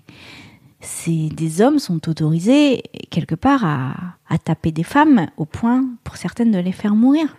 des 1.08 1.62
hommes 1.62 1.80
sont 1.80 2.08
autorisés 2.10 2.84
quelque 3.10 3.36
part 3.36 3.66
à, 3.66 3.94
à, 4.30 4.38
taper 4.38 4.72
des 4.72 4.84
femmes 4.84 5.28
au 5.38 5.46
point 5.46 5.86
pour 6.04 6.16
certaines 6.16 6.52
de 6.52 6.60
les 6.60 6.72
faire 6.72 6.96
mourir. 6.96 7.36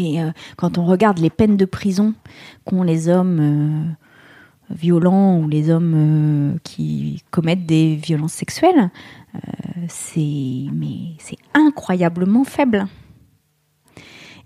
Et 0.00 0.22
euh, 0.22 0.30
quand 0.56 0.78
on 0.78 0.86
regarde 0.86 1.18
les 1.18 1.30
peines 1.30 1.56
de 1.56 1.66
prison 1.66 2.14
qu'ont 2.64 2.82
les 2.82 3.08
hommes 3.08 3.38
euh, 4.70 4.74
violents 4.74 5.38
ou 5.38 5.48
les 5.48 5.70
hommes 5.70 5.94
euh, 5.94 6.58
qui 6.64 7.22
commettent 7.30 7.66
des 7.66 7.96
violences 7.96 8.32
sexuelles, 8.32 8.90
c'est 9.88 10.66
incroyablement 11.54 12.44
faible. 12.44 12.86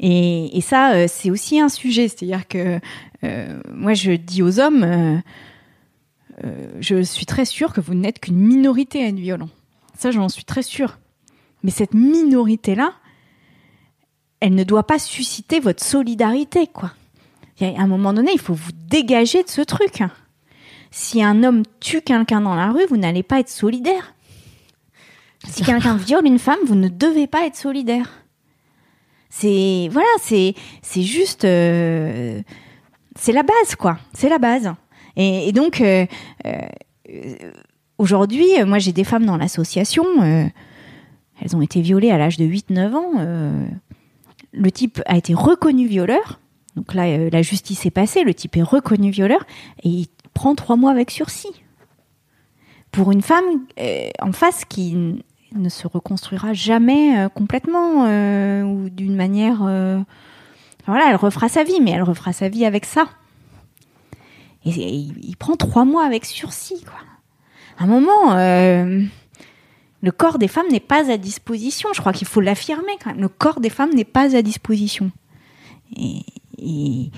Et, 0.00 0.60
ça, 0.60 1.08
c'est 1.08 1.30
aussi 1.30 1.60
un 1.60 1.68
sujet. 1.68 2.08
C'est-à-dire 2.08 2.46
que 2.46 2.80
moi, 3.72 3.94
je 3.94 4.12
dis 4.12 4.42
aux 4.42 4.60
hommes, 4.60 5.22
je 6.80 7.02
suis 7.02 7.26
très 7.26 7.44
sûre 7.44 7.72
que 7.72 7.80
vous 7.80 7.94
n'êtes 7.94 8.20
qu'une 8.20 8.36
minorité 8.36 9.02
à 9.02 9.08
être 9.08 9.18
violent. 9.18 9.48
Ça, 9.96 10.10
j'en 10.10 10.28
suis 10.28 10.44
très 10.44 10.62
sûre. 10.62 10.98
Mais 11.62 11.70
cette 11.70 11.94
minorité-là, 11.94 12.92
elle 14.44 14.54
ne 14.54 14.64
doit 14.64 14.86
pas 14.86 14.98
susciter 14.98 15.58
votre 15.58 15.82
solidarité, 15.82 16.66
quoi. 16.66 16.92
À 17.62 17.80
un 17.80 17.86
moment 17.86 18.12
donné, 18.12 18.30
il 18.34 18.38
faut 18.38 18.52
vous 18.52 18.72
dégager 18.90 19.42
de 19.42 19.48
ce 19.48 19.62
truc. 19.62 20.02
Si 20.90 21.22
un 21.22 21.42
homme 21.42 21.62
tue 21.80 22.02
quelqu'un 22.02 22.42
dans 22.42 22.54
la 22.54 22.70
rue, 22.70 22.84
vous 22.90 22.98
n'allez 22.98 23.22
pas 23.22 23.40
être 23.40 23.48
solidaire. 23.48 24.12
Si 25.48 25.62
quelqu'un 25.62 25.96
viole 25.96 26.26
une 26.26 26.38
femme, 26.38 26.58
vous 26.66 26.74
ne 26.74 26.88
devez 26.88 27.26
pas 27.26 27.46
être 27.46 27.56
solidaire. 27.56 28.10
C'est 29.30 29.88
voilà, 29.90 30.08
c'est 30.20 30.54
c'est 30.82 31.02
juste 31.02 31.46
euh, 31.46 32.42
c'est 33.16 33.32
la 33.32 33.44
base 33.44 33.76
quoi, 33.78 33.96
c'est 34.12 34.28
la 34.28 34.38
base. 34.38 34.74
Et, 35.16 35.52
donc 35.52 35.80
euh, 35.80 36.04
euh, 36.44 37.50
aujourd'hui, 37.96 38.46
moi 38.66 38.78
j'ai 38.78 38.92
des 38.92 39.04
femmes 39.04 39.24
dans 39.24 39.38
l'association, 39.38 40.04
elles 41.40 41.56
ont 41.56 41.62
été 41.62 41.80
violées 41.80 42.10
à 42.10 42.18
l'âge 42.18 42.36
de 42.36 42.44
8-9 42.44 42.94
ans 42.94 43.66
le 44.54 44.70
type 44.70 45.02
a 45.06 45.16
été 45.16 45.34
reconnu 45.34 45.86
violeur. 45.86 46.40
Donc 46.76 46.94
là, 46.94 47.04
euh, 47.04 47.30
la 47.30 47.42
justice 47.42 47.86
est 47.86 47.90
passée, 47.90 48.24
le 48.24 48.34
type 48.34 48.56
est 48.56 48.62
reconnu 48.62 49.10
violeur 49.10 49.44
et 49.82 49.88
il 49.88 50.06
prend 50.32 50.54
trois 50.54 50.76
mois 50.76 50.90
avec 50.90 51.10
sursis. 51.10 51.62
Pour 52.90 53.12
une 53.12 53.22
femme 53.22 53.44
euh, 53.78 54.08
en 54.20 54.32
face 54.32 54.64
qui 54.64 55.22
ne 55.52 55.68
se 55.68 55.86
reconstruira 55.86 56.52
jamais 56.52 57.18
euh, 57.18 57.28
complètement 57.28 58.04
ou 58.64 58.88
d'une 58.90 59.16
manière. 59.16 59.58
voilà, 60.86 61.10
elle 61.10 61.16
refera 61.16 61.48
sa 61.48 61.64
vie, 61.64 61.80
mais 61.80 61.92
elle 61.92 62.02
refera 62.02 62.32
sa 62.32 62.48
vie 62.48 62.64
avec 62.64 62.84
ça. 62.84 63.06
Et, 64.64 64.70
il, 64.70 65.36
prend 65.36 65.56
trois 65.56 65.84
mois 65.84 66.06
avec 66.06 66.24
sursis, 66.24 66.82
quoi. 66.84 66.98
À 67.76 67.84
un 67.84 67.86
moment 67.86 68.34
le 70.04 70.12
corps 70.12 70.38
des 70.38 70.48
femmes 70.48 70.66
n'est 70.70 70.80
pas 70.80 71.10
à 71.10 71.16
disposition. 71.16 71.88
Je 71.94 72.00
crois 72.00 72.12
qu'il 72.12 72.26
faut 72.26 72.42
l'affirmer 72.42 72.92
quand 73.02 73.10
même. 73.10 73.22
Le 73.22 73.28
corps 73.28 73.58
des 73.58 73.70
femmes 73.70 73.94
n'est 73.94 74.04
pas 74.04 74.36
à 74.36 74.42
disposition. 74.42 75.10
Et, 75.96 77.10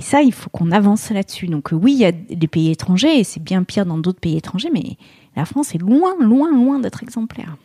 ça, 0.00 0.22
il 0.22 0.32
faut 0.32 0.48
qu'on 0.48 0.70
avance 0.70 1.10
là-dessus. 1.10 1.48
Donc 1.48 1.70
oui, 1.72 1.92
il 1.94 1.98
y 1.98 2.04
a 2.04 2.12
des 2.12 2.46
pays 2.46 2.70
étrangers, 2.70 3.18
et 3.18 3.24
c'est 3.24 3.42
bien 3.42 3.64
pire 3.64 3.84
dans 3.84 3.98
d'autres 3.98 4.20
pays 4.20 4.36
étrangers, 4.36 4.70
mais 4.72 4.96
la 5.34 5.44
France 5.44 5.74
est 5.74 5.78
loin, 5.78 6.14
loin, 6.20 6.52
loin 6.52 6.78
d'être 6.78 7.02
exemplaire. 7.02 7.56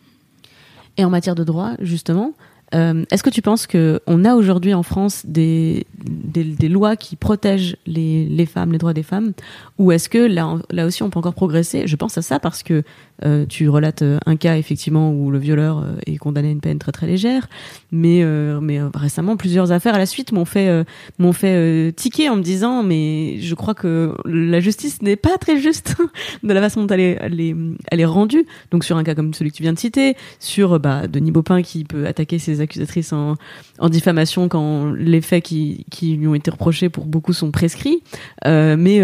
Et 0.97 1.05
en 1.05 1.11
matière 1.11 1.35
de 1.35 1.43
droit, 1.43 1.73
justement, 1.79 2.33
euh, 2.73 3.05
est-ce 3.11 3.21
que 3.21 3.29
tu 3.29 3.41
penses 3.43 3.67
qu'on 3.67 4.25
a 4.25 4.35
aujourd'hui 4.35 4.73
en 4.73 4.81
France 4.81 5.23
des, 5.25 5.85
des, 6.03 6.69
lois 6.69 6.95
qui 6.95 7.15
protègent 7.15 7.77
les, 7.85 8.25
les, 8.25 8.45
femmes, 8.47 8.71
les 8.71 8.79
droits 8.79 8.93
des 8.93 9.03
femmes? 9.03 9.33
Ou 9.77 9.91
est-ce 9.91 10.09
que 10.09 10.17
là, 10.17 10.57
là 10.71 10.85
aussi 10.87 11.03
on 11.03 11.09
peut 11.09 11.19
encore 11.19 11.35
progresser? 11.35 11.85
Je 11.85 11.95
pense 11.95 12.17
à 12.17 12.23
ça 12.23 12.39
parce 12.39 12.63
que 12.63 12.83
euh, 13.23 13.45
tu 13.47 13.69
relates 13.69 14.01
euh, 14.01 14.17
un 14.25 14.35
cas 14.35 14.57
effectivement 14.57 15.11
où 15.11 15.29
le 15.29 15.37
violeur 15.37 15.79
euh, 15.79 15.95
est 16.07 16.17
condamné 16.17 16.49
à 16.49 16.51
une 16.51 16.61
peine 16.61 16.79
très 16.79 16.91
très 16.91 17.07
légère, 17.07 17.47
mais 17.91 18.23
mais 18.61 18.79
récemment 18.95 19.37
plusieurs 19.37 19.71
affaires 19.71 19.95
à 19.95 19.97
la 19.97 20.05
suite 20.05 20.31
m'ont 20.31 20.45
fait 20.45 20.85
m'ont 21.19 21.33
fait 21.33 21.91
tiquer 21.93 22.29
en 22.29 22.35
me 22.35 22.41
disant 22.41 22.83
mais 22.83 23.39
je 23.39 23.55
crois 23.55 23.73
que 23.73 24.15
la 24.25 24.59
justice 24.59 25.01
n'est 25.01 25.15
pas 25.15 25.37
très 25.37 25.59
juste 25.59 25.95
de 26.43 26.53
la 26.53 26.61
façon 26.61 26.81
dont 26.81 26.93
elle 26.93 26.99
est, 26.99 27.17
elle 27.19 27.39
est, 27.39 27.55
elle 27.91 27.99
est 27.99 28.05
rendue. 28.05 28.45
Donc 28.71 28.83
sur 28.83 28.97
un 28.97 29.03
cas 29.03 29.15
comme 29.15 29.33
celui 29.33 29.51
que 29.51 29.57
tu 29.57 29.63
viens 29.63 29.73
de 29.73 29.79
citer, 29.79 30.15
sur 30.39 30.79
bah, 30.79 31.07
Denis 31.07 31.31
Baupin 31.31 31.61
qui 31.61 31.83
peut 31.83 32.07
attaquer 32.07 32.39
ses 32.39 32.61
accusatrices 32.61 33.13
en, 33.13 33.35
en 33.79 33.89
diffamation 33.89 34.47
quand 34.47 34.91
les 34.91 35.21
faits 35.21 35.43
qui, 35.43 35.85
qui 35.91 36.15
lui 36.15 36.27
ont 36.27 36.35
été 36.35 36.49
reprochés 36.51 36.89
pour 36.89 37.05
beaucoup 37.05 37.33
sont 37.33 37.51
prescrits, 37.51 38.01
mais 38.45 39.03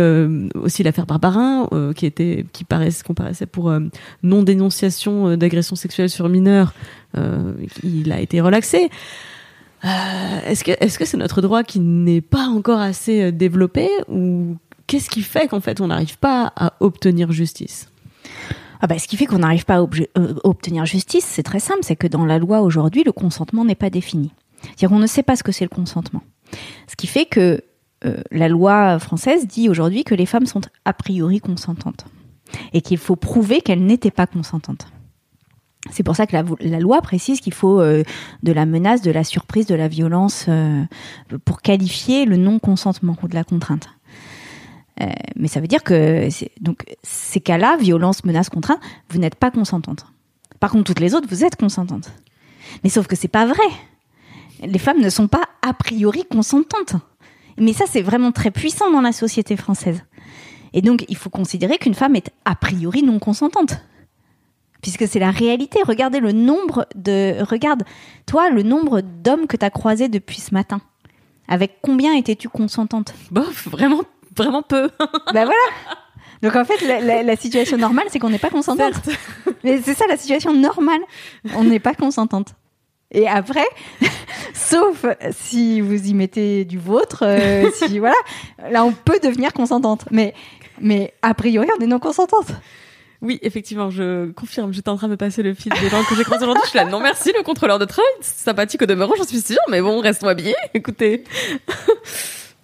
aussi 0.55 0.83
l'affaire 0.83 1.05
Barbarin 1.05 1.69
qui 1.95 2.05
était 2.05 2.45
qui 2.53 2.63
paraissait 2.63 3.03
qu'on 3.03 3.13
paraissait 3.13 3.45
pour 3.45 3.71
non-dénonciation 4.23 5.29
euh, 5.29 5.37
d'agression 5.37 5.75
sexuelle 5.75 6.09
sur 6.09 6.29
mineurs, 6.29 6.73
euh, 7.17 7.53
il 7.83 8.11
a 8.11 8.19
été 8.19 8.41
relaxé. 8.41 8.89
Euh, 9.85 9.87
est-ce 10.45 10.63
que 10.63 10.71
est-ce 10.79 10.99
que 10.99 11.05
c'est 11.05 11.17
notre 11.17 11.41
droit 11.41 11.63
qui 11.63 11.79
n'est 11.79 12.21
pas 12.21 12.47
encore 12.47 12.79
assez 12.79 13.31
développé 13.31 13.89
ou 14.09 14.57
qu'est-ce 14.87 15.09
qui 15.09 15.21
fait 15.21 15.47
qu'en 15.47 15.61
fait 15.61 15.79
on 15.79 15.87
n'arrive 15.87 16.17
pas 16.17 16.51
à 16.55 16.73
obtenir 16.81 17.31
justice? 17.31 17.89
Ah 18.81 18.87
bah, 18.87 18.97
ce 18.99 19.07
qui 19.07 19.17
fait 19.17 19.25
qu'on 19.25 19.39
n'arrive 19.39 19.65
pas 19.65 19.77
à 19.77 19.85
obtenir 20.43 20.85
justice, 20.85 21.25
c'est 21.25 21.43
très 21.43 21.59
simple, 21.59 21.81
c'est 21.83 21.95
que 21.95 22.07
dans 22.07 22.25
la 22.25 22.37
loi 22.39 22.61
aujourd'hui, 22.61 23.03
le 23.05 23.11
consentement 23.11 23.65
n'est 23.65 23.75
pas 23.75 23.89
défini. 23.89 24.31
C'est-à-dire 24.61 24.89
qu'on 24.89 24.99
ne 24.99 25.07
sait 25.07 25.23
pas 25.23 25.35
ce 25.35 25.43
que 25.43 25.51
c'est 25.51 25.65
le 25.65 25.69
consentement. 25.69 26.23
Ce 26.87 26.95
qui 26.95 27.07
fait 27.07 27.25
que 27.25 27.61
la 28.31 28.47
loi 28.47 28.97
française 28.99 29.47
dit 29.47 29.67
aujourd'hui 29.67 30.05
que 30.05 30.15
les 30.15 30.25
femmes 30.25 30.45
sont 30.45 30.61
a 30.85 30.93
priori 30.93 31.41
consentantes 31.41 32.05
et 32.73 32.81
qu'il 32.81 32.97
faut 32.97 33.15
prouver 33.15 33.61
qu'elle 33.61 33.83
n'était 33.85 34.11
pas 34.11 34.27
consentante. 34.27 34.87
C'est 35.91 36.03
pour 36.03 36.15
ça 36.15 36.27
que 36.27 36.35
la, 36.35 36.79
loi 36.79 37.01
précise 37.01 37.39
qu'il 37.39 37.53
faut 37.53 37.79
euh, 37.79 38.03
de 38.43 38.51
la 38.51 38.65
menace, 38.65 39.01
de 39.01 39.11
la 39.11 39.23
surprise, 39.23 39.65
de 39.65 39.75
la 39.75 39.87
violence 39.87 40.45
euh, 40.49 40.83
pour 41.45 41.61
qualifier 41.61 42.25
le 42.25 42.35
non-consentement 42.35 43.15
ou 43.23 43.27
de 43.27 43.35
la 43.35 43.45
contrainte. 43.45 43.87
Euh, 45.01 45.05
mais 45.37 45.47
ça 45.47 45.61
vedonc 45.61 45.69
dire 45.69 45.83
que 45.83 46.27
donc 46.59 46.83
ces 47.03 47.39
cas-là, 47.39 47.77
violence, 47.77 48.25
menace, 48.25 48.49
contrainte, 48.49 48.81
vous 49.09 49.19
n'êtes 49.19 49.35
pas 49.35 49.51
consentante. 49.51 50.05
Par 50.59 50.71
contre, 50.71 50.83
toutes 50.83 50.99
les 50.99 51.15
autres, 51.15 51.27
vous 51.29 51.45
êtes 51.45 51.55
consentante. 51.55 52.11
Mais 52.83 52.89
sauf 52.89 53.07
que 53.07 53.15
c'est 53.15 53.29
pas 53.29 53.45
vrai. 53.45 53.63
Les 54.61 54.79
femmes 54.79 54.99
ne 54.99 55.09
sont 55.09 55.29
pas 55.29 55.43
a 55.61 55.73
priori 55.73 56.25
consentantes. 56.29 56.95
Mais 57.57 57.71
ça, 57.71 57.85
c'est 57.87 58.01
vraiment 58.01 58.33
très 58.33 58.51
puissant 58.51 58.91
dans 58.91 59.01
la 59.01 59.13
société 59.13 59.55
française. 59.55 60.03
Et 60.73 60.81
donc, 60.81 61.05
il 61.09 61.17
faut 61.17 61.29
considérer 61.29 61.77
qu'une 61.77 61.93
femme 61.93 62.15
est 62.15 62.31
a 62.45 62.55
priori 62.55 63.03
non 63.03 63.19
consentante. 63.19 63.77
Puisque 64.81 65.07
c'est 65.07 65.19
la 65.19 65.31
réalité. 65.31 65.79
Regardez 65.85 66.19
le 66.19 66.31
nombre 66.31 66.87
de. 66.95 67.43
Regarde, 67.43 67.83
toi, 68.25 68.49
le 68.49 68.63
nombre 68.63 69.01
d'hommes 69.01 69.47
que 69.47 69.57
tu 69.57 69.65
as 69.65 69.69
croisés 69.69 70.07
depuis 70.07 70.39
ce 70.39 70.53
matin. 70.53 70.81
Avec 71.47 71.79
combien 71.81 72.13
étais-tu 72.13 72.47
consentante? 72.47 73.13
Bof, 73.31 73.67
vraiment, 73.67 74.03
vraiment 74.35 74.61
peu. 74.61 74.89
ben 75.33 75.45
voilà 75.45 75.55
donc 76.41 76.55
en 76.55 76.63
fait, 76.63 76.79
la, 76.81 77.35
situation 77.35 77.77
normale, 77.77 78.05
c'est 78.09 78.19
qu'on 78.19 78.29
n'est 78.29 78.39
pas 78.39 78.49
consentante. 78.49 78.93
Mais 79.63 79.81
c'est 79.83 79.93
ça 79.93 80.05
la 80.07 80.17
situation 80.17 80.53
normale. 80.53 81.01
On 81.55 81.63
n'est 81.63 81.79
pas 81.79 81.93
consentante. 81.93 82.53
Et 83.11 83.27
après, 83.27 83.65
sauf 84.53 85.05
si 85.31 85.81
vous 85.81 86.07
y 86.07 86.13
mettez 86.13 86.63
du 86.63 86.77
vôtre, 86.77 87.23
euh, 87.23 87.69
si 87.73 87.99
voilà, 87.99 88.15
là 88.69 88.85
on 88.85 88.91
peut 88.91 89.19
devenir 89.21 89.51
consentante. 89.51 90.05
Mais 90.11 90.33
mais 90.81 91.13
a 91.21 91.33
priori, 91.33 91.67
on 91.77 91.83
est 91.83 91.87
non 91.87 91.99
consentante. 91.99 92.51
Oui, 93.21 93.37
effectivement, 93.41 93.89
je 93.89 94.31
confirme. 94.31 94.73
J'étais 94.73 94.89
en 94.89 94.95
train 94.95 95.09
de 95.09 95.15
passer 95.15 95.43
le 95.43 95.53
fil 95.53 95.73
des 95.73 95.89
gens 95.89 96.03
que 96.03 96.15
j'ai 96.15 96.23
croisés 96.23 96.43
aujourd'hui. 96.43 96.63
Je 96.65 96.69
suis 96.69 96.79
là, 96.79 96.85
non 96.85 97.01
merci, 97.01 97.31
le 97.35 97.43
contrôleur 97.43 97.77
de 97.77 97.85
travail. 97.85 98.09
Sympathique 98.21 98.81
au 98.81 98.85
demeurant, 98.85 99.13
j'en 99.17 99.25
suis 99.25 99.41
sûre, 99.41 99.57
mais 99.69 99.81
bon, 99.81 99.99
reste-moi 99.99 100.35
bien. 100.35 100.53
Écoutez. 100.73 101.25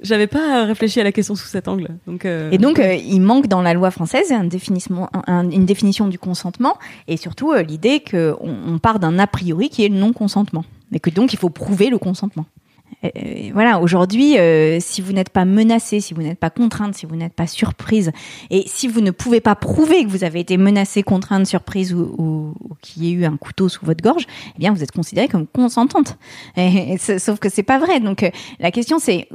J'avais 0.02 0.28
pas 0.28 0.66
réfléchi 0.66 1.00
à 1.00 1.04
la 1.04 1.12
question 1.12 1.36
sous 1.36 1.48
cet 1.48 1.68
angle. 1.68 1.90
Donc, 2.06 2.26
euh, 2.26 2.52
Et 2.52 2.58
donc, 2.58 2.80
euh, 2.80 2.94
il 2.94 3.22
manque 3.22 3.48
dans 3.48 3.62
la 3.62 3.74
loi 3.74 3.92
française 3.92 4.32
une 4.32 4.50
définition, 4.50 5.10
une 5.28 5.66
définition 5.66 6.08
du 6.08 6.20
consentement 6.20 6.78
et 7.08 7.18
surtout 7.18 7.54
euh, 7.54 7.64
l'idée 7.64 8.02
qu'on 8.02 8.38
on 8.42 8.78
part 8.78 9.00
d'un 9.00 9.20
a 9.20 9.28
priori 9.28 9.70
qui 9.70 9.86
est 9.86 9.90
le 9.90 9.96
non-consentement. 9.96 10.66
Et 10.92 11.00
que 11.00 11.10
donc, 11.10 11.34
il 11.34 11.40
faut 11.40 11.50
prouver 11.50 11.90
le 11.90 11.98
consentement. 11.98 12.46
Euh, 13.06 13.50
voilà, 13.54 13.80
aujourd'hui, 13.80 14.38
euh, 14.38 14.80
si 14.80 15.02
vous 15.02 15.14
n'êtes 15.14 15.30
pas 15.30 15.46
menacé, 15.46 16.00
si 16.00 16.14
vous 16.14 16.22
n'êtes 16.22 16.40
pas 16.40 16.50
contrainte, 16.50 16.96
si 16.96 17.06
vous 17.06 17.16
n'êtes 17.16 17.34
pas 17.34 17.48
surprise, 17.48 18.12
et 18.50 18.64
si 18.68 18.88
vous 18.88 19.02
ne 19.02 19.12
pouvez 19.12 19.42
pas 19.42 19.56
prouver 19.56 20.04
que 20.04 20.10
vous 20.10 20.24
avez 20.24 20.40
été 20.40 20.58
menacée, 20.58 21.04
contrainte, 21.04 21.46
surprise 21.46 21.94
ou, 21.94 22.54
qu'il 22.82 23.04
y 23.04 23.10
ait 23.10 23.14
eu 23.14 23.26
un 23.26 23.38
couteau 23.38 23.70
sous 23.70 23.86
votre 23.86 24.04
gorge, 24.04 24.26
eh 24.56 24.60
bien, 24.60 24.74
vous 24.74 24.84
êtes 24.84 24.92
considérée 24.92 25.28
comme 25.28 25.48
consentante. 25.48 26.18
sauf 26.98 27.40
que 27.40 27.50
c'est 27.50 27.64
pas 27.64 27.80
vrai. 27.80 28.00
Donc, 28.00 28.24
euh, 28.24 28.30
la 28.60 28.72
question, 28.72 29.00
c'est, 29.00 29.28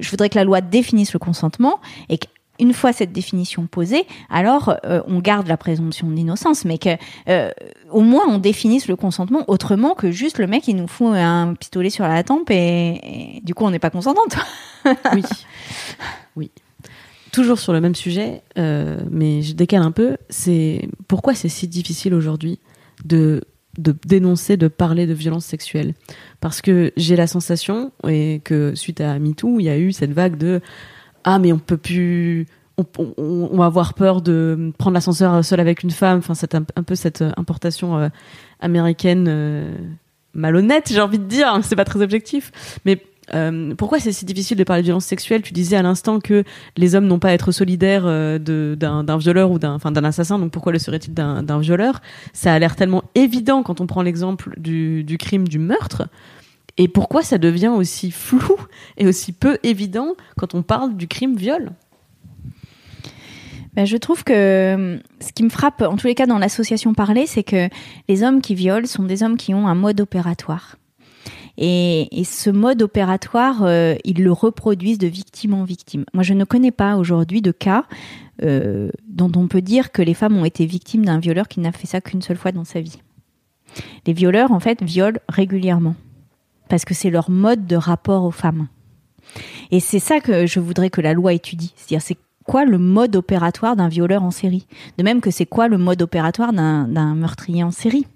je 0.00 0.10
voudrais 0.10 0.28
que 0.28 0.36
la 0.36 0.44
loi 0.44 0.60
définisse 0.60 1.12
le 1.12 1.18
consentement 1.18 1.80
et 2.08 2.18
une 2.58 2.72
fois 2.72 2.92
cette 2.92 3.12
définition 3.12 3.66
posée, 3.66 4.04
alors 4.30 4.76
euh, 4.84 5.02
on 5.06 5.20
garde 5.20 5.46
la 5.46 5.56
présomption 5.56 6.10
d'innocence, 6.10 6.64
mais 6.64 6.78
que 6.78 6.90
euh, 7.28 7.50
au 7.90 8.00
moins 8.00 8.24
on 8.28 8.38
définisse 8.38 8.88
le 8.88 8.96
consentement 8.96 9.44
autrement 9.48 9.94
que 9.94 10.10
juste 10.10 10.38
le 10.38 10.46
mec 10.46 10.68
il 10.68 10.76
nous 10.76 10.88
fout 10.88 11.14
un 11.14 11.54
pistolet 11.54 11.90
sur 11.90 12.06
la 12.06 12.22
tempe 12.22 12.50
et, 12.50 13.40
du 13.44 13.54
coup 13.54 13.64
on 13.64 13.70
n'est 13.70 13.78
pas 13.78 13.90
consentante. 13.90 14.36
oui, 15.14 15.22
oui. 16.36 16.50
Toujours 17.32 17.58
sur 17.58 17.72
le 17.72 17.80
même 17.80 17.94
sujet, 17.94 18.42
euh, 18.56 18.98
mais 19.10 19.42
je 19.42 19.52
décale 19.52 19.82
un 19.82 19.90
peu. 19.90 20.16
C'est 20.30 20.88
pourquoi 21.08 21.34
c'est 21.34 21.50
si 21.50 21.68
difficile 21.68 22.14
aujourd'hui 22.14 22.58
de 23.04 23.42
de 23.76 23.94
dénoncer, 24.04 24.56
de 24.56 24.66
parler 24.66 25.06
de 25.06 25.14
violence 25.14 25.44
sexuelle? 25.44 25.94
Parce 26.40 26.60
que 26.60 26.92
j'ai 26.96 27.16
la 27.16 27.26
sensation, 27.26 27.92
et 28.08 28.40
que 28.44 28.74
suite 28.74 29.00
à 29.00 29.18
MeToo, 29.18 29.60
il 29.60 29.64
y 29.64 29.68
a 29.68 29.78
eu 29.78 29.92
cette 29.92 30.12
vague 30.12 30.36
de 30.36 30.60
ah 31.24 31.38
mais 31.38 31.52
on 31.52 31.58
peut 31.58 31.76
plus 31.76 32.46
on, 32.96 33.56
va 33.56 33.66
avoir 33.66 33.94
peur 33.94 34.22
de 34.22 34.72
prendre 34.78 34.94
l'ascenseur 34.94 35.44
seul 35.44 35.60
avec 35.60 35.82
une 35.82 35.90
femme. 35.90 36.18
Enfin 36.18 36.34
c'est 36.34 36.54
un, 36.54 36.62
peu 36.62 36.94
cette 36.94 37.22
importation 37.36 37.98
euh, 37.98 38.08
américaine 38.60 39.26
euh, 39.28 39.74
malhonnête, 40.34 40.90
j'ai 40.92 41.00
envie 41.00 41.18
de 41.18 41.24
dire. 41.24 41.58
C'est 41.62 41.76
pas 41.76 41.84
très 41.84 42.02
objectif, 42.02 42.80
mais 42.84 43.02
euh, 43.34 43.74
pourquoi 43.74 44.00
c'est 44.00 44.12
si 44.12 44.24
difficile 44.24 44.56
de 44.56 44.64
parler 44.64 44.82
de 44.82 44.86
violence 44.86 45.04
sexuelle? 45.04 45.42
Tu 45.42 45.52
disais 45.52 45.76
à 45.76 45.82
l'instant 45.82 46.20
que 46.20 46.44
les 46.76 46.94
hommes 46.94 47.06
n'ont 47.06 47.18
pas 47.18 47.28
à 47.28 47.32
être 47.32 47.52
solidaires 47.52 48.04
euh, 48.06 48.38
d'un 48.38 49.18
violeur 49.18 49.50
ou 49.50 49.58
d'un 49.58 49.78
assassin, 50.04 50.38
donc 50.38 50.52
pourquoi 50.52 50.72
le 50.72 50.78
serait-il 50.78 51.14
d'un 51.14 51.58
violeur? 51.58 52.00
Ça 52.32 52.54
a 52.54 52.58
l'air 52.58 52.76
tellement 52.76 53.04
évident 53.14 53.62
quand 53.62 53.80
on 53.80 53.86
prend 53.86 54.02
l'exemple 54.02 54.54
du 54.58 55.16
crime 55.18 55.48
du 55.48 55.58
meurtre. 55.58 56.08
Et 56.78 56.86
pourquoi 56.86 57.22
ça 57.22 57.38
devient 57.38 57.68
aussi 57.68 58.12
flou 58.12 58.56
et 58.96 59.06
aussi 59.06 59.32
peu 59.32 59.58
évident 59.64 60.14
quand 60.36 60.54
on 60.54 60.62
parle 60.62 60.96
du 60.96 61.08
crime 61.08 61.36
viol? 61.36 61.72
Ben, 63.74 63.84
je 63.84 63.96
trouve 63.96 64.24
que 64.24 64.32
euh, 64.32 64.98
ce 65.20 65.32
qui 65.32 65.42
me 65.42 65.50
frappe, 65.50 65.82
en 65.82 65.96
tous 65.96 66.06
les 66.06 66.14
cas 66.14 66.26
dans 66.26 66.38
l'association 66.38 66.94
Parler, 66.94 67.26
c'est 67.26 67.42
que 67.42 67.68
les 68.08 68.22
hommes 68.22 68.40
qui 68.40 68.54
violent 68.54 68.86
sont 68.86 69.04
des 69.04 69.22
hommes 69.22 69.36
qui 69.36 69.54
ont 69.54 69.68
un 69.68 69.74
mode 69.74 70.00
opératoire. 70.00 70.76
Et, 71.60 72.08
ce 72.24 72.50
mode 72.50 72.82
opératoire, 72.82 73.64
euh, 73.64 73.96
ils 74.04 74.22
le 74.22 74.30
reproduisent 74.30 74.98
de 74.98 75.08
victime 75.08 75.54
en 75.54 75.64
victime. 75.64 76.04
Moi, 76.14 76.22
je 76.22 76.34
ne 76.34 76.44
connais 76.44 76.70
pas 76.70 76.96
aujourd'hui 76.96 77.42
de 77.42 77.50
cas 77.50 77.84
euh, 78.42 78.90
dont 79.08 79.32
on 79.34 79.48
peut 79.48 79.62
dire 79.62 79.90
que 79.90 80.00
les 80.00 80.14
femmes 80.14 80.36
ont 80.36 80.44
été 80.44 80.66
victimes 80.66 81.04
d'un 81.04 81.18
violeur 81.18 81.48
qui 81.48 81.58
n'a 81.58 81.72
fait 81.72 81.88
ça 81.88 82.00
qu'une 82.00 82.22
seule 82.22 82.36
fois 82.36 82.52
dans 82.52 82.64
sa 82.64 82.80
vie. 82.80 83.00
Les 84.06 84.12
violeurs, 84.12 84.52
en 84.52 84.60
fait, 84.60 84.82
violent 84.82 85.18
régulièrement 85.28 85.96
parce 86.68 86.84
que 86.84 86.94
c'est 86.94 87.10
leur 87.10 87.30
mode 87.30 87.66
de 87.66 87.76
rapport 87.76 88.24
aux 88.24 88.30
femmes. 88.30 88.68
Et 89.70 89.80
c'est 89.80 89.98
ça 89.98 90.20
que 90.20 90.46
je 90.46 90.60
voudrais 90.60 90.90
que 90.90 91.00
la 91.00 91.12
loi 91.12 91.32
étudie. 91.32 91.72
C'est-à-dire, 91.76 92.02
c'est 92.02 92.16
quoi 92.44 92.64
le 92.64 92.78
mode 92.78 93.14
opératoire 93.16 93.76
d'un 93.76 93.88
violeur 93.88 94.22
en 94.22 94.30
série? 94.30 94.66
De 94.96 95.02
même 95.02 95.20
que 95.20 95.30
c'est 95.30 95.46
quoi 95.46 95.68
le 95.68 95.76
mode 95.76 96.00
opératoire 96.00 96.52
d'un 96.52 97.14
meurtrier 97.14 97.62
en 97.62 97.70
série? 97.70 98.06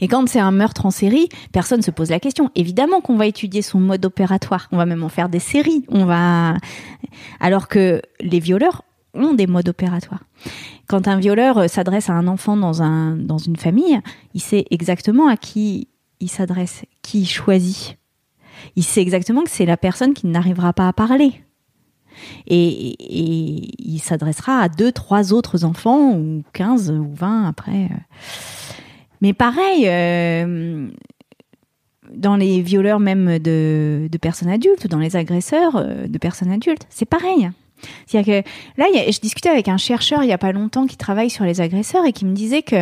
Et 0.00 0.06
quand 0.06 0.28
c'est 0.28 0.38
un 0.38 0.52
meurtre 0.52 0.86
en 0.86 0.92
série, 0.92 1.28
personne 1.50 1.82
se 1.82 1.90
pose 1.90 2.10
la 2.10 2.20
question. 2.20 2.50
Évidemment 2.54 3.00
qu'on 3.00 3.16
va 3.16 3.26
étudier 3.26 3.60
son 3.60 3.80
mode 3.80 4.04
opératoire. 4.04 4.68
On 4.70 4.76
va 4.76 4.86
même 4.86 5.02
en 5.02 5.08
faire 5.08 5.28
des 5.28 5.40
séries. 5.40 5.84
On 5.88 6.04
va, 6.04 6.54
alors 7.40 7.66
que 7.66 8.00
les 8.20 8.38
violeurs 8.38 8.84
ont 9.14 9.32
des 9.32 9.48
modes 9.48 9.68
opératoires. 9.68 10.22
Quand 10.86 11.08
un 11.08 11.18
violeur 11.18 11.68
s'adresse 11.68 12.08
à 12.08 12.12
un 12.12 12.28
enfant 12.28 12.56
dans 12.56 13.38
une 13.38 13.56
famille, 13.56 13.98
il 14.34 14.40
sait 14.40 14.66
exactement 14.70 15.26
à 15.26 15.36
qui 15.36 15.88
il 16.20 16.28
s'adresse, 16.28 16.84
qui 17.02 17.26
choisit. 17.26 17.98
Il 18.76 18.84
sait 18.84 19.02
exactement 19.02 19.42
que 19.42 19.50
c'est 19.50 19.66
la 19.66 19.76
personne 19.76 20.14
qui 20.14 20.26
n'arrivera 20.26 20.72
pas 20.72 20.88
à 20.88 20.92
parler. 20.92 21.32
Et, 22.46 22.96
il 23.78 23.98
s'adressera 23.98 24.60
à 24.60 24.68
deux, 24.68 24.92
trois 24.92 25.32
autres 25.32 25.64
enfants, 25.64 26.12
ou 26.12 26.42
quinze, 26.52 26.90
ou 26.90 27.12
vingt 27.12 27.46
après. 27.46 27.90
Mais 29.20 29.32
pareil, 29.32 29.88
euh, 29.88 30.88
dans 32.12 32.36
les 32.36 32.60
violeurs 32.60 33.00
même 33.00 33.38
de, 33.38 34.08
personnes 34.20 34.50
adultes, 34.50 34.86
dans 34.86 34.98
les 34.98 35.16
agresseurs 35.16 35.76
euh, 35.76 36.06
de 36.06 36.18
personnes 36.18 36.50
adultes, 36.50 36.86
c'est 36.90 37.08
pareil. 37.08 37.50
C'est-à-dire 38.06 38.42
que 38.42 38.48
là, 38.80 38.86
je 38.92 39.20
discutais 39.20 39.48
avec 39.48 39.68
un 39.68 39.76
chercheur 39.76 40.22
il 40.22 40.26
n'y 40.26 40.32
a 40.32 40.38
pas 40.38 40.52
longtemps 40.52 40.86
qui 40.86 40.96
travaille 40.96 41.30
sur 41.30 41.44
les 41.44 41.60
agresseurs 41.60 42.04
et 42.06 42.12
qui 42.12 42.24
me 42.24 42.34
disait 42.34 42.62
que 42.62 42.76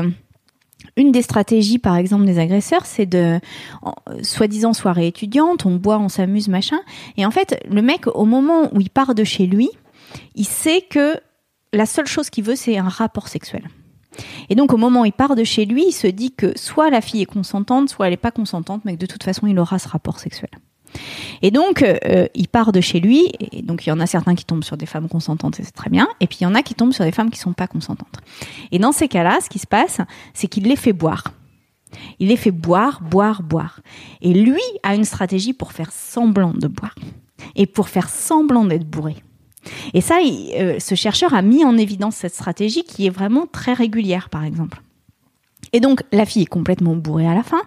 une 0.96 1.12
des 1.12 1.22
stratégies, 1.22 1.78
par 1.78 1.96
exemple, 1.96 2.24
des 2.24 2.38
agresseurs, 2.38 2.86
c'est 2.86 3.06
de, 3.06 3.40
soi-disant 4.22 4.72
soirée 4.72 5.06
étudiante, 5.06 5.66
on 5.66 5.76
boit, 5.76 5.98
on 5.98 6.08
s'amuse, 6.08 6.48
machin. 6.48 6.80
Et 7.16 7.26
en 7.26 7.30
fait, 7.30 7.62
le 7.68 7.82
mec, 7.82 8.06
au 8.06 8.24
moment 8.24 8.68
où 8.72 8.80
il 8.80 8.90
part 8.90 9.14
de 9.14 9.24
chez 9.24 9.46
lui, 9.46 9.70
il 10.34 10.46
sait 10.46 10.82
que 10.82 11.18
la 11.72 11.86
seule 11.86 12.06
chose 12.06 12.30
qu'il 12.30 12.44
veut, 12.44 12.56
c'est 12.56 12.76
un 12.76 12.88
rapport 12.88 13.28
sexuel. 13.28 13.68
Et 14.50 14.54
donc, 14.54 14.72
au 14.72 14.76
moment 14.76 15.02
où 15.02 15.04
il 15.06 15.12
part 15.12 15.36
de 15.36 15.44
chez 15.44 15.64
lui, 15.64 15.86
il 15.88 15.92
se 15.92 16.06
dit 16.06 16.32
que 16.32 16.52
soit 16.56 16.90
la 16.90 17.00
fille 17.00 17.22
est 17.22 17.26
consentante, 17.26 17.88
soit 17.88 18.06
elle 18.06 18.12
n'est 18.12 18.18
pas 18.18 18.30
consentante, 18.30 18.82
mais 18.84 18.94
que 18.94 19.00
de 19.00 19.06
toute 19.06 19.22
façon, 19.22 19.46
il 19.46 19.58
aura 19.58 19.78
ce 19.78 19.88
rapport 19.88 20.18
sexuel. 20.18 20.50
Et 21.42 21.50
donc, 21.50 21.82
euh, 21.82 22.26
il 22.34 22.48
part 22.48 22.72
de 22.72 22.80
chez 22.80 23.00
lui, 23.00 23.32
et 23.52 23.62
donc 23.62 23.86
il 23.86 23.90
y 23.90 23.92
en 23.92 24.00
a 24.00 24.06
certains 24.06 24.34
qui 24.34 24.44
tombent 24.44 24.64
sur 24.64 24.76
des 24.76 24.86
femmes 24.86 25.08
consentantes, 25.08 25.58
et 25.60 25.64
c'est 25.64 25.72
très 25.72 25.90
bien, 25.90 26.08
et 26.20 26.26
puis 26.26 26.38
il 26.40 26.44
y 26.44 26.46
en 26.46 26.54
a 26.54 26.62
qui 26.62 26.74
tombent 26.74 26.92
sur 26.92 27.04
des 27.04 27.12
femmes 27.12 27.30
qui 27.30 27.38
sont 27.38 27.52
pas 27.52 27.66
consentantes. 27.66 28.18
Et 28.70 28.78
dans 28.78 28.92
ces 28.92 29.08
cas-là, 29.08 29.38
ce 29.42 29.48
qui 29.48 29.58
se 29.58 29.66
passe, 29.66 30.00
c'est 30.34 30.48
qu'il 30.48 30.64
les 30.64 30.76
fait 30.76 30.92
boire. 30.92 31.24
Il 32.18 32.28
les 32.28 32.36
fait 32.36 32.50
boire, 32.50 33.02
boire, 33.02 33.42
boire. 33.42 33.80
Et 34.22 34.32
lui 34.32 34.62
a 34.82 34.94
une 34.94 35.04
stratégie 35.04 35.52
pour 35.52 35.72
faire 35.72 35.92
semblant 35.92 36.52
de 36.52 36.68
boire, 36.68 36.94
et 37.56 37.66
pour 37.66 37.88
faire 37.88 38.08
semblant 38.08 38.64
d'être 38.64 38.88
bourré. 38.88 39.16
Et 39.94 40.00
ça, 40.00 40.18
euh, 40.18 40.78
ce 40.78 40.94
chercheur 40.94 41.34
a 41.34 41.42
mis 41.42 41.64
en 41.64 41.76
évidence 41.78 42.16
cette 42.16 42.34
stratégie 42.34 42.82
qui 42.82 43.06
est 43.06 43.10
vraiment 43.10 43.46
très 43.46 43.72
régulière, 43.72 44.28
par 44.28 44.44
exemple. 44.44 44.82
Et 45.72 45.80
donc, 45.80 46.02
la 46.12 46.26
fille 46.26 46.42
est 46.42 46.46
complètement 46.46 46.96
bourrée 46.96 47.26
à 47.26 47.34
la 47.34 47.42
fin. 47.42 47.62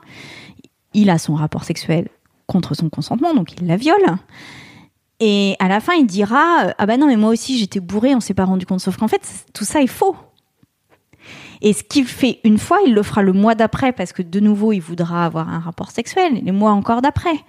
Il 0.93 1.09
a 1.09 1.17
son 1.17 1.35
rapport 1.35 1.63
sexuel 1.63 2.09
contre 2.47 2.75
son 2.75 2.89
consentement, 2.89 3.33
donc 3.33 3.53
il 3.53 3.67
la 3.67 3.77
viole. 3.77 4.17
Et 5.19 5.55
à 5.59 5.67
la 5.67 5.79
fin, 5.79 5.93
il 5.93 6.05
dira 6.05 6.73
Ah 6.77 6.85
bah 6.85 6.97
non, 6.97 7.07
mais 7.07 7.15
moi 7.15 7.29
aussi 7.29 7.57
j'étais 7.57 7.79
bourré, 7.79 8.15
on 8.15 8.19
s'est 8.19 8.33
pas 8.33 8.45
rendu 8.45 8.65
compte. 8.65 8.81
Sauf 8.81 8.97
qu'en 8.97 9.07
fait, 9.07 9.21
tout 9.53 9.63
ça 9.63 9.81
est 9.81 9.87
faux. 9.87 10.15
Et 11.61 11.73
ce 11.73 11.83
qu'il 11.83 12.05
fait 12.05 12.39
une 12.43 12.57
fois, 12.57 12.79
il 12.85 12.93
le 12.93 13.01
fera 13.01 13.21
le 13.21 13.33
mois 13.33 13.55
d'après, 13.55 13.93
parce 13.93 14.13
que 14.13 14.21
de 14.21 14.39
nouveau, 14.39 14.73
il 14.73 14.81
voudra 14.81 15.25
avoir 15.25 15.49
un 15.49 15.59
rapport 15.59 15.91
sexuel, 15.91 16.41
les 16.43 16.51
mois 16.51 16.71
encore 16.71 17.01
d'après. 17.01 17.39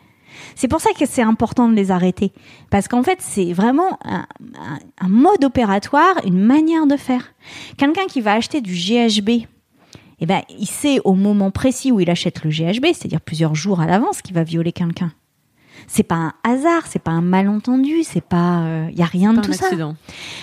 C'est 0.55 0.69
pour 0.69 0.81
ça 0.81 0.91
que 0.99 1.07
c'est 1.07 1.23
important 1.23 1.69
de 1.69 1.75
les 1.75 1.91
arrêter. 1.91 2.33
Parce 2.71 2.89
qu'en 2.89 3.03
fait, 3.03 3.19
c'est 3.21 3.53
vraiment 3.53 3.99
un, 4.05 5.09
mode 5.09 5.45
opératoire, 5.45 6.15
une 6.25 6.39
manière 6.39 6.87
de 6.87 6.97
faire. 6.97 7.33
Quelqu'un 7.77 8.07
qui 8.07 8.21
va 8.21 8.33
acheter 8.33 8.61
du 8.61 8.75
GHB 8.75 9.47
eh 10.21 10.27
ben, 10.27 10.43
il 10.49 10.67
sait 10.67 11.01
au 11.05 11.15
moment 11.15 11.51
précis 11.51 11.93
où 11.93 12.01
il 12.01 12.11
achète 12.11 12.45
le 12.45 12.51
GHB, 12.51 12.87
c'est-à-dire 12.87 13.21
plusieurs 13.21 13.55
jours 13.55 13.81
à 13.81 13.87
l'avance, 13.87 14.23
qu'il 14.23 14.35
va 14.35 14.45
violer 14.45 14.73
quelqu'un. 14.73 15.13
C'est 15.89 16.03
pas 16.03 16.17
un 16.17 16.33
hasard, 16.43 16.87
c'est 16.87 16.99
pas 16.99 17.11
un 17.11 17.21
malentendu, 17.21 18.03
c'est 18.03 18.23
pas, 18.23 18.63
il 18.63 18.69
euh, 18.69 18.91
y 18.93 19.03
a 19.03 19.07
rien 19.07 19.35
de 19.35 19.41
tout 19.41 19.53
ça. 19.53 19.69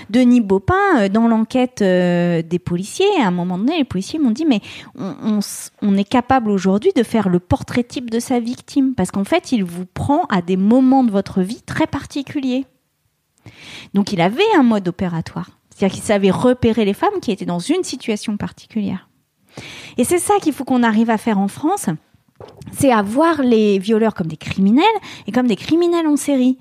Denis 0.10 0.42
Baupin, 0.42 0.76
euh, 1.00 1.10
dans 1.10 1.28
l'enquête 1.28 1.82
euh, 1.82 2.42
des 2.42 2.60
policiers, 2.60 3.06
à 3.22 3.28
un 3.28 3.32
moment 3.32 3.58
donné, 3.58 3.78
les 3.78 3.84
policiers 3.84 4.20
m'ont 4.20 4.32
dit 4.32 4.46
mais 4.46 4.62
on, 4.96 5.40
on 5.82 5.98
est 5.98 6.08
capable 6.08 6.50
aujourd'hui 6.50 6.92
de 6.96 7.04
faire 7.04 7.30
le 7.30 7.40
portrait 7.40 7.84
type 7.84 8.10
de 8.10 8.20
sa 8.20 8.40
victime? 8.40 8.94
Parce 8.96 9.12
qu'en 9.12 9.26
fait, 9.26 9.52
il 9.52 9.64
vous 9.64 9.86
prend 9.86 10.24
à 10.30 10.42
des 10.42 10.58
moments 10.58 11.04
de 11.04 11.12
votre 11.12 11.42
vie 11.42 11.62
très 11.62 11.88
particuliers. 11.88 12.66
Donc, 13.94 14.14
il 14.14 14.22
avait 14.22 14.44
un 14.58 14.64
mode 14.64 14.88
opératoire, 14.88 15.50
c'est-à-dire 15.70 15.96
qu'il 15.96 16.04
savait 16.06 16.32
repérer 16.32 16.86
les 16.86 16.94
femmes 16.94 17.20
qui 17.22 17.32
étaient 17.32 17.46
dans 17.46 17.60
une 17.60 17.84
situation 17.84 18.38
particulière. 18.38 19.10
Et 19.98 20.04
c'est 20.04 20.20
ça 20.20 20.36
qu'il 20.42 20.54
faut 20.54 20.64
qu'on 20.64 20.84
arrive 20.84 21.10
à 21.10 21.18
faire 21.18 21.40
en 21.40 21.48
France, 21.48 21.90
c'est 22.72 22.92
à 22.92 23.02
voir 23.02 23.42
les 23.42 23.80
violeurs 23.80 24.14
comme 24.14 24.28
des 24.28 24.38
criminels 24.38 24.86
et 25.28 25.32
comme 25.32 25.48
des 25.48 25.56
criminels 25.56 26.08
en 26.08 26.18
série. 26.18 26.58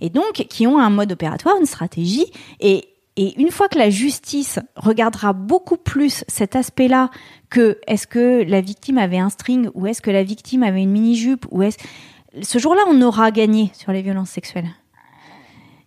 Et 0.00 0.10
donc, 0.10 0.32
qui 0.32 0.66
ont 0.66 0.78
un 0.78 0.90
mode 0.90 1.12
opératoire, 1.12 1.56
une 1.58 1.66
stratégie. 1.66 2.26
Et, 2.60 2.88
une 3.16 3.52
fois 3.52 3.68
que 3.68 3.78
la 3.78 3.90
justice 3.90 4.58
regardera 4.74 5.32
beaucoup 5.32 5.76
plus 5.76 6.24
cet 6.26 6.56
aspect-là 6.56 7.10
que 7.48 7.78
est-ce 7.86 8.08
que 8.08 8.42
la 8.42 8.60
victime 8.60 8.98
avait 8.98 9.18
un 9.18 9.28
string 9.28 9.68
ou 9.74 9.86
est-ce 9.86 10.02
que 10.02 10.10
la 10.10 10.24
victime 10.24 10.64
avait 10.64 10.82
une 10.82 10.90
mini-jupe 10.90 11.46
ou 11.52 11.62
est-ce... 11.62 11.78
Ce 12.42 12.58
jour-là, 12.58 12.82
on 12.88 13.00
aura 13.02 13.30
gagné 13.30 13.70
sur 13.72 13.92
les 13.92 14.02
violences 14.02 14.30
sexuelles. 14.30 14.68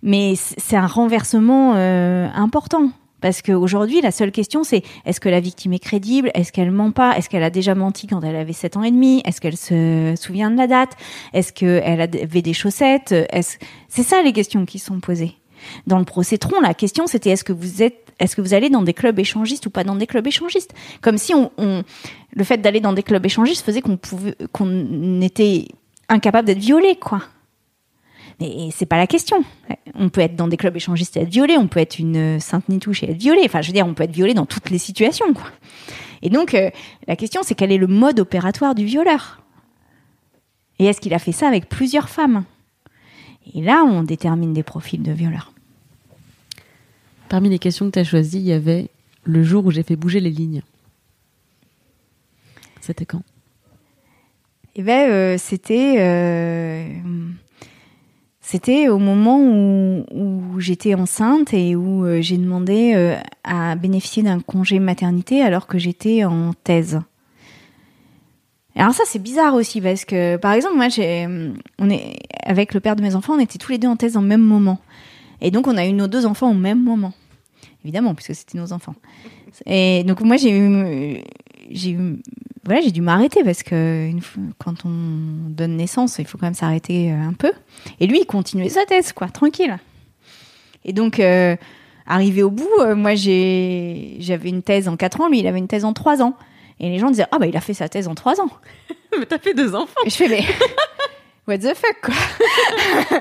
Mais 0.02 0.36
c'est 0.36 0.78
un 0.78 0.88
renversement 0.88 1.74
euh, 1.76 2.30
important. 2.34 2.92
Parce 3.22 3.42
qu'aujourd'hui, 3.42 4.02
la 4.02 4.12
seule 4.12 4.32
question, 4.32 4.64
c'est 4.64 4.84
est-ce 5.06 5.20
que 5.20 5.30
la 5.30 5.40
victime 5.40 5.74
est 5.74 5.80
crédible? 5.80 6.32
Est-ce 6.34 6.52
qu'elle 6.52 6.72
ment 6.72 6.92
pas? 6.92 7.18
Est-ce 7.18 7.30
qu'elle 7.30 7.44
a 7.44 7.50
déjà 7.50 7.76
menti 7.76 8.08
quand 8.08 8.22
elle 8.24 8.36
avait 8.36 8.54
7 8.54 8.78
ans 8.78 8.84
et 8.84 8.92
demi? 8.92 9.22
Est-ce 9.26 9.42
qu'elle 9.42 9.58
se 9.58 10.14
souvient 10.20 10.52
de 10.52 10.58
la 10.58 10.68
date? 10.68 10.92
Est-ce 11.34 11.52
qu'elle 11.54 12.02
avait 12.02 12.42
des 12.42 12.54
chaussettes? 12.54 13.12
Est 13.12 13.60
C'est 13.90 14.04
ça 14.04 14.22
les 14.22 14.34
questions 14.34 14.66
qui 14.66 14.80
sont 14.80 15.00
posées. 15.00 15.36
Dans 15.88 15.98
le 15.98 16.06
procès 16.06 16.38
Tron, 16.38 16.62
la 16.62 16.76
question 16.76 17.08
c'était 17.08 17.32
est-ce 17.32 17.44
que 17.44 17.54
vous 17.54 17.82
êtes 17.82 18.14
est-ce 18.20 18.36
que 18.36 18.42
vous 18.42 18.54
allez 18.54 18.70
dans 18.70 18.82
des 18.82 18.94
clubs 18.94 19.18
échangistes 19.20 19.66
ou 19.68 19.70
pas 19.70 19.84
dans 19.84 19.96
des 19.96 20.08
clubs 20.08 20.26
échangistes? 20.26 20.74
Comme 21.02 21.18
si 21.18 21.34
le 21.58 22.44
fait 22.44 22.58
d'aller 22.58 22.80
dans 22.80 22.94
des 22.94 23.04
clubs 23.04 23.26
échangistes 23.26 23.66
faisait 23.66 23.82
qu'on 23.82 23.98
pouvait 23.98 24.36
qu'on 24.52 25.22
était 25.22 25.68
incapable 26.10 26.48
d'être 26.48 26.60
violé, 26.60 26.96
quoi. 26.96 27.22
Mais 28.40 28.70
c'est 28.72 28.86
pas 28.86 28.98
la 28.98 29.08
question. 29.08 29.44
On 29.96 30.10
peut 30.10 30.22
être 30.22 30.36
dans 30.36 30.48
des 30.48 30.58
clubs 30.58 30.76
échangistes 30.76 31.18
et 31.18 31.22
être 31.22 31.30
violé, 31.30 31.58
on 31.58 31.68
peut 31.68 31.80
être 31.80 31.98
une 31.98 32.40
sainte 32.40 32.70
nitouche 32.70 33.04
et 33.04 33.12
être 33.12 33.18
violé. 33.18 33.42
Enfin, 33.46 33.62
je 33.62 33.68
veux 33.68 33.74
dire, 33.74 33.88
on 33.88 33.94
peut 33.94 34.04
être 34.04 34.12
violé 34.12 34.34
dans 34.34 34.46
toutes 34.46 34.70
les 34.70 34.78
situations, 34.78 35.34
quoi. 35.34 35.50
Et 36.22 36.30
donc, 36.30 36.54
euh, 36.54 36.70
la 37.08 37.16
question, 37.16 37.42
c'est 37.44 37.56
quel 37.56 37.72
est 37.72 37.78
le 37.78 37.88
mode 37.88 38.20
opératoire 38.20 38.76
du 38.76 38.86
violeur? 38.86 39.42
Et 40.80 40.86
est-ce 40.86 41.02
qu'il 41.02 41.14
a 41.14 41.20
fait 41.20 41.32
ça 41.32 41.48
avec 41.48 41.70
plusieurs 41.70 42.10
femmes? 42.10 42.44
Et 43.54 43.62
là, 43.62 43.84
on 43.84 44.04
détermine 44.04 44.54
des 44.54 44.64
profils 44.64 45.02
de 45.02 45.12
violeurs. 45.12 45.54
Parmi 47.30 47.50
les 47.50 47.60
questions 47.60 47.86
que 47.88 47.92
tu 47.92 48.00
as 48.00 48.04
choisies, 48.04 48.40
il 48.40 48.46
y 48.46 48.54
avait 48.54 48.90
le 49.24 49.44
jour 49.44 49.66
où 49.66 49.72
j'ai 49.72 49.84
fait 49.84 49.96
bouger 49.96 50.20
les 50.20 50.30
lignes. 50.30 50.62
C'était 52.82 53.06
quand? 53.06 53.24
Eh 54.76 54.84
ben, 54.84 55.10
euh, 55.10 55.38
c'était. 55.38 55.96
Euh, 55.98 56.88
c'était 58.50 58.88
au 58.88 58.98
moment 58.98 59.42
où, 59.42 60.60
j'étais 60.60 60.94
enceinte 60.94 61.54
et 61.54 61.76
où 61.76 62.06
euh, 62.06 62.22
j'ai 62.22 62.38
demandé 62.38 62.94
euh, 62.96 63.18
à 63.44 63.76
bénéficier 63.76 64.24
d'un 64.24 64.40
congé 64.40 64.80
maternité 64.80 65.42
alors 65.42 65.68
que 65.68 65.78
j'étais 65.78 66.24
en 66.24 66.54
thèse. 66.54 67.02
Alors 68.78 68.94
ça 68.94 69.04
c'est 69.06 69.22
bizarre 69.22 69.54
aussi 69.54 69.82
parce 69.82 70.06
que 70.06 70.38
par 70.38 70.54
exemple 70.54 70.78
moi 70.78 70.88
j'ai 70.88 71.28
on 71.78 71.90
est 71.90 72.20
avec 72.42 72.74
le 72.74 72.80
père 72.80 72.96
de 72.96 73.02
mes 73.02 73.16
enfants 73.16 73.34
on 73.34 73.40
était 73.40 73.58
tous 73.58 73.74
les 73.74 73.80
deux 73.80 73.90
en 73.90 73.98
thèse 73.98 74.16
en 74.16 74.22
même 74.22 74.42
moment. 74.42 74.80
Et 75.42 75.52
donc 75.52 75.68
on 75.68 75.76
a 75.76 75.86
eu 75.86 75.92
nos 75.92 76.08
deux 76.08 76.26
enfants 76.26 76.50
au 76.50 76.58
même 76.58 76.82
moment. 76.82 77.12
Évidemment 77.84 78.16
puisque 78.16 78.34
c'était 78.34 78.58
nos 78.58 78.72
enfants. 78.72 78.96
Et 79.66 80.06
donc 80.06 80.22
moi 80.22 80.38
j'ai 80.38 80.58
eu 80.58 81.22
j'ai 81.70 81.92
eu 81.92 82.20
voilà 82.66 82.82
j'ai 82.82 82.92
dû 82.92 83.02
m'arrêter 83.02 83.44
parce 83.44 83.64
que 83.64 84.08
une 84.08 84.22
fois, 84.22 84.44
quand 84.58 84.86
on 84.86 85.50
donne 85.50 85.78
naissance 85.78 86.18
il 86.20 86.26
faut 86.26 86.38
quand 86.38 86.48
même 86.48 86.54
s'arrêter 86.54 87.12
euh, 87.12 87.16
un 87.16 87.34
peu 87.34 87.52
et 88.00 88.08
lui 88.08 88.20
il 88.22 88.26
continuait 88.26 88.70
sa 88.70 88.86
thèse 88.86 89.14
quoi 89.14 89.28
tranquille 89.28 89.78
et 90.86 90.94
donc 90.94 91.20
euh, 91.20 91.56
arrivé 92.06 92.44
au 92.44 92.52
bout 92.52 92.70
euh, 92.80 92.96
moi 92.96 93.16
j'ai 93.16 94.18
j'avais 94.20 94.50
une 94.50 94.64
thèse 94.64 94.88
en 94.88 94.98
4 94.98 95.22
ans 95.22 95.30
lui 95.30 95.40
il 95.40 95.48
avait 95.48 95.60
une 95.60 95.68
thèse 95.68 95.86
en 95.86 95.94
3 95.94 96.22
ans 96.22 96.36
et 96.80 96.90
les 96.90 97.00
gens 97.00 97.10
disaient 97.10 97.28
ah 97.32 97.40
bah 97.40 97.48
il 97.48 97.58
a 97.58 97.62
fait 97.62 97.74
sa 97.74 97.90
thèse 97.90 98.08
en 98.08 98.16
3 98.16 98.42
ans 98.42 98.50
mais 99.18 99.26
t'as 99.26 99.40
fait 99.40 99.54
deux 99.54 99.76
enfants. 99.76 100.02
et 100.06 100.10
je 100.10 100.16
fais, 100.16 100.28
mais 100.28 100.44
what 101.48 101.58
the 101.60 101.74
fuck, 101.74 101.98
quoi. 102.02 102.14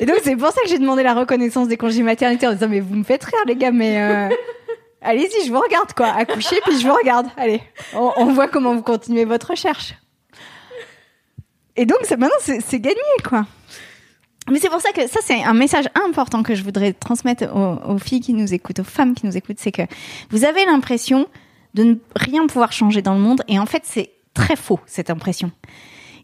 et 0.00 0.06
donc, 0.06 0.18
c'est 0.22 0.36
pour 0.36 0.48
ça 0.48 0.60
que 0.62 0.68
j'ai 0.68 0.78
demandé 0.78 1.02
la 1.02 1.14
reconnaissance 1.14 1.68
des 1.68 1.76
congés 1.76 2.02
maternité 2.02 2.46
en 2.46 2.52
disant, 2.52 2.68
mais 2.68 2.80
vous 2.80 2.94
me 2.94 3.04
faites 3.04 3.24
rire, 3.24 3.40
les 3.46 3.56
gars, 3.56 3.72
mais 3.72 4.00
euh, 4.00 4.28
allez-y, 5.02 5.46
je 5.46 5.52
vous 5.52 5.60
regarde, 5.60 5.92
quoi. 5.94 6.08
Accouchez, 6.08 6.60
puis 6.64 6.78
je 6.78 6.86
vous 6.86 6.94
regarde. 6.94 7.26
Allez, 7.36 7.62
on, 7.94 8.32
voit 8.32 8.48
comment 8.48 8.74
vous 8.74 8.82
continuez 8.82 9.24
votre 9.24 9.50
recherche. 9.50 9.94
Et 11.76 11.86
donc, 11.86 11.98
maintenant, 12.10 12.28
c'est 12.40 12.60
c'est 12.60 12.80
gagné, 12.80 12.96
quoi. 13.28 13.46
Mais 14.50 14.58
c'est 14.58 14.68
pour 14.68 14.80
ça 14.80 14.90
que 14.92 15.06
ça, 15.06 15.20
c'est 15.22 15.42
un 15.42 15.54
message 15.54 15.86
important 15.94 16.42
que 16.42 16.54
je 16.54 16.64
voudrais 16.64 16.92
transmettre 16.92 17.44
aux, 17.54 17.92
aux 17.92 17.98
filles 17.98 18.20
qui 18.20 18.32
nous 18.32 18.52
écoutent, 18.52 18.80
aux 18.80 18.84
femmes 18.84 19.14
qui 19.14 19.24
nous 19.24 19.36
écoutent, 19.36 19.60
c'est 19.60 19.70
que 19.70 19.82
vous 20.30 20.44
avez 20.44 20.64
l'impression 20.64 21.28
de 21.74 21.84
ne 21.84 21.94
rien 22.16 22.46
pouvoir 22.46 22.72
changer 22.72 23.02
dans 23.02 23.14
le 23.14 23.20
monde, 23.20 23.42
et 23.48 23.58
en 23.58 23.66
fait, 23.66 23.82
c'est 23.84 24.12
très 24.34 24.56
faux, 24.56 24.80
cette 24.86 25.10
impression. 25.10 25.52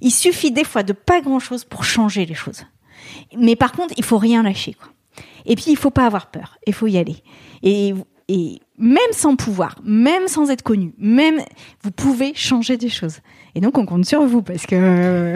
Il 0.01 0.11
suffit 0.11 0.51
des 0.51 0.65
fois 0.65 0.83
de 0.83 0.93
pas 0.93 1.21
grand-chose 1.21 1.65
pour 1.65 1.85
changer 1.85 2.27
les 2.27 2.35
choses. 2.35 2.65
Mais 3.37 3.57
par 3.57 3.73
contre, 3.73 3.95
il 3.97 4.05
faut 4.05 4.19
rien 4.19 4.43
lâcher, 4.43 4.75
quoi. 4.75 4.89
Et 5.47 5.55
puis, 5.55 5.67
il 5.69 5.77
faut 5.77 5.91
pas 5.91 6.07
avoir 6.07 6.31
peur, 6.31 6.59
il 6.67 6.75
faut 6.75 6.87
y 6.87 6.99
aller. 6.99 7.23
Et, 7.63 7.95
et 8.29 8.61
même 8.79 8.99
sans 9.13 9.37
pouvoir, 9.37 9.77
même 9.85 10.29
sans 10.29 10.51
être 10.51 10.63
connu, 10.63 10.93
même, 10.99 11.41
vous 11.83 11.91
pouvez 11.91 12.35
changer 12.35 12.77
des 12.77 12.89
choses. 12.89 13.19
Et 13.55 13.61
donc, 13.61 13.79
on 13.79 13.87
compte 13.87 14.05
sur 14.05 14.25
vous, 14.25 14.43
parce 14.43 14.67
que... 14.67 15.35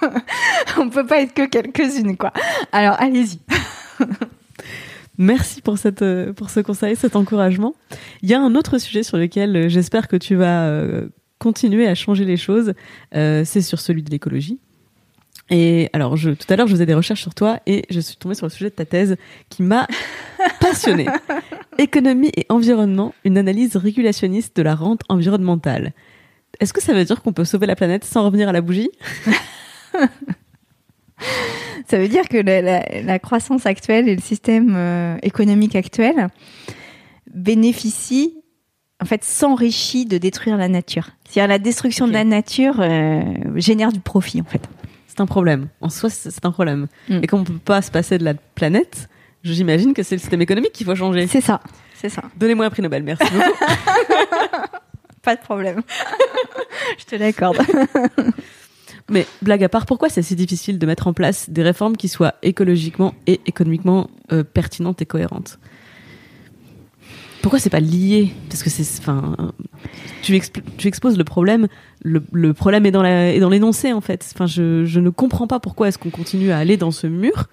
on 0.78 0.88
peut 0.88 1.06
pas 1.06 1.20
être 1.20 1.34
que 1.34 1.46
quelques-unes, 1.46 2.16
quoi. 2.16 2.32
Alors, 2.72 2.96
allez-y. 2.98 3.40
Merci 5.18 5.60
pour, 5.60 5.78
cette, 5.78 6.02
euh, 6.02 6.32
pour 6.32 6.50
ce 6.50 6.60
conseil, 6.60 6.96
cet 6.96 7.16
encouragement. 7.16 7.74
Il 8.22 8.30
y 8.30 8.34
a 8.34 8.40
un 8.40 8.54
autre 8.54 8.78
sujet 8.78 9.02
sur 9.02 9.16
lequel 9.16 9.56
euh, 9.56 9.68
j'espère 9.68 10.08
que 10.08 10.16
tu 10.16 10.34
vas 10.34 10.64
euh, 10.64 11.08
continuer 11.38 11.86
à 11.86 11.94
changer 11.94 12.24
les 12.24 12.36
choses. 12.36 12.74
Euh, 13.14 13.42
c'est 13.44 13.60
sur 13.60 13.78
celui 13.80 14.02
de 14.02 14.10
l'écologie. 14.10 14.58
Et 15.50 15.90
alors, 15.92 16.16
je, 16.16 16.30
tout 16.30 16.46
à 16.48 16.56
l'heure, 16.56 16.66
je 16.66 16.72
faisais 16.72 16.86
des 16.86 16.94
recherches 16.94 17.20
sur 17.20 17.34
toi 17.34 17.60
et 17.66 17.84
je 17.90 18.00
suis 18.00 18.16
tombée 18.16 18.34
sur 18.34 18.46
le 18.46 18.50
sujet 18.50 18.70
de 18.70 18.74
ta 18.74 18.86
thèse 18.86 19.16
qui 19.50 19.62
m'a 19.62 19.86
passionnée. 20.60 21.06
Économie 21.78 22.30
et 22.36 22.46
environnement, 22.48 23.14
une 23.24 23.38
analyse 23.38 23.76
régulationniste 23.76 24.56
de 24.56 24.62
la 24.62 24.74
rente 24.74 25.02
environnementale. 25.08 25.92
Est-ce 26.60 26.72
que 26.72 26.80
ça 26.82 26.92
veut 26.92 27.04
dire 27.04 27.22
qu'on 27.22 27.32
peut 27.32 27.44
sauver 27.44 27.66
la 27.66 27.74
planète 27.76 28.04
sans 28.04 28.24
revenir 28.24 28.48
à 28.48 28.52
la 28.52 28.60
bougie? 28.60 28.90
Ça 31.86 31.98
veut 31.98 32.08
dire 32.08 32.28
que 32.28 32.36
la, 32.38 32.60
la- 32.62 33.02
la 33.02 33.18
croissance 33.18 33.66
actuelle 33.66 34.08
et 34.08 34.14
le 34.16 34.20
système 34.20 34.74
euh, 34.76 35.16
économique 35.22 35.76
actuel 35.76 36.28
bénéficient, 37.32 38.34
en 39.00 39.04
fait, 39.04 39.22
s'enrichit 39.24 40.04
de 40.06 40.18
détruire 40.18 40.56
la 40.56 40.68
nature. 40.68 41.10
C'est-à-dire 41.28 41.48
la 41.48 41.58
destruction 41.58 42.06
de 42.08 42.12
la 42.12 42.24
nature 42.24 42.76
euh, 42.80 43.20
génère 43.56 43.92
du 43.92 44.00
profit, 44.00 44.40
en 44.40 44.44
fait. 44.44 44.62
C'est 45.06 45.20
un 45.20 45.26
problème. 45.26 45.68
En 45.80 45.90
soi, 45.90 46.10
c'est 46.10 46.44
un 46.44 46.50
problème. 46.50 46.88
Mm. 47.08 47.20
Et 47.22 47.26
comme 47.26 47.40
on 47.40 47.44
peut 47.44 47.52
pas 47.64 47.82
se 47.82 47.90
passer 47.90 48.18
de 48.18 48.24
la 48.24 48.34
planète, 48.34 49.08
j'imagine 49.44 49.94
que 49.94 50.02
c'est 50.02 50.16
le 50.16 50.20
système 50.20 50.42
économique 50.42 50.72
qu'il 50.72 50.86
faut 50.86 50.94
changer. 50.94 51.26
C'est 51.26 51.40
ça, 51.40 51.60
c'est 51.94 52.08
ça. 52.08 52.22
Donnez-moi 52.36 52.66
un 52.66 52.70
prix 52.70 52.82
Nobel, 52.82 53.02
merci 53.02 53.24
beaucoup. 53.30 53.50
Pas 55.22 55.36
de 55.36 55.40
problème. 55.40 55.82
Je 56.98 57.04
te 57.04 57.16
l'accorde. 57.16 57.58
Mais 59.10 59.26
blague 59.42 59.62
à 59.62 59.68
part, 59.68 59.84
pourquoi 59.86 60.08
c'est 60.08 60.22
si 60.22 60.34
difficile 60.34 60.78
de 60.78 60.86
mettre 60.86 61.06
en 61.06 61.12
place 61.12 61.50
des 61.50 61.62
réformes 61.62 61.96
qui 61.96 62.08
soient 62.08 62.34
écologiquement 62.42 63.14
et 63.26 63.40
économiquement 63.46 64.08
euh, 64.32 64.44
pertinentes 64.44 65.02
et 65.02 65.06
cohérentes? 65.06 65.58
Pourquoi 67.42 67.58
c'est 67.58 67.70
pas 67.70 67.80
lié? 67.80 68.32
Parce 68.48 68.62
que 68.62 68.70
c'est, 68.70 68.86
enfin, 69.00 69.36
tu, 70.22 70.40
tu 70.78 70.88
exposes 70.88 71.18
le 71.18 71.24
problème. 71.24 71.68
Le, 72.02 72.22
le 72.32 72.54
problème 72.54 72.86
est 72.86 72.90
dans 72.90 73.02
la, 73.02 73.34
est 73.34 73.40
dans 73.40 73.50
l'énoncé 73.50 73.92
en 73.92 74.00
fait. 74.00 74.26
Enfin, 74.34 74.46
je, 74.46 74.86
je 74.86 75.00
ne 75.00 75.10
comprends 75.10 75.46
pas 75.46 75.60
pourquoi 75.60 75.88
est-ce 75.88 75.98
qu'on 75.98 76.08
continue 76.08 76.50
à 76.50 76.58
aller 76.58 76.78
dans 76.78 76.90
ce 76.90 77.06
mur. 77.06 77.48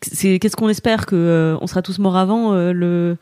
C'est 0.00 0.38
qu'est-ce 0.38 0.56
qu'on 0.56 0.68
espère 0.68 1.06
que 1.06 1.16
euh, 1.16 1.58
on 1.60 1.66
sera 1.66 1.82
tous 1.82 1.98
morts 1.98 2.16
avant 2.16 2.54
euh, 2.54 2.72
le, 2.72 3.16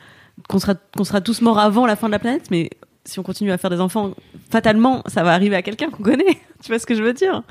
qu'on 0.48 0.58
sera, 0.58 0.74
qu'on 0.96 1.04
sera 1.04 1.20
tous 1.20 1.42
morts 1.42 1.58
avant 1.58 1.86
la 1.86 1.96
fin 1.96 2.06
de 2.06 2.12
la 2.12 2.18
planète, 2.18 2.50
mais 2.50 2.70
si 3.04 3.18
on 3.18 3.22
continue 3.22 3.50
à 3.50 3.58
faire 3.58 3.70
des 3.70 3.80
enfants, 3.80 4.12
fatalement, 4.50 5.02
ça 5.06 5.22
va 5.22 5.32
arriver 5.32 5.56
à 5.56 5.62
quelqu'un 5.62 5.90
qu'on 5.90 6.02
connaît. 6.02 6.38
Tu 6.62 6.68
vois 6.68 6.78
ce 6.78 6.84
que 6.84 6.94
je 6.94 7.02
veux 7.02 7.14
dire? 7.14 7.42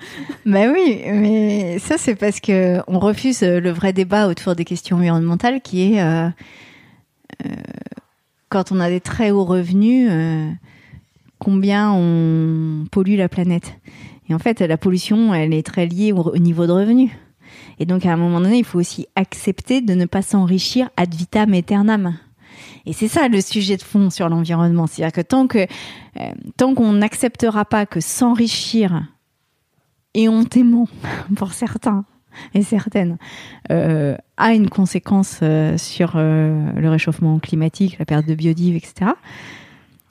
Bah 0.45 0.71
oui, 0.71 1.01
mais 1.11 1.79
ça 1.79 1.97
c'est 1.97 2.13
parce 2.13 2.39
que 2.39 2.79
on 2.85 2.99
refuse 2.99 3.41
euh, 3.41 3.59
le 3.59 3.71
vrai 3.71 3.91
débat 3.91 4.27
autour 4.27 4.55
des 4.55 4.65
questions 4.65 4.97
environnementales 4.97 5.61
qui 5.61 5.95
est 5.95 6.31
quand 8.49 8.71
on 8.71 8.79
a 8.79 8.89
des 8.89 8.99
très 8.99 9.31
hauts 9.31 9.45
revenus, 9.45 10.11
combien 11.39 11.91
on 11.91 12.85
pollue 12.91 13.17
la 13.17 13.29
planète. 13.29 13.73
Et 14.29 14.35
en 14.35 14.39
fait, 14.39 14.61
la 14.61 14.77
pollution, 14.77 15.33
elle 15.33 15.53
est 15.53 15.65
très 15.65 15.87
liée 15.87 16.11
au, 16.11 16.21
au 16.21 16.37
niveau 16.37 16.67
de 16.67 16.71
revenus. 16.71 17.09
Et 17.79 17.85
donc 17.85 18.05
à 18.05 18.13
un 18.13 18.17
moment 18.17 18.41
donné, 18.41 18.59
il 18.59 18.65
faut 18.65 18.79
aussi 18.79 19.07
accepter 19.15 19.81
de 19.81 19.93
ne 19.93 20.05
pas 20.05 20.21
s'enrichir 20.21 20.89
ad 20.97 21.13
vitam 21.13 21.53
aeternam. 21.53 22.17
Et 22.85 22.93
c'est 22.93 23.07
ça 23.07 23.27
le 23.27 23.41
sujet 23.41 23.77
de 23.77 23.81
fond 23.81 24.09
sur 24.09 24.29
l'environnement, 24.29 24.87
c'est-à-dire 24.87 25.13
que 25.13 25.21
tant 25.21 25.47
que 25.47 25.59
euh, 25.59 26.31
tant 26.57 26.75
qu'on 26.75 26.93
n'acceptera 26.93 27.65
pas 27.65 27.85
que 27.85 27.99
s'enrichir 27.99 29.07
éhontément 30.13 30.87
pour 31.35 31.53
certains 31.53 32.03
et 32.53 32.61
certaines 32.61 33.17
euh, 33.71 34.15
a 34.37 34.53
une 34.53 34.69
conséquence 34.69 35.39
euh, 35.41 35.77
sur 35.77 36.17
le 36.17 36.89
réchauffement 36.89 37.39
climatique, 37.39 37.97
la 37.97 38.05
perte 38.05 38.25
de 38.25 38.35
biodive, 38.35 38.75
etc. 38.75 39.11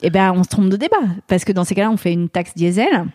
Eh 0.01 0.09
ben, 0.09 0.31
on 0.33 0.43
se 0.43 0.49
trompe 0.49 0.69
de 0.69 0.77
débat 0.77 0.97
parce 1.27 1.43
que 1.43 1.51
dans 1.51 1.63
ces 1.63 1.75
cas-là, 1.75 1.91
on 1.91 1.97
fait 1.97 2.13
une 2.13 2.29
taxe 2.29 2.55
diesel. 2.55 3.05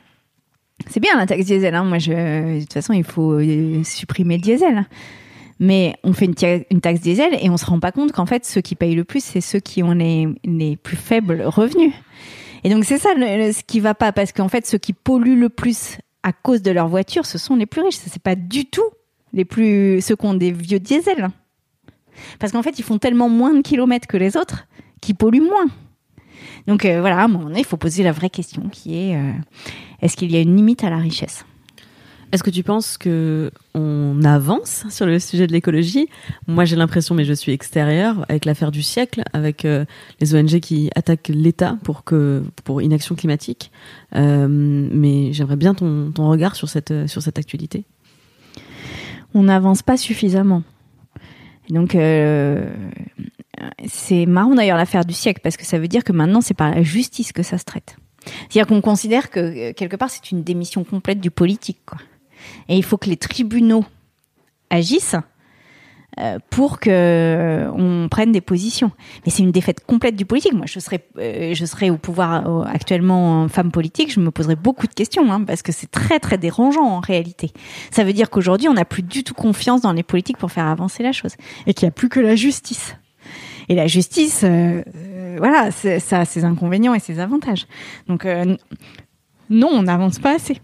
C'est 0.88 1.00
bien 1.00 1.16
la 1.16 1.26
taxe 1.26 1.46
diesel. 1.46 1.74
Hein. 1.74 1.84
Moi, 1.84 1.98
de 1.98 2.60
toute 2.60 2.72
façon, 2.72 2.92
il 2.92 3.04
faut 3.04 3.32
euh, 3.32 3.82
supprimer 3.84 4.36
le 4.36 4.42
diesel. 4.42 4.86
Mais 5.60 5.94
on 6.02 6.12
fait 6.12 6.26
une, 6.26 6.80
taxe 6.80 7.00
diesel 7.00 7.38
et 7.40 7.48
on 7.48 7.56
se 7.56 7.64
rend 7.64 7.78
pas 7.78 7.92
compte 7.92 8.12
qu'en 8.12 8.26
fait, 8.26 8.44
ceux 8.44 8.60
qui 8.60 8.74
payent 8.74 8.96
le 8.96 9.04
plus, 9.04 9.22
c'est 9.22 9.40
ceux 9.40 9.60
qui 9.60 9.82
ont 9.82 9.92
les, 9.92 10.28
les 10.44 10.76
plus 10.76 10.96
faibles 10.96 11.42
revenus. 11.42 11.92
Et 12.64 12.70
donc, 12.70 12.84
c'est 12.84 12.98
ça 12.98 13.10
ce 13.14 13.62
qui 13.62 13.78
va 13.78 13.94
pas 13.94 14.12
parce 14.12 14.32
qu'en 14.32 14.48
fait, 14.48 14.66
ceux 14.66 14.78
qui 14.78 14.92
polluent 14.92 15.38
le 15.38 15.48
plus 15.48 15.98
à 16.22 16.32
cause 16.32 16.62
de 16.62 16.70
leur 16.70 16.88
voiture, 16.88 17.24
ce 17.24 17.38
sont 17.38 17.54
les 17.54 17.66
plus 17.66 17.82
riches. 17.82 17.96
Ça, 17.96 18.10
c'est 18.10 18.22
pas 18.22 18.34
du 18.34 18.66
tout 18.66 18.90
les 19.32 19.44
plus 19.44 20.00
ceux 20.00 20.16
qui 20.16 20.26
ont 20.26 20.34
des 20.34 20.50
vieux 20.50 20.80
diesels. 20.80 21.28
Parce 22.38 22.52
qu'en 22.52 22.62
fait, 22.62 22.78
ils 22.78 22.84
font 22.84 22.98
tellement 22.98 23.28
moins 23.28 23.52
de 23.52 23.62
kilomètres 23.62 24.08
que 24.08 24.16
les 24.16 24.36
autres 24.36 24.66
qu'ils 25.00 25.16
polluent 25.16 25.42
moins. 25.42 25.66
Donc 26.66 26.84
euh, 26.84 27.00
voilà, 27.00 27.20
à 27.20 27.24
un 27.24 27.28
moment 27.28 27.44
donné, 27.44 27.60
il 27.60 27.66
faut 27.66 27.76
poser 27.76 28.02
la 28.02 28.12
vraie 28.12 28.30
question 28.30 28.68
qui 28.70 28.96
est 28.96 29.16
euh, 29.16 29.32
est-ce 30.02 30.16
qu'il 30.16 30.30
y 30.32 30.36
a 30.36 30.40
une 30.40 30.56
limite 30.56 30.84
à 30.84 30.90
la 30.90 30.98
richesse? 30.98 31.44
Est-ce 32.34 32.42
que 32.42 32.50
tu 32.50 32.64
penses 32.64 32.98
que 32.98 33.52
on 33.74 34.24
avance 34.24 34.84
sur 34.90 35.06
le 35.06 35.20
sujet 35.20 35.46
de 35.46 35.52
l'écologie? 35.52 36.08
Moi, 36.48 36.64
j'ai 36.64 36.74
l'impression, 36.74 37.14
mais 37.14 37.24
je 37.24 37.32
suis 37.32 37.52
extérieure, 37.52 38.26
avec 38.28 38.44
l'affaire 38.44 38.72
du 38.72 38.82
siècle, 38.82 39.22
avec 39.32 39.64
euh, 39.64 39.84
les 40.20 40.34
ONG 40.34 40.58
qui 40.58 40.90
attaquent 40.96 41.30
l'État 41.32 41.78
pour 41.84 42.02
que 42.02 42.42
pour 42.64 42.82
inaction 42.82 43.14
climatique. 43.14 43.70
Euh, 44.16 44.48
mais 44.48 45.32
j'aimerais 45.32 45.54
bien 45.54 45.74
ton, 45.74 46.10
ton 46.10 46.28
regard 46.28 46.56
sur 46.56 46.68
cette 46.68 47.06
sur 47.06 47.22
cette 47.22 47.38
actualité. 47.38 47.84
On 49.32 49.44
n'avance 49.44 49.82
pas 49.82 49.96
suffisamment. 49.96 50.64
Donc 51.70 51.94
euh, 51.94 52.68
c'est 53.86 54.26
marrant 54.26 54.54
d'ailleurs 54.54 54.76
l'affaire 54.76 55.04
du 55.04 55.14
siècle 55.14 55.40
parce 55.42 55.56
que 55.56 55.64
ça 55.64 55.78
veut 55.78 55.88
dire 55.88 56.04
que 56.04 56.12
maintenant 56.12 56.40
c'est 56.40 56.54
par 56.54 56.70
la 56.70 56.82
justice 56.82 57.32
que 57.32 57.42
ça 57.42 57.58
se 57.58 57.64
traite. 57.64 57.96
C'est-à-dire 58.48 58.66
qu'on 58.66 58.80
considère 58.80 59.30
que 59.30 59.40
euh, 59.40 59.72
quelque 59.72 59.96
part 59.96 60.10
c'est 60.10 60.30
une 60.30 60.42
démission 60.42 60.84
complète 60.84 61.20
du 61.20 61.30
politique. 61.30 61.80
Et 62.68 62.76
il 62.76 62.84
faut 62.84 62.98
que 62.98 63.08
les 63.08 63.16
tribunaux 63.16 63.84
agissent 64.70 65.16
euh, 66.20 66.38
pour 66.50 66.78
que 66.78 66.90
euh, 66.90 67.70
on 67.72 68.08
prenne 68.08 68.32
des 68.32 68.40
positions. 68.40 68.92
Mais 69.24 69.32
c'est 69.32 69.42
une 69.42 69.50
défaite 69.50 69.84
complète 69.84 70.14
du 70.14 70.24
politique. 70.24 70.52
Moi, 70.52 70.66
je 70.66 70.78
serais, 70.78 71.04
je 71.16 71.64
serais 71.64 71.90
au 71.90 71.96
pouvoir 71.96 72.66
actuellement 72.66 73.42
en 73.42 73.48
femme 73.48 73.70
politique, 73.70 74.12
je 74.12 74.20
me 74.20 74.30
poserais 74.30 74.56
beaucoup 74.56 74.86
de 74.86 74.94
questions 74.94 75.30
hein, 75.32 75.42
parce 75.42 75.62
que 75.62 75.72
c'est 75.72 75.90
très 75.90 76.20
très 76.20 76.38
dérangeant 76.38 76.84
en 76.84 77.00
réalité. 77.00 77.52
Ça 77.90 78.04
veut 78.04 78.12
dire 78.12 78.30
qu'aujourd'hui, 78.30 78.68
on 78.68 78.74
n'a 78.74 78.84
plus 78.84 79.02
du 79.02 79.24
tout 79.24 79.34
confiance 79.34 79.80
dans 79.80 79.92
les 79.92 80.02
politiques 80.02 80.38
pour 80.38 80.52
faire 80.52 80.66
avancer 80.66 81.02
la 81.02 81.12
chose 81.12 81.34
et 81.66 81.74
qu'il 81.74 81.86
n'y 81.86 81.90
a 81.90 81.92
plus 81.92 82.08
que 82.08 82.20
la 82.20 82.36
justice. 82.36 82.96
Et 83.68 83.74
la 83.74 83.86
justice, 83.86 84.42
euh, 84.44 84.82
euh, 84.96 85.36
voilà, 85.38 85.70
ça 85.70 86.20
a 86.20 86.24
ses 86.24 86.44
inconvénients 86.44 86.94
et 86.94 87.00
ses 87.00 87.18
avantages. 87.18 87.66
Donc, 88.08 88.24
euh, 88.24 88.56
non, 89.50 89.68
on 89.68 89.82
n'avance 89.82 90.18
pas 90.18 90.34
assez. 90.34 90.60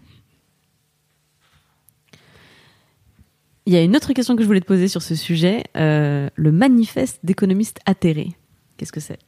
Il 3.65 3.73
y 3.73 3.77
a 3.77 3.83
une 3.83 3.95
autre 3.95 4.13
question 4.13 4.35
que 4.35 4.41
je 4.41 4.47
voulais 4.47 4.59
te 4.59 4.65
poser 4.65 4.87
sur 4.87 5.01
ce 5.01 5.15
sujet, 5.15 5.63
euh, 5.77 6.29
le 6.35 6.51
manifeste 6.51 7.19
d'économistes 7.23 7.79
atterrés. 7.85 8.31
Qu'est-ce 8.77 8.91
que 8.91 8.99
c'est? 8.99 9.19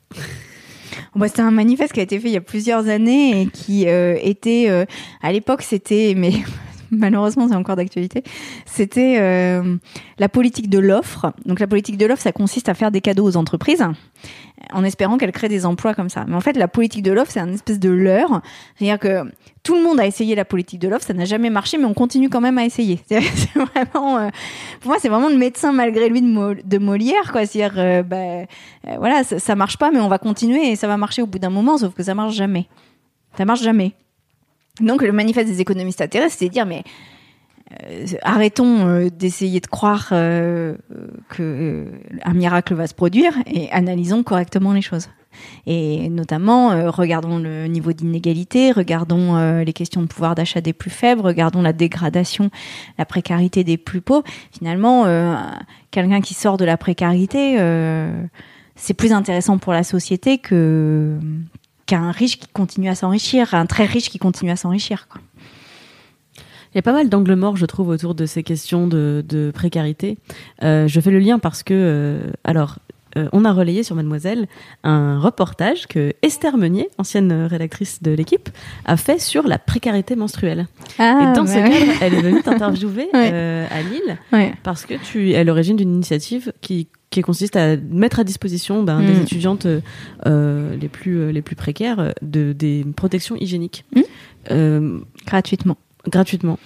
Bah, 1.15 1.27
C'était 1.27 1.41
un 1.41 1.51
manifeste 1.51 1.93
qui 1.93 1.99
a 1.99 2.03
été 2.03 2.19
fait 2.19 2.29
il 2.29 2.33
y 2.33 2.37
a 2.37 2.41
plusieurs 2.41 2.87
années 2.87 3.41
et 3.43 3.47
qui 3.47 3.87
euh, 3.87 4.17
était, 4.21 4.65
euh, 4.69 4.85
à 5.21 5.31
l'époque, 5.31 5.61
c'était, 5.61 6.15
mais 6.17 6.33
malheureusement 6.97 7.47
c'est 7.47 7.55
encore 7.55 7.75
d'actualité, 7.75 8.23
c'était 8.65 9.17
euh, 9.19 9.77
la 10.19 10.29
politique 10.29 10.69
de 10.69 10.79
l'offre. 10.79 11.33
Donc 11.45 11.59
la 11.59 11.67
politique 11.67 11.97
de 11.97 12.05
l'offre, 12.05 12.21
ça 12.21 12.31
consiste 12.31 12.69
à 12.69 12.73
faire 12.73 12.91
des 12.91 13.01
cadeaux 13.01 13.25
aux 13.25 13.37
entreprises 13.37 13.85
en 14.71 14.83
espérant 14.83 15.17
qu'elles 15.17 15.31
créent 15.31 15.49
des 15.49 15.65
emplois 15.65 15.93
comme 15.93 16.09
ça. 16.09 16.25
Mais 16.27 16.35
en 16.35 16.41
fait, 16.41 16.55
la 16.55 16.67
politique 16.67 17.03
de 17.03 17.11
l'offre, 17.11 17.31
c'est 17.31 17.39
un 17.39 17.51
espèce 17.51 17.79
de 17.79 17.89
leurre. 17.89 18.41
C'est-à-dire 18.75 18.99
que 18.99 19.31
tout 19.63 19.75
le 19.75 19.83
monde 19.83 19.99
a 19.99 20.05
essayé 20.05 20.35
la 20.35 20.45
politique 20.45 20.79
de 20.79 20.87
l'offre, 20.87 21.05
ça 21.05 21.13
n'a 21.13 21.25
jamais 21.25 21.49
marché, 21.49 21.77
mais 21.77 21.85
on 21.85 21.93
continue 21.93 22.29
quand 22.29 22.41
même 22.41 22.57
à 22.57 22.65
essayer. 22.65 23.01
C'est 23.09 23.19
vraiment, 23.55 24.17
euh, 24.17 24.29
pour 24.81 24.89
moi, 24.89 24.97
c'est 24.99 25.09
vraiment 25.09 25.29
le 25.29 25.37
médecin 25.37 25.71
malgré 25.71 26.09
lui 26.09 26.21
de, 26.21 26.77
Molière, 26.77 27.31
quoi. 27.31 27.45
C'est-à-dire, 27.45 27.75
euh, 27.77 28.03
bah, 28.03 28.45
voilà, 28.97 29.23
ça, 29.23 29.39
ça 29.39 29.55
marche 29.55 29.77
pas, 29.77 29.91
mais 29.91 29.99
on 29.99 30.07
va 30.07 30.17
continuer 30.17 30.69
et 30.69 30.75
ça 30.75 30.87
va 30.87 30.97
marcher 30.97 31.21
au 31.21 31.27
bout 31.27 31.39
d'un 31.39 31.49
moment, 31.49 31.77
sauf 31.77 31.93
que 31.93 32.03
ça 32.03 32.15
marche 32.15 32.35
jamais. 32.35 32.67
Ça 33.37 33.45
marche 33.45 33.61
jamais. 33.61 33.93
Donc 34.81 35.01
le 35.01 35.11
manifeste 35.11 35.47
des 35.47 35.61
économistes 35.61 36.01
atterrés, 36.01 36.29
c'est 36.29 36.49
dire 36.49 36.65
mais 36.65 36.83
euh, 37.81 38.05
arrêtons 38.21 38.87
euh, 38.87 39.09
d'essayer 39.09 39.59
de 39.59 39.67
croire 39.67 40.09
euh, 40.11 40.75
que 41.29 41.87
un 42.23 42.33
miracle 42.33 42.73
va 42.73 42.87
se 42.87 42.93
produire 42.93 43.33
et 43.45 43.71
analysons 43.71 44.23
correctement 44.23 44.73
les 44.73 44.81
choses. 44.81 45.09
Et 45.65 46.09
notamment, 46.09 46.91
regardons 46.91 47.39
le 47.39 47.65
niveau 47.65 47.91
d'inégalité, 47.91 48.71
regardons 48.71 49.63
les 49.63 49.73
questions 49.73 50.03
de 50.03 50.05
pouvoir 50.05 50.35
d'achat 50.35 50.61
des 50.61 50.73
plus 50.73 50.91
faibles, 50.91 51.21
regardons 51.21 51.63
la 51.63 51.73
dégradation, 51.73 52.51
la 52.99 53.05
précarité 53.05 53.63
des 53.63 53.77
plus 53.77 54.01
pauvres. 54.01 54.23
Finalement, 54.51 55.05
quelqu'un 55.89 56.21
qui 56.21 56.35
sort 56.35 56.57
de 56.57 56.65
la 56.65 56.77
précarité, 56.77 57.57
c'est 58.75 58.93
plus 58.93 59.11
intéressant 59.11 59.57
pour 59.57 59.73
la 59.73 59.83
société 59.83 60.37
que 60.37 61.17
qu'un 61.93 62.11
riche 62.11 62.39
qui 62.39 62.47
continue 62.47 62.89
à 62.89 62.95
s'enrichir, 62.95 63.53
un 63.53 63.67
très 63.67 63.85
riche 63.85 64.09
qui 64.09 64.17
continue 64.17 64.49
à 64.49 64.55
s'enrichir. 64.55 65.07
Il 66.37 66.77
y 66.77 66.79
a 66.79 66.81
pas 66.81 66.91
mal 66.91 67.07
d'angles 67.07 67.35
morts, 67.35 67.55
je 67.55 67.67
trouve, 67.67 67.89
autour 67.89 68.15
de 68.15 68.25
ces 68.25 68.41
questions 68.41 68.87
de, 68.87 69.51
précarité. 69.53 70.17
Euh, 70.63 70.87
je 70.87 70.99
fais 70.99 71.11
le 71.11 71.19
lien 71.19 71.37
parce 71.37 71.61
que, 71.61 71.73
euh, 71.75 72.31
alors, 72.43 72.79
euh, 73.15 73.29
on 73.31 73.45
a 73.45 73.51
relayé 73.51 73.83
sur 73.83 73.95
Mademoiselle 73.95 74.47
un 74.83 75.19
reportage 75.19 75.85
que 75.85 76.13
Esther 76.23 76.57
Meunier, 76.57 76.89
ancienne 76.97 77.31
rédactrice 77.45 78.01
de 78.01 78.09
l'équipe, 78.09 78.49
a 78.85 78.97
fait 78.97 79.19
sur 79.19 79.47
la 79.47 79.59
précarité 79.59 80.15
menstruelle. 80.15 80.65
Ah, 80.97 81.29
et 81.31 81.35
dans 81.35 81.45
ce 81.45 81.53
cadre, 81.53 81.93
elle 82.01 82.15
est 82.15 82.21
venue 82.21 82.41
t'interviewer 82.43 83.07
à 83.13 83.81
Lille 83.83 84.55
parce 84.63 84.87
que 84.87 84.95
tu 84.95 85.33
es 85.33 85.35
à 85.35 85.43
l'origine 85.43 85.75
d'une 85.75 85.93
initiative 85.93 86.53
qui 86.61 86.87
qui 87.13 87.21
consiste 87.21 87.55
à 87.55 87.77
mettre 87.77 88.19
à 88.19 88.23
disposition 88.23 88.83
ben, 88.83 88.99
des 88.99 89.13
mm. 89.13 89.21
étudiantes 89.21 89.67
euh, 90.25 90.75
les 90.75 90.89
plus 90.89 91.19
euh, 91.19 91.31
les 91.31 91.41
plus 91.41 91.55
précaires 91.55 92.13
de 92.21 92.53
des 92.53 92.85
protections 92.95 93.35
hygiéniques 93.35 93.85
mm. 93.95 94.01
euh, 94.51 94.99
gratuitement. 95.25 95.77
Gratuitement. 96.07 96.59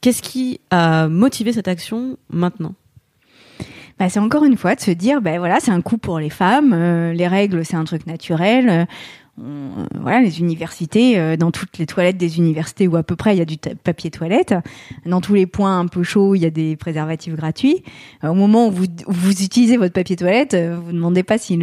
Qu'est-ce 0.00 0.22
qui 0.22 0.60
a 0.70 1.08
motivé 1.08 1.52
cette 1.52 1.68
action 1.68 2.16
maintenant? 2.30 2.74
Bah, 3.98 4.08
c'est 4.08 4.20
encore 4.20 4.44
une 4.44 4.56
fois 4.56 4.76
de 4.76 4.80
se 4.80 4.92
dire 4.92 5.20
ben 5.20 5.40
voilà 5.40 5.58
c'est 5.58 5.72
un 5.72 5.80
coup 5.80 5.98
pour 5.98 6.20
les 6.20 6.30
femmes 6.30 6.72
les 7.12 7.26
règles 7.26 7.64
c'est 7.64 7.76
un 7.76 7.82
truc 7.82 8.06
naturel 8.06 8.86
euh, 9.40 9.86
voilà, 10.00 10.20
les 10.20 10.40
universités, 10.40 11.18
euh, 11.18 11.36
dans 11.36 11.50
toutes 11.50 11.78
les 11.78 11.86
toilettes 11.86 12.16
des 12.16 12.38
universités 12.38 12.88
où 12.88 12.96
à 12.96 13.02
peu 13.02 13.16
près 13.16 13.34
il 13.34 13.38
y 13.38 13.42
a 13.42 13.44
du 13.44 13.56
papier 13.56 14.10
toilette, 14.10 14.54
dans 15.06 15.20
tous 15.20 15.34
les 15.34 15.46
points 15.46 15.78
un 15.78 15.86
peu 15.86 16.02
chauds, 16.02 16.34
il 16.34 16.42
y 16.42 16.46
a 16.46 16.50
des 16.50 16.76
préservatifs 16.76 17.34
gratuits. 17.34 17.82
Euh, 18.24 18.28
au 18.28 18.34
moment 18.34 18.68
où 18.68 18.70
vous, 18.70 18.86
vous, 19.06 19.42
utilisez 19.42 19.76
votre 19.76 19.92
papier 19.92 20.16
toilette, 20.16 20.56
vous 20.56 20.92
demandez 20.92 21.22
pas 21.22 21.38
si, 21.38 21.58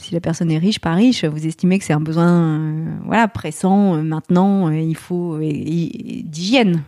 si 0.00 0.14
la 0.14 0.20
personne 0.20 0.50
est 0.50 0.58
riche, 0.58 0.78
pas 0.80 0.94
riche, 0.94 1.24
vous 1.24 1.46
estimez 1.46 1.78
que 1.78 1.84
c'est 1.84 1.92
un 1.92 2.00
besoin 2.00 2.60
voilà 3.04 3.28
pressant, 3.28 4.02
maintenant, 4.02 4.70
il 4.70 4.96
faut 4.96 5.38
d'hygiène. 5.38 6.82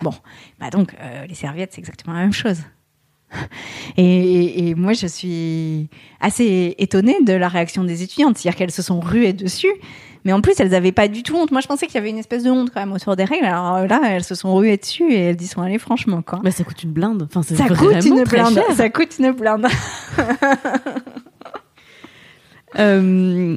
Bon, 0.00 0.12
bah 0.60 0.70
donc 0.70 0.94
les 1.28 1.34
serviettes, 1.34 1.72
c'est 1.72 1.80
exactement 1.80 2.14
la 2.14 2.22
même 2.22 2.32
chose. 2.32 2.62
Et, 3.96 4.74
moi, 4.74 4.92
je 4.92 5.06
suis 5.06 5.88
assez 6.20 6.74
étonnée 6.78 7.16
de 7.24 7.32
la 7.32 7.48
réaction 7.48 7.84
des 7.84 8.02
étudiantes, 8.02 8.38
c'est-à-dire 8.38 8.56
qu'elles 8.56 8.70
se 8.70 8.82
sont 8.82 9.00
ruées 9.00 9.32
dessus, 9.32 9.72
mais 10.24 10.32
en 10.32 10.40
plus, 10.40 10.58
elles 10.58 10.70
n'avaient 10.70 10.92
pas 10.92 11.08
du 11.08 11.22
tout 11.22 11.36
honte. 11.36 11.50
Moi, 11.50 11.60
je 11.60 11.66
pensais 11.66 11.86
qu'il 11.86 11.94
y 11.96 11.98
avait 11.98 12.10
une 12.10 12.18
espèce 12.18 12.42
de 12.42 12.50
honte 12.50 12.70
quand 12.72 12.80
même 12.80 12.92
autour 12.92 13.16
des 13.16 13.24
règles. 13.24 13.46
Alors 13.46 13.86
là, 13.86 14.00
elles 14.10 14.24
se 14.24 14.34
sont 14.34 14.54
ruées 14.54 14.76
dessus 14.76 15.12
et 15.12 15.18
elles 15.18 15.40
y 15.40 15.46
sont 15.46 15.62
allées 15.62 15.78
franchement, 15.78 16.22
quoi. 16.22 16.40
Mais 16.42 16.50
ça 16.50 16.64
coûte 16.64 16.82
une 16.82 16.92
blinde. 16.92 17.28
Enfin, 17.30 17.42
ça 17.42 17.68
coûte 17.68 18.04
une 18.04 18.24
blinde. 18.24 18.60
Ça 18.74 18.90
coûte 18.90 19.18
une 19.18 19.32
blinde. 19.32 19.66
Euh, 22.78 23.56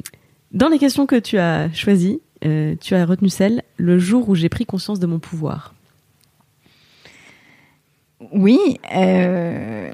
dans 0.54 0.70
les 0.70 0.80
questions 0.80 1.06
que 1.06 1.18
tu 1.18 1.38
as 1.38 1.72
choisies, 1.74 2.22
euh, 2.46 2.76
tu 2.80 2.96
as 2.96 3.06
retenu 3.06 3.30
celle 3.30 3.62
le 3.78 4.00
jour 4.00 4.30
où 4.30 4.36
j'ai 4.36 4.48
pris 4.48 4.66
conscience 4.66 5.00
de 5.00 5.06
mon 5.06 5.20
pouvoir. 5.20 5.74
Oui, 8.30 8.60
euh, 8.96 9.94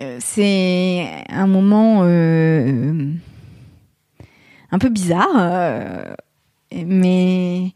euh, 0.00 0.16
c'est 0.20 1.24
un 1.28 1.46
moment 1.48 2.02
euh, 2.04 3.10
un 4.70 4.78
peu 4.78 4.88
bizarre, 4.90 6.14
mais 6.72 7.72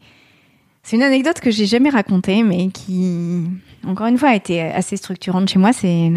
c'est 0.83 0.95
une 0.95 1.03
anecdote 1.03 1.41
que 1.41 1.51
j'ai 1.51 1.65
jamais 1.65 1.89
racontée, 1.89 2.43
mais 2.43 2.69
qui, 2.69 3.43
encore 3.85 4.07
une 4.07 4.17
fois, 4.17 4.29
a 4.29 4.35
été 4.35 4.61
assez 4.61 4.95
structurante 4.95 5.49
chez 5.49 5.59
moi. 5.59 5.73
C'est 5.73 6.11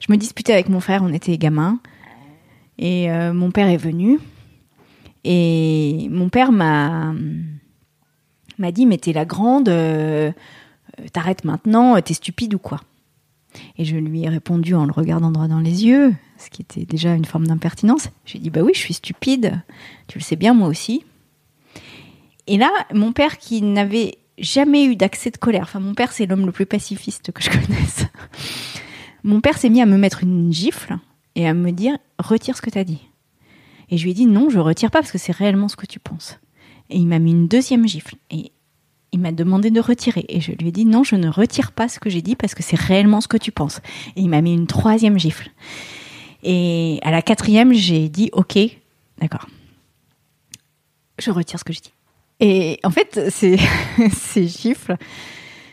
je 0.00 0.12
me 0.12 0.16
disputais 0.16 0.52
avec 0.52 0.68
mon 0.68 0.80
frère, 0.80 1.02
on 1.04 1.12
était 1.12 1.38
gamins, 1.38 1.78
et 2.78 3.08
mon 3.32 3.52
père 3.52 3.68
est 3.68 3.76
venu, 3.76 4.18
et 5.22 6.08
mon 6.10 6.28
père 6.28 6.50
m'a 6.50 7.14
m'a 8.58 8.72
dit, 8.72 8.84
mais 8.84 8.98
t'es 8.98 9.12
la 9.12 9.24
grande 9.24 9.70
t'arrêtes 11.12 11.44
maintenant, 11.44 11.96
euh, 11.96 12.00
t'es 12.00 12.14
stupide 12.14 12.54
ou 12.54 12.58
quoi 12.58 12.80
Et 13.78 13.84
je 13.84 13.96
lui 13.96 14.22
ai 14.22 14.28
répondu 14.28 14.74
en 14.74 14.84
le 14.84 14.92
regardant 14.92 15.30
droit 15.30 15.48
dans 15.48 15.60
les 15.60 15.86
yeux, 15.86 16.14
ce 16.38 16.50
qui 16.50 16.62
était 16.62 16.84
déjà 16.84 17.14
une 17.14 17.24
forme 17.24 17.46
d'impertinence. 17.46 18.08
J'ai 18.24 18.38
dit 18.38 18.50
bah 18.50 18.62
oui, 18.62 18.72
je 18.74 18.80
suis 18.80 18.94
stupide, 18.94 19.62
tu 20.06 20.18
le 20.18 20.24
sais 20.24 20.36
bien 20.36 20.54
moi 20.54 20.68
aussi. 20.68 21.04
Et 22.46 22.56
là, 22.56 22.70
mon 22.92 23.12
père 23.12 23.38
qui 23.38 23.62
n'avait 23.62 24.18
jamais 24.38 24.84
eu 24.84 24.96
d'accès 24.96 25.30
de 25.30 25.36
colère, 25.36 25.62
enfin 25.62 25.80
mon 25.80 25.94
père 25.94 26.12
c'est 26.12 26.26
l'homme 26.26 26.46
le 26.46 26.52
plus 26.52 26.66
pacifiste 26.66 27.32
que 27.32 27.42
je 27.42 27.50
connaisse. 27.50 28.06
Mon 29.22 29.40
père 29.40 29.58
s'est 29.58 29.70
mis 29.70 29.82
à 29.82 29.86
me 29.86 29.98
mettre 29.98 30.22
une 30.22 30.52
gifle 30.52 30.96
et 31.34 31.46
à 31.46 31.54
me 31.54 31.72
dire 31.72 31.98
retire 32.18 32.56
ce 32.56 32.62
que 32.62 32.70
t'as 32.70 32.84
dit. 32.84 33.06
Et 33.90 33.98
je 33.98 34.04
lui 34.04 34.12
ai 34.12 34.14
dit 34.14 34.26
non, 34.26 34.48
je 34.50 34.58
retire 34.58 34.90
pas 34.90 35.00
parce 35.00 35.12
que 35.12 35.18
c'est 35.18 35.32
réellement 35.32 35.68
ce 35.68 35.76
que 35.76 35.86
tu 35.86 35.98
penses. 35.98 36.38
Et 36.90 36.96
il 36.96 37.06
m'a 37.06 37.18
mis 37.18 37.32
une 37.32 37.48
deuxième 37.48 37.86
gifle. 37.86 38.16
Et 38.30 38.52
il 39.12 39.20
m'a 39.20 39.32
demandé 39.32 39.70
de 39.70 39.80
retirer. 39.80 40.24
Et 40.28 40.40
je 40.40 40.52
lui 40.52 40.68
ai 40.68 40.72
dit 40.72 40.84
non, 40.84 41.04
je 41.04 41.16
ne 41.16 41.28
retire 41.28 41.72
pas 41.72 41.88
ce 41.88 41.98
que 41.98 42.10
j'ai 42.10 42.22
dit 42.22 42.36
parce 42.36 42.54
que 42.54 42.62
c'est 42.62 42.78
réellement 42.78 43.20
ce 43.20 43.28
que 43.28 43.36
tu 43.36 43.52
penses. 43.52 43.80
Et 44.16 44.22
il 44.22 44.28
m'a 44.28 44.40
mis 44.40 44.54
une 44.54 44.66
troisième 44.66 45.18
gifle. 45.18 45.50
Et 46.42 46.98
à 47.02 47.10
la 47.10 47.22
quatrième, 47.22 47.72
j'ai 47.72 48.08
dit 48.08 48.30
ok, 48.32 48.58
d'accord. 49.18 49.46
Je 51.18 51.30
retire 51.30 51.58
ce 51.58 51.64
que 51.64 51.72
je 51.72 51.80
dis. 51.80 51.92
Et 52.40 52.80
en 52.84 52.90
fait, 52.90 53.28
ces, 53.30 53.58
ces 54.12 54.48
gifles, 54.48 54.96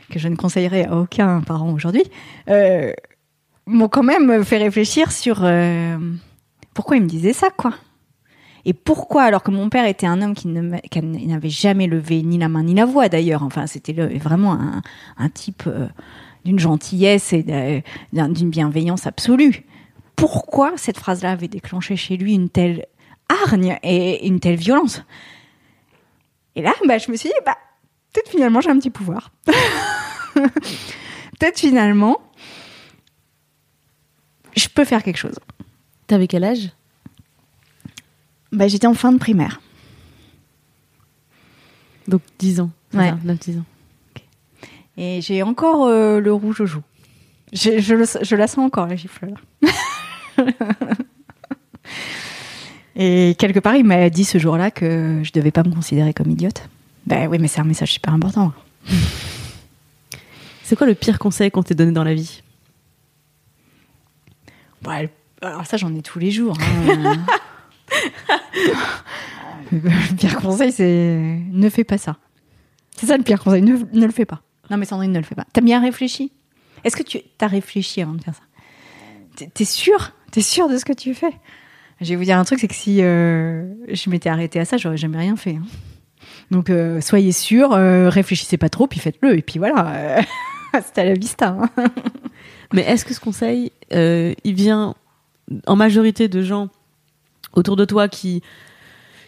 que 0.10 0.20
je 0.20 0.28
ne 0.28 0.36
conseillerais 0.36 0.86
à 0.86 0.98
aucun 0.98 1.42
parent 1.42 1.72
aujourd'hui, 1.72 2.04
euh, 2.50 2.92
m'ont 3.66 3.88
quand 3.88 4.04
même 4.04 4.44
fait 4.44 4.58
réfléchir 4.58 5.12
sur 5.12 5.44
euh, 5.44 5.98
pourquoi 6.74 6.98
il 6.98 7.04
me 7.04 7.08
disait 7.08 7.34
ça, 7.34 7.50
quoi. 7.50 7.74
Et 8.68 8.74
pourquoi 8.74 9.24
Alors 9.24 9.44
que 9.44 9.52
mon 9.52 9.70
père 9.70 9.86
était 9.86 10.08
un 10.08 10.22
homme 10.22 10.36
qui 10.36 10.50
n'avait 10.50 11.50
jamais 11.50 11.88
levé 11.88 12.22
ni 12.22 12.38
la 12.38 12.50
main 12.50 12.64
ni 12.64 12.74
la 12.74 12.84
voix 12.84 13.08
d'ailleurs. 13.08 13.42
Enfin, 13.44 13.66
c'était 13.66 13.94
vraiment 13.94 14.60
un, 15.18 15.30
type 15.30 15.64
euh, 15.68 15.88
d'une 16.44 16.60
gentillesse 16.60 17.32
et 17.32 17.46
d'une 18.12 18.50
bienveillance 18.50 19.08
absolue. 19.08 19.64
Pourquoi 20.18 20.74
cette 20.76 20.98
phrase-là 20.98 21.32
avait 21.32 21.48
déclenché 21.48 21.96
chez 21.96 22.18
lui 22.18 22.34
une 22.34 22.50
telle 22.50 22.88
hargne 23.30 23.80
et 23.84 24.28
une 24.28 24.42
telle 24.42 24.58
violence? 24.58 25.02
Et 26.58 26.62
là, 26.62 26.74
bah, 26.86 26.98
je 26.98 27.10
me 27.10 27.16
suis 27.16 27.30
dit, 27.30 27.36
bah, 27.46 27.56
peut-être 28.12 28.30
finalement 28.30 28.60
j'ai 28.60 28.70
un 28.70 28.80
petit 28.80 28.90
pouvoir. 28.90 29.32
peut-être 30.34 31.58
finalement, 31.58 32.18
je 34.58 34.68
peux 34.68 34.84
faire 34.84 35.04
quelque 35.04 35.20
chose. 35.20 35.40
T'avais 36.08 36.28
quel 36.28 36.44
âge? 36.44 36.72
Bah, 38.52 38.68
J'étais 38.68 38.88
en 38.88 38.94
fin 38.94 39.12
de 39.12 39.18
primaire. 39.18 39.62
Donc 42.08 42.22
10 42.40 42.62
ans. 42.62 42.72
Ouais. 42.94 43.12
9-10 43.26 43.60
ans. 43.60 43.66
Et 44.98 45.22
j'ai 45.22 45.44
encore 45.44 45.86
euh, 45.86 46.20
le 46.20 46.34
rouge 46.34 46.62
au 46.62 46.66
joue. 46.66 46.82
Je, 47.54 47.80
je, 47.80 48.36
la 48.36 48.48
sens 48.48 48.66
encore, 48.66 48.88
la 48.88 48.96
gifle. 48.96 49.34
Et 52.96 53.36
quelque 53.38 53.60
part, 53.60 53.76
il 53.76 53.86
m'a 53.86 54.10
dit 54.10 54.26
ce 54.26 54.40
jour-là 54.40 54.72
que 54.72 55.22
je 55.24 55.32
devais 55.32 55.52
pas 55.52 55.64
me 55.64 55.72
considérer 55.72 56.14
comme 56.14 56.32
idiote. 56.32 56.68
Ben 57.06 57.28
oui, 57.28 57.38
mais 57.40 57.48
c'est 57.48 57.62
un 57.62 57.66
message 57.66 57.92
super 57.94 58.14
important. 58.14 58.52
C'est 60.64 60.76
quoi 60.76 60.88
le 60.88 60.96
pire 60.96 61.20
conseil 61.20 61.52
qu'on 61.52 61.62
t'ait 61.64 61.76
donné 61.76 61.92
dans 61.92 62.04
la 62.04 62.16
vie? 62.16 62.42
Bon, 64.82 64.92
alors 65.42 65.66
ça, 65.66 65.78
j'en 65.78 65.94
ai 65.96 66.02
tous 66.02 66.18
les 66.20 66.32
jours. 66.32 66.58
hein. 66.60 67.24
le 69.72 70.16
pire 70.16 70.38
conseil, 70.38 70.72
c'est 70.72 71.40
ne 71.52 71.70
fais 71.70 71.84
pas 71.84 71.98
ça. 71.98 72.18
C'est 72.98 73.06
ça 73.08 73.18
le 73.18 73.24
pire 73.24 73.42
conseil, 73.44 73.62
ne, 73.62 74.06
le 74.06 74.12
fais 74.12 74.26
pas. 74.26 74.42
Non 74.70 74.78
mais 74.78 74.86
Sandrine, 74.86 75.12
ne 75.12 75.20
le 75.20 75.24
fais 75.26 75.36
pas. 75.36 75.46
T'as 75.54 75.62
bien 75.62 75.82
réfléchi? 75.82 76.32
Est-ce 76.84 76.96
que 76.96 77.04
tu 77.04 77.20
as 77.40 77.48
réfléchi 77.48 78.02
avant 78.02 78.14
de 78.14 78.22
faire 78.24 78.34
ça? 78.36 79.46
T'es- 79.54 79.66
sûr 79.66 80.12
T'es 80.32 80.42
sûr 80.42 80.68
de 80.68 80.78
ce 80.78 80.86
que 80.86 80.94
tu 80.94 81.14
fais? 81.14 81.32
Je 82.02 82.10
vais 82.10 82.16
vous 82.16 82.24
dire 82.24 82.38
un 82.38 82.44
truc, 82.44 82.60
c'est 82.60 82.68
que 82.68 82.76
si 82.76 83.02
euh, 83.02 83.74
je 83.92 84.10
m'étais 84.10 84.30
arrêtée 84.30 84.60
à 84.60 84.66
ça, 84.66 84.78
j'aurais 84.78 84.98
jamais 84.98 85.18
rien 85.18 85.36
fait. 85.36 85.56
hein. 85.56 85.64
Donc 86.52 86.70
euh, 86.70 87.02
soyez 87.02 87.32
sûr, 87.32 87.74
euh, 87.74 88.10
réfléchissez 88.10 88.58
pas 88.58 88.70
trop, 88.70 88.88
puis 88.88 89.00
faites-le, 89.00 89.38
et 89.38 89.42
puis 89.42 89.60
voilà. 89.60 90.22
C'était 90.86 91.02
à 91.02 91.06
la 91.06 91.14
vista. 91.14 91.58
hein. 91.78 91.84
Mais 92.74 92.82
est-ce 92.82 93.06
que 93.06 93.14
ce 93.14 93.20
conseil, 93.20 93.72
il 93.92 94.54
vient 94.54 94.96
en 95.66 95.76
majorité 95.76 96.28
de 96.28 96.42
gens 96.42 96.70
autour 97.58 97.76
de 97.76 97.86
toi 97.86 98.08
qui 98.08 98.42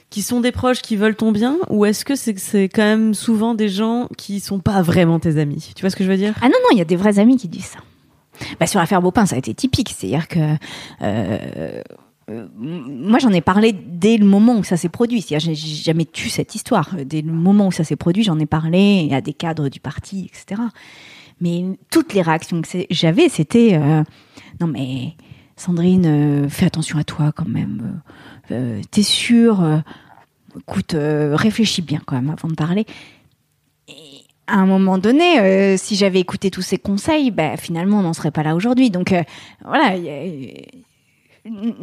qui 0.10 0.24
sont 0.24 0.42
des 0.42 0.52
proches 0.52 0.82
qui 0.82 0.96
veulent 0.96 1.16
ton 1.16 1.32
bien 1.32 1.58
ou 1.70 1.86
est-ce 1.86 2.04
que 2.04 2.16
c'est 2.16 2.38
c'est 2.40 2.68
quand 2.68 2.84
même 2.84 3.14
souvent 3.14 3.54
des 3.54 3.70
gens 3.70 4.08
qui 4.18 4.40
sont 4.40 4.60
pas 4.60 4.82
vraiment 4.82 5.20
tes 5.20 5.38
amis? 5.38 5.72
Tu 5.76 5.82
vois 5.82 5.90
ce 5.90 5.96
que 5.96 6.04
je 6.04 6.10
veux 6.10 6.18
dire? 6.18 6.34
Ah 6.42 6.48
non, 6.48 6.56
non, 6.64 6.70
il 6.72 6.78
y 6.78 6.82
a 6.82 6.86
des 6.86 6.96
vrais 6.96 7.20
amis 7.20 7.38
qui 7.38 7.48
disent 7.48 7.66
ça. 7.66 7.80
Bah, 8.60 8.68
sur 8.68 8.80
l'affaire 8.80 9.02
Beaupin, 9.02 9.26
ça 9.26 9.36
a 9.36 9.38
été 9.38 9.54
typique. 9.54 9.94
C'est-à-dire 9.96 10.28
que. 10.28 10.56
euh, 11.02 11.82
moi, 12.58 13.20
j'en 13.20 13.32
ai 13.32 13.42
parlé 13.42 13.74
dès 13.74 14.18
le 14.18 14.26
moment 14.26 14.58
où 14.58 14.64
ça 14.64 14.78
s'est 14.78 14.90
produit. 14.90 15.22
C'est-à-dire, 15.22 15.54
j'ai 15.56 15.76
jamais 15.76 16.06
tu 16.06 16.30
cette 16.30 16.56
histoire. 16.56 16.96
Dès 17.06 17.22
le 17.22 17.32
moment 17.32 17.68
où 17.68 17.72
ça 17.72 17.84
s'est 17.84 17.96
produit, 17.96 18.24
j'en 18.24 18.40
ai 18.40 18.46
parlé 18.46 19.10
à 19.12 19.22
des 19.22 19.34
cadres 19.34 19.70
du 19.70 19.80
parti, 19.80 20.30
etc. 20.32 20.62
Mais 21.42 21.66
toutes 21.90 22.14
les 22.14 22.22
réactions 22.22 22.62
que 22.62 22.68
j'avais, 22.90 23.30
c'était 23.30 23.74
euh, 23.74 24.04
non 24.60 24.68
mais 24.68 25.16
Sandrine, 25.60 26.06
euh, 26.06 26.50
fais 26.50 26.66
attention 26.66 26.98
à 26.98 27.04
toi 27.04 27.34
quand 27.36 27.48
même. 27.48 28.02
Euh, 28.52 28.80
euh, 28.80 28.82
T'es 28.92 29.04
sûre 29.04 29.84
Écoute, 30.58 30.96
réfléchis 30.98 31.82
bien 31.82 32.02
quand 32.06 32.16
même 32.16 32.30
avant 32.32 32.48
de 32.48 32.56
parler 32.56 32.86
à 34.48 34.56
un 34.56 34.66
moment 34.66 34.98
donné, 34.98 35.78
si 35.78 35.96
j'avais 35.96 36.20
écouté 36.20 36.50
tous 36.50 36.64
ces 36.64 36.80
conseils, 36.80 37.30
bah, 37.30 37.56
finalement, 37.56 38.00
on 38.00 38.02
n'en 38.02 38.14
serait 38.14 38.32
pas 38.32 38.42
là 38.42 38.56
aujourd'hui. 38.56 38.90
Donc 38.90 39.14
voilà, 39.64 39.96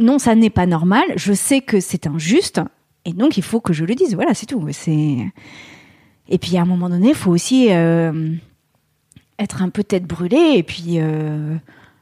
non, 0.01 0.19
ça 0.19 0.35
n'est 0.35 0.51
pas 0.51 0.67
normal. 0.67 1.05
Je 1.15 1.33
sais 1.33 1.61
que 1.61 1.79
c'est 1.79 2.09
injuste, 2.09 2.61
et 3.05 3.13
donc 3.13 3.37
il 3.37 3.45
faut 3.45 3.61
que 3.61 3.73
je 3.73 3.85
le 3.85 3.95
dise. 3.95 4.17
Voilà, 4.17 4.35
c'est 4.35 4.47
tout. 4.47 4.67
Et 4.89 6.39
puis 6.39 6.57
à 6.57 6.63
un 6.63 6.65
moment 6.65 6.91
donné, 6.91 7.11
il 7.11 7.15
faut 7.15 7.31
aussi 7.31 7.67
être 7.67 9.63
un 9.63 9.69
peu 9.69 9.85
tête 9.85 10.05
brûlée, 10.05 10.55
et 10.57 10.65
puis 10.65 10.99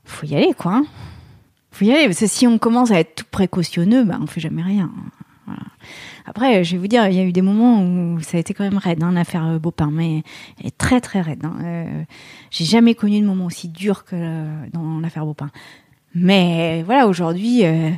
faut 0.07 0.27
y 0.27 0.35
aller, 0.35 0.55
quoi. 0.57 0.83
Hein. 1.75 1.79
Faut 1.79 1.85
y 1.85 1.93
aller, 1.93 2.07
parce 2.07 2.21
que 2.21 2.27
si 2.27 2.47
on 2.47 2.59
commence 2.59 2.91
à 2.91 3.01
être 3.01 3.15
tout 3.17 3.25
précautionneux, 3.31 4.05
bah, 4.05 4.19
on 4.21 4.27
fait 4.27 4.41
jamais 4.41 4.63
rien. 4.63 4.91
Voilà. 5.47 5.61
Après, 6.27 6.65
je 6.65 6.73
vais 6.73 6.79
vous 6.79 6.87
dire, 6.87 7.07
il 7.09 7.15
y 7.15 7.21
a 7.21 7.25
eu 7.25 7.33
des 7.33 7.43
moments 7.43 7.83
où 7.85 8.19
ça 8.21 8.39
a 8.39 8.41
été 8.41 8.55
quand 8.55 8.65
même 8.65 8.79
raide, 8.79 9.03
hein, 9.03 9.13
l'affaire 9.13 9.45
euh, 9.47 9.59
Beaupin, 9.59 9.91
mais 9.93 10.23
elle 10.61 10.69
est 10.69 10.79
très 10.79 11.01
très 11.03 11.21
raide. 11.21 11.45
Hein. 11.45 11.57
Euh, 11.63 12.03
J'ai 12.51 12.65
jamais 12.65 12.95
connu 12.95 13.21
de 13.21 13.27
moment 13.27 13.45
aussi 13.45 13.69
dur 13.69 14.05
que 14.05 14.15
euh, 14.15 14.67
dans 14.73 15.01
l'affaire 15.01 15.27
Beaupin. 15.27 15.51
Mais 16.15 16.83
voilà, 16.85 17.07
aujourd'hui, 17.09 17.67
euh, 17.67 17.91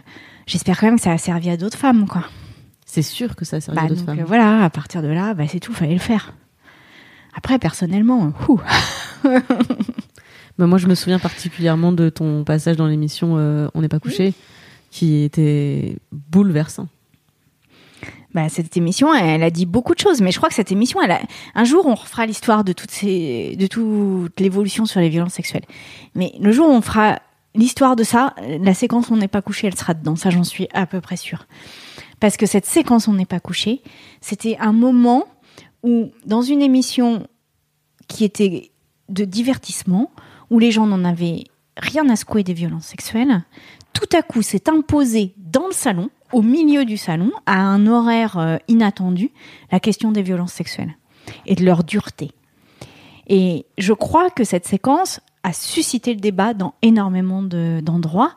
j'espère 0.46 0.80
quand 0.80 0.86
même 0.86 0.96
que 0.96 1.02
ça 1.02 1.12
a 1.12 1.18
servi 1.18 1.50
à 1.50 1.56
d'autres 1.56 1.78
femmes, 1.78 2.08
quoi. 2.08 2.24
C'est 2.84 3.02
sûr 3.02 3.36
que 3.36 3.44
ça 3.44 3.60
sert 3.60 3.76
à 3.76 3.82
Bah, 3.82 3.88
d'autres 3.88 4.04
femmes. 4.04 4.24
voilà, 4.26 4.64
à 4.64 4.70
partir 4.70 5.02
de 5.02 5.08
là, 5.08 5.34
bah, 5.34 5.44
c'est 5.46 5.60
tout, 5.60 5.72
fallait 5.74 5.92
le 5.92 5.98
faire. 6.00 6.32
Après, 7.36 7.58
personnellement, 7.58 8.32
ouh, 8.48 8.60
Moi, 10.58 10.78
je 10.78 10.86
me 10.86 10.94
souviens 10.94 11.18
particulièrement 11.18 11.92
de 11.92 12.08
ton 12.08 12.44
passage 12.44 12.76
dans 12.76 12.86
l'émission 12.86 13.36
euh, 13.36 13.68
On 13.74 13.82
n'est 13.82 13.88
pas 13.88 13.98
couché, 13.98 14.32
qui 14.90 15.22
était 15.22 15.96
bouleversant. 16.12 16.88
Bah, 18.32 18.48
cette 18.48 18.76
émission, 18.76 19.14
elle 19.14 19.42
a 19.42 19.50
dit 19.50 19.66
beaucoup 19.66 19.94
de 19.94 19.98
choses, 19.98 20.20
mais 20.20 20.30
je 20.30 20.36
crois 20.36 20.48
que 20.48 20.54
cette 20.54 20.72
émission, 20.72 21.00
un 21.54 21.64
jour, 21.64 21.86
on 21.86 21.94
refera 21.94 22.26
l'histoire 22.26 22.64
de 22.64 22.72
de 22.72 23.66
toute 23.66 24.40
l'évolution 24.40 24.84
sur 24.84 25.00
les 25.00 25.08
violences 25.08 25.34
sexuelles. 25.34 25.64
Mais 26.14 26.32
le 26.40 26.52
jour 26.52 26.68
où 26.68 26.72
on 26.72 26.82
fera 26.82 27.18
l'histoire 27.54 27.96
de 27.96 28.04
ça, 28.04 28.34
la 28.60 28.74
séquence 28.74 29.10
On 29.10 29.16
n'est 29.16 29.28
pas 29.28 29.42
couché, 29.42 29.66
elle 29.66 29.76
sera 29.76 29.94
dedans. 29.94 30.16
Ça, 30.16 30.30
j'en 30.30 30.44
suis 30.44 30.68
à 30.74 30.86
peu 30.86 31.00
près 31.00 31.16
sûre. 31.16 31.46
Parce 32.20 32.36
que 32.36 32.46
cette 32.46 32.66
séquence 32.66 33.08
On 33.08 33.14
n'est 33.14 33.26
pas 33.26 33.40
couché, 33.40 33.82
c'était 34.20 34.56
un 34.58 34.72
moment 34.72 35.24
où, 35.82 36.10
dans 36.26 36.42
une 36.42 36.62
émission 36.62 37.26
qui 38.08 38.24
était 38.24 38.70
de 39.08 39.24
divertissement, 39.24 40.10
où 40.50 40.58
les 40.58 40.70
gens 40.70 40.86
n'en 40.86 41.04
avaient 41.04 41.44
rien 41.76 42.08
à 42.08 42.16
secouer 42.16 42.42
des 42.42 42.54
violences 42.54 42.86
sexuelles, 42.86 43.44
tout 43.92 44.08
à 44.16 44.22
coup 44.22 44.42
s'est 44.42 44.68
imposé 44.68 45.34
dans 45.36 45.66
le 45.66 45.72
salon, 45.72 46.10
au 46.32 46.42
milieu 46.42 46.84
du 46.84 46.96
salon, 46.96 47.30
à 47.46 47.60
un 47.60 47.86
horaire 47.86 48.38
euh, 48.38 48.56
inattendu, 48.68 49.30
la 49.70 49.80
question 49.80 50.12
des 50.12 50.22
violences 50.22 50.52
sexuelles 50.52 50.96
et 51.46 51.54
de 51.54 51.64
leur 51.64 51.84
dureté. 51.84 52.32
Et 53.28 53.66
je 53.78 53.92
crois 53.92 54.30
que 54.30 54.44
cette 54.44 54.66
séquence 54.66 55.20
a 55.42 55.52
suscité 55.52 56.14
le 56.14 56.20
débat 56.20 56.54
dans 56.54 56.74
énormément 56.82 57.42
de- 57.42 57.80
d'endroits. 57.82 58.34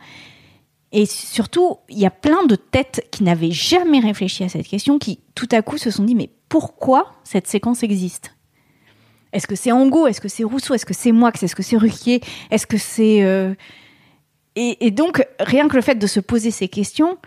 et 0.91 1.05
surtout, 1.05 1.78
il 1.89 1.99
y 1.99 2.05
a 2.07 2.12
plein 2.12 2.45
de 2.47 2.55
têtes 2.55 3.07
qui 3.12 3.24
n'avaient 3.24 3.51
jamais 3.51 3.99
réfléchi 3.99 4.43
à 4.43 4.49
cette 4.49 4.68
question, 4.68 4.97
qui 4.97 5.20
tout 5.36 5.47
à 5.51 5.62
coup 5.62 5.78
se 5.78 5.91
sont 5.91 6.03
dit, 6.03 6.16
mais 6.16 6.30
pourquoi 6.49 7.12
cette 7.24 7.45
séquence 7.47 7.84
existe? 7.84 8.36
Est-ce 9.34 9.47
que 9.47 9.55
c'est 9.55 9.71
Angot 9.71 10.07
Est-ce 10.07 10.21
que 10.21 10.27
c'est 10.27 10.43
Rousseau? 10.43 10.73
Est-ce 10.73 10.86
que 10.86 10.93
c'est 10.93 11.11
moi? 11.11 11.32
Est-ce 11.41 11.55
que 11.55 11.63
c'est 11.63 11.77
Ruquier? 11.77 12.21
Est-ce 12.51 12.65
que 12.67 12.77
c'est... 12.77 13.23
euh, 13.23 13.53
Et, 14.55 14.86
et 14.88 14.91
donc, 14.91 15.23
rien 15.39 15.67
que 15.67 15.75
le 15.75 15.82
fait 15.82 15.95
de 15.95 16.07
se 16.07 16.19
poser 16.19 16.51
ces 16.51 16.67
questions 16.67 17.17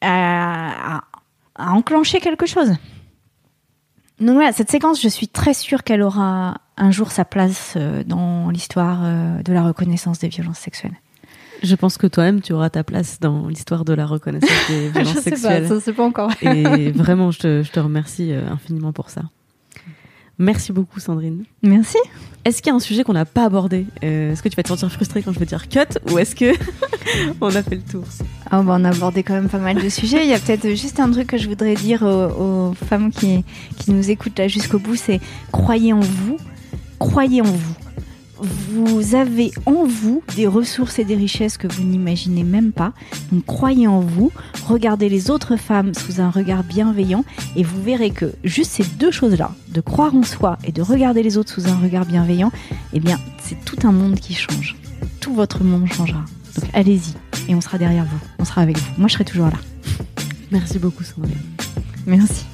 a, 0.00 0.96
a- 0.98 1.04
a 1.56 1.70
enclenché 1.72 2.20
quelque 2.20 2.46
chose. 2.46 2.72
Donc 4.20 4.34
voilà, 4.36 4.52
cette 4.52 4.70
séquence, 4.70 5.02
je 5.02 5.08
suis 5.08 5.26
très 5.28 5.54
sûre 5.54 5.82
qu'elle 5.82 6.02
aura 6.02 6.58
un 6.76 6.90
jour 6.92 7.10
sa 7.10 7.24
place 7.24 7.74
euh, 7.76 8.04
dans 8.04 8.48
l'histoire 8.50 9.00
euh, 9.02 9.42
de 9.42 9.52
la 9.52 9.62
reconnaissance 9.62 10.20
des 10.20 10.28
violences 10.28 10.58
sexuelles. 10.58 10.94
Je 11.62 11.74
pense 11.74 11.96
que 11.98 12.06
toi-même, 12.06 12.40
tu 12.42 12.52
auras 12.52 12.70
ta 12.70 12.84
place 12.84 13.18
dans 13.20 13.48
l'histoire 13.48 13.84
de 13.84 13.92
la 13.92 14.06
reconnaissance 14.06 14.68
des 14.68 14.88
violences 14.90 15.18
sexuelles. 15.20 15.66
ça 15.66 15.80
c'est 15.80 15.92
pas 15.92 16.04
encore. 16.04 16.30
Et 16.42 16.92
vraiment, 16.92 17.30
je 17.32 17.38
te, 17.40 17.62
je 17.64 17.72
te 17.72 17.80
remercie 17.80 18.32
euh, 18.32 18.48
infiniment 18.50 18.92
pour 18.92 19.10
ça. 19.10 19.22
Merci 20.38 20.72
beaucoup, 20.72 20.98
Sandrine. 21.00 21.44
Merci. 21.62 21.96
Est-ce 22.44 22.60
qu'il 22.60 22.70
y 22.70 22.72
a 22.72 22.76
un 22.76 22.80
sujet 22.80 23.04
qu'on 23.04 23.12
n'a 23.12 23.24
pas 23.24 23.44
abordé 23.44 23.86
Euh, 24.02 24.32
Est-ce 24.32 24.42
que 24.42 24.48
tu 24.48 24.56
vas 24.56 24.62
te 24.62 24.68
sentir 24.68 24.90
frustrée 24.90 25.22
quand 25.22 25.32
je 25.32 25.38
vais 25.38 25.46
dire 25.46 25.68
cut 25.68 25.78
Ou 26.12 26.18
est-ce 26.18 26.34
que 26.34 26.52
on 27.40 27.54
a 27.54 27.62
fait 27.62 27.76
le 27.76 27.82
tour 27.82 28.02
Ah, 28.50 28.60
bah, 28.62 28.76
on 28.78 28.84
a 28.84 28.90
abordé 28.90 29.22
quand 29.22 29.34
même 29.34 29.48
pas 29.48 29.58
mal 29.58 29.80
de 29.82 29.88
sujets. 29.88 30.24
Il 30.24 30.28
y 30.30 30.34
a 30.34 30.38
peut-être 30.38 30.68
juste 30.70 30.98
un 31.00 31.10
truc 31.10 31.28
que 31.28 31.38
je 31.38 31.48
voudrais 31.48 31.74
dire 31.74 32.02
aux, 32.02 32.70
aux 32.70 32.74
femmes 32.74 33.10
qui, 33.12 33.44
qui 33.78 33.92
nous 33.92 34.10
écoutent 34.10 34.38
là 34.38 34.48
jusqu'au 34.48 34.78
bout, 34.78 34.96
c'est 34.96 35.20
croyez 35.52 35.92
en 35.92 36.00
vous, 36.00 36.36
croyez 36.98 37.40
en 37.40 37.44
vous. 37.44 37.74
Vous 38.38 39.14
avez 39.14 39.52
en 39.66 39.84
vous 39.84 40.22
des 40.36 40.46
ressources 40.46 40.98
et 40.98 41.04
des 41.04 41.14
richesses 41.14 41.56
que 41.56 41.68
vous 41.68 41.82
n'imaginez 41.82 42.42
même 42.42 42.72
pas. 42.72 42.92
Donc 43.32 43.44
croyez 43.46 43.86
en 43.86 44.00
vous, 44.00 44.32
regardez 44.66 45.08
les 45.08 45.30
autres 45.30 45.56
femmes 45.56 45.94
sous 45.94 46.20
un 46.20 46.30
regard 46.30 46.64
bienveillant 46.64 47.24
et 47.56 47.62
vous 47.62 47.82
verrez 47.82 48.10
que 48.10 48.32
juste 48.42 48.72
ces 48.72 48.84
deux 48.84 49.10
choses-là, 49.10 49.52
de 49.68 49.80
croire 49.80 50.14
en 50.14 50.22
soi 50.22 50.58
et 50.64 50.72
de 50.72 50.82
regarder 50.82 51.22
les 51.22 51.38
autres 51.38 51.60
sous 51.60 51.68
un 51.68 51.76
regard 51.76 52.06
bienveillant, 52.06 52.52
eh 52.92 53.00
bien 53.00 53.18
c'est 53.40 53.64
tout 53.64 53.86
un 53.86 53.92
monde 53.92 54.16
qui 54.16 54.34
change. 54.34 54.76
Tout 55.20 55.34
votre 55.34 55.62
monde 55.62 55.86
changera. 55.86 56.24
Donc 56.56 56.70
allez-y 56.74 57.14
et 57.48 57.54
on 57.54 57.60
sera 57.60 57.78
derrière 57.78 58.04
vous. 58.04 58.18
On 58.38 58.44
sera 58.44 58.62
avec 58.62 58.78
vous. 58.78 58.92
Moi, 58.98 59.08
je 59.08 59.14
serai 59.14 59.24
toujours 59.24 59.46
là. 59.46 59.58
Merci 60.50 60.78
beaucoup, 60.78 61.04
Sandrine. 61.04 61.36
Merci. 62.06 62.44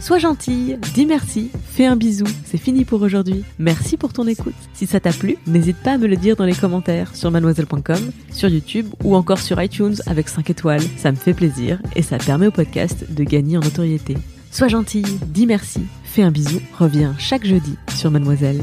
Sois 0.00 0.18
gentille, 0.18 0.78
dis 0.92 1.06
merci, 1.06 1.50
fais 1.64 1.86
un 1.86 1.96
bisou, 1.96 2.26
c'est 2.44 2.58
fini 2.58 2.84
pour 2.84 3.00
aujourd'hui. 3.00 3.42
Merci 3.58 3.96
pour 3.96 4.12
ton 4.12 4.26
écoute. 4.26 4.54
Si 4.74 4.86
ça 4.86 5.00
t'a 5.00 5.12
plu, 5.12 5.36
n'hésite 5.46 5.78
pas 5.78 5.92
à 5.92 5.98
me 5.98 6.06
le 6.06 6.16
dire 6.16 6.36
dans 6.36 6.44
les 6.44 6.54
commentaires 6.54 7.14
sur 7.14 7.30
mademoiselle.com, 7.30 8.10
sur 8.30 8.48
YouTube 8.48 8.86
ou 9.02 9.16
encore 9.16 9.38
sur 9.38 9.62
iTunes 9.62 9.96
avec 10.06 10.28
5 10.28 10.50
étoiles. 10.50 10.82
Ça 10.96 11.10
me 11.10 11.16
fait 11.16 11.32
plaisir 11.32 11.80
et 11.96 12.02
ça 12.02 12.18
permet 12.18 12.48
au 12.48 12.50
podcast 12.50 13.06
de 13.10 13.24
gagner 13.24 13.56
en 13.56 13.60
notoriété. 13.60 14.16
Sois 14.50 14.68
gentille, 14.68 15.18
dis 15.26 15.46
merci, 15.46 15.80
fais 16.04 16.22
un 16.22 16.30
bisou, 16.30 16.60
reviens 16.78 17.14
chaque 17.18 17.46
jeudi 17.46 17.76
sur 17.96 18.10
Mademoiselle. 18.10 18.62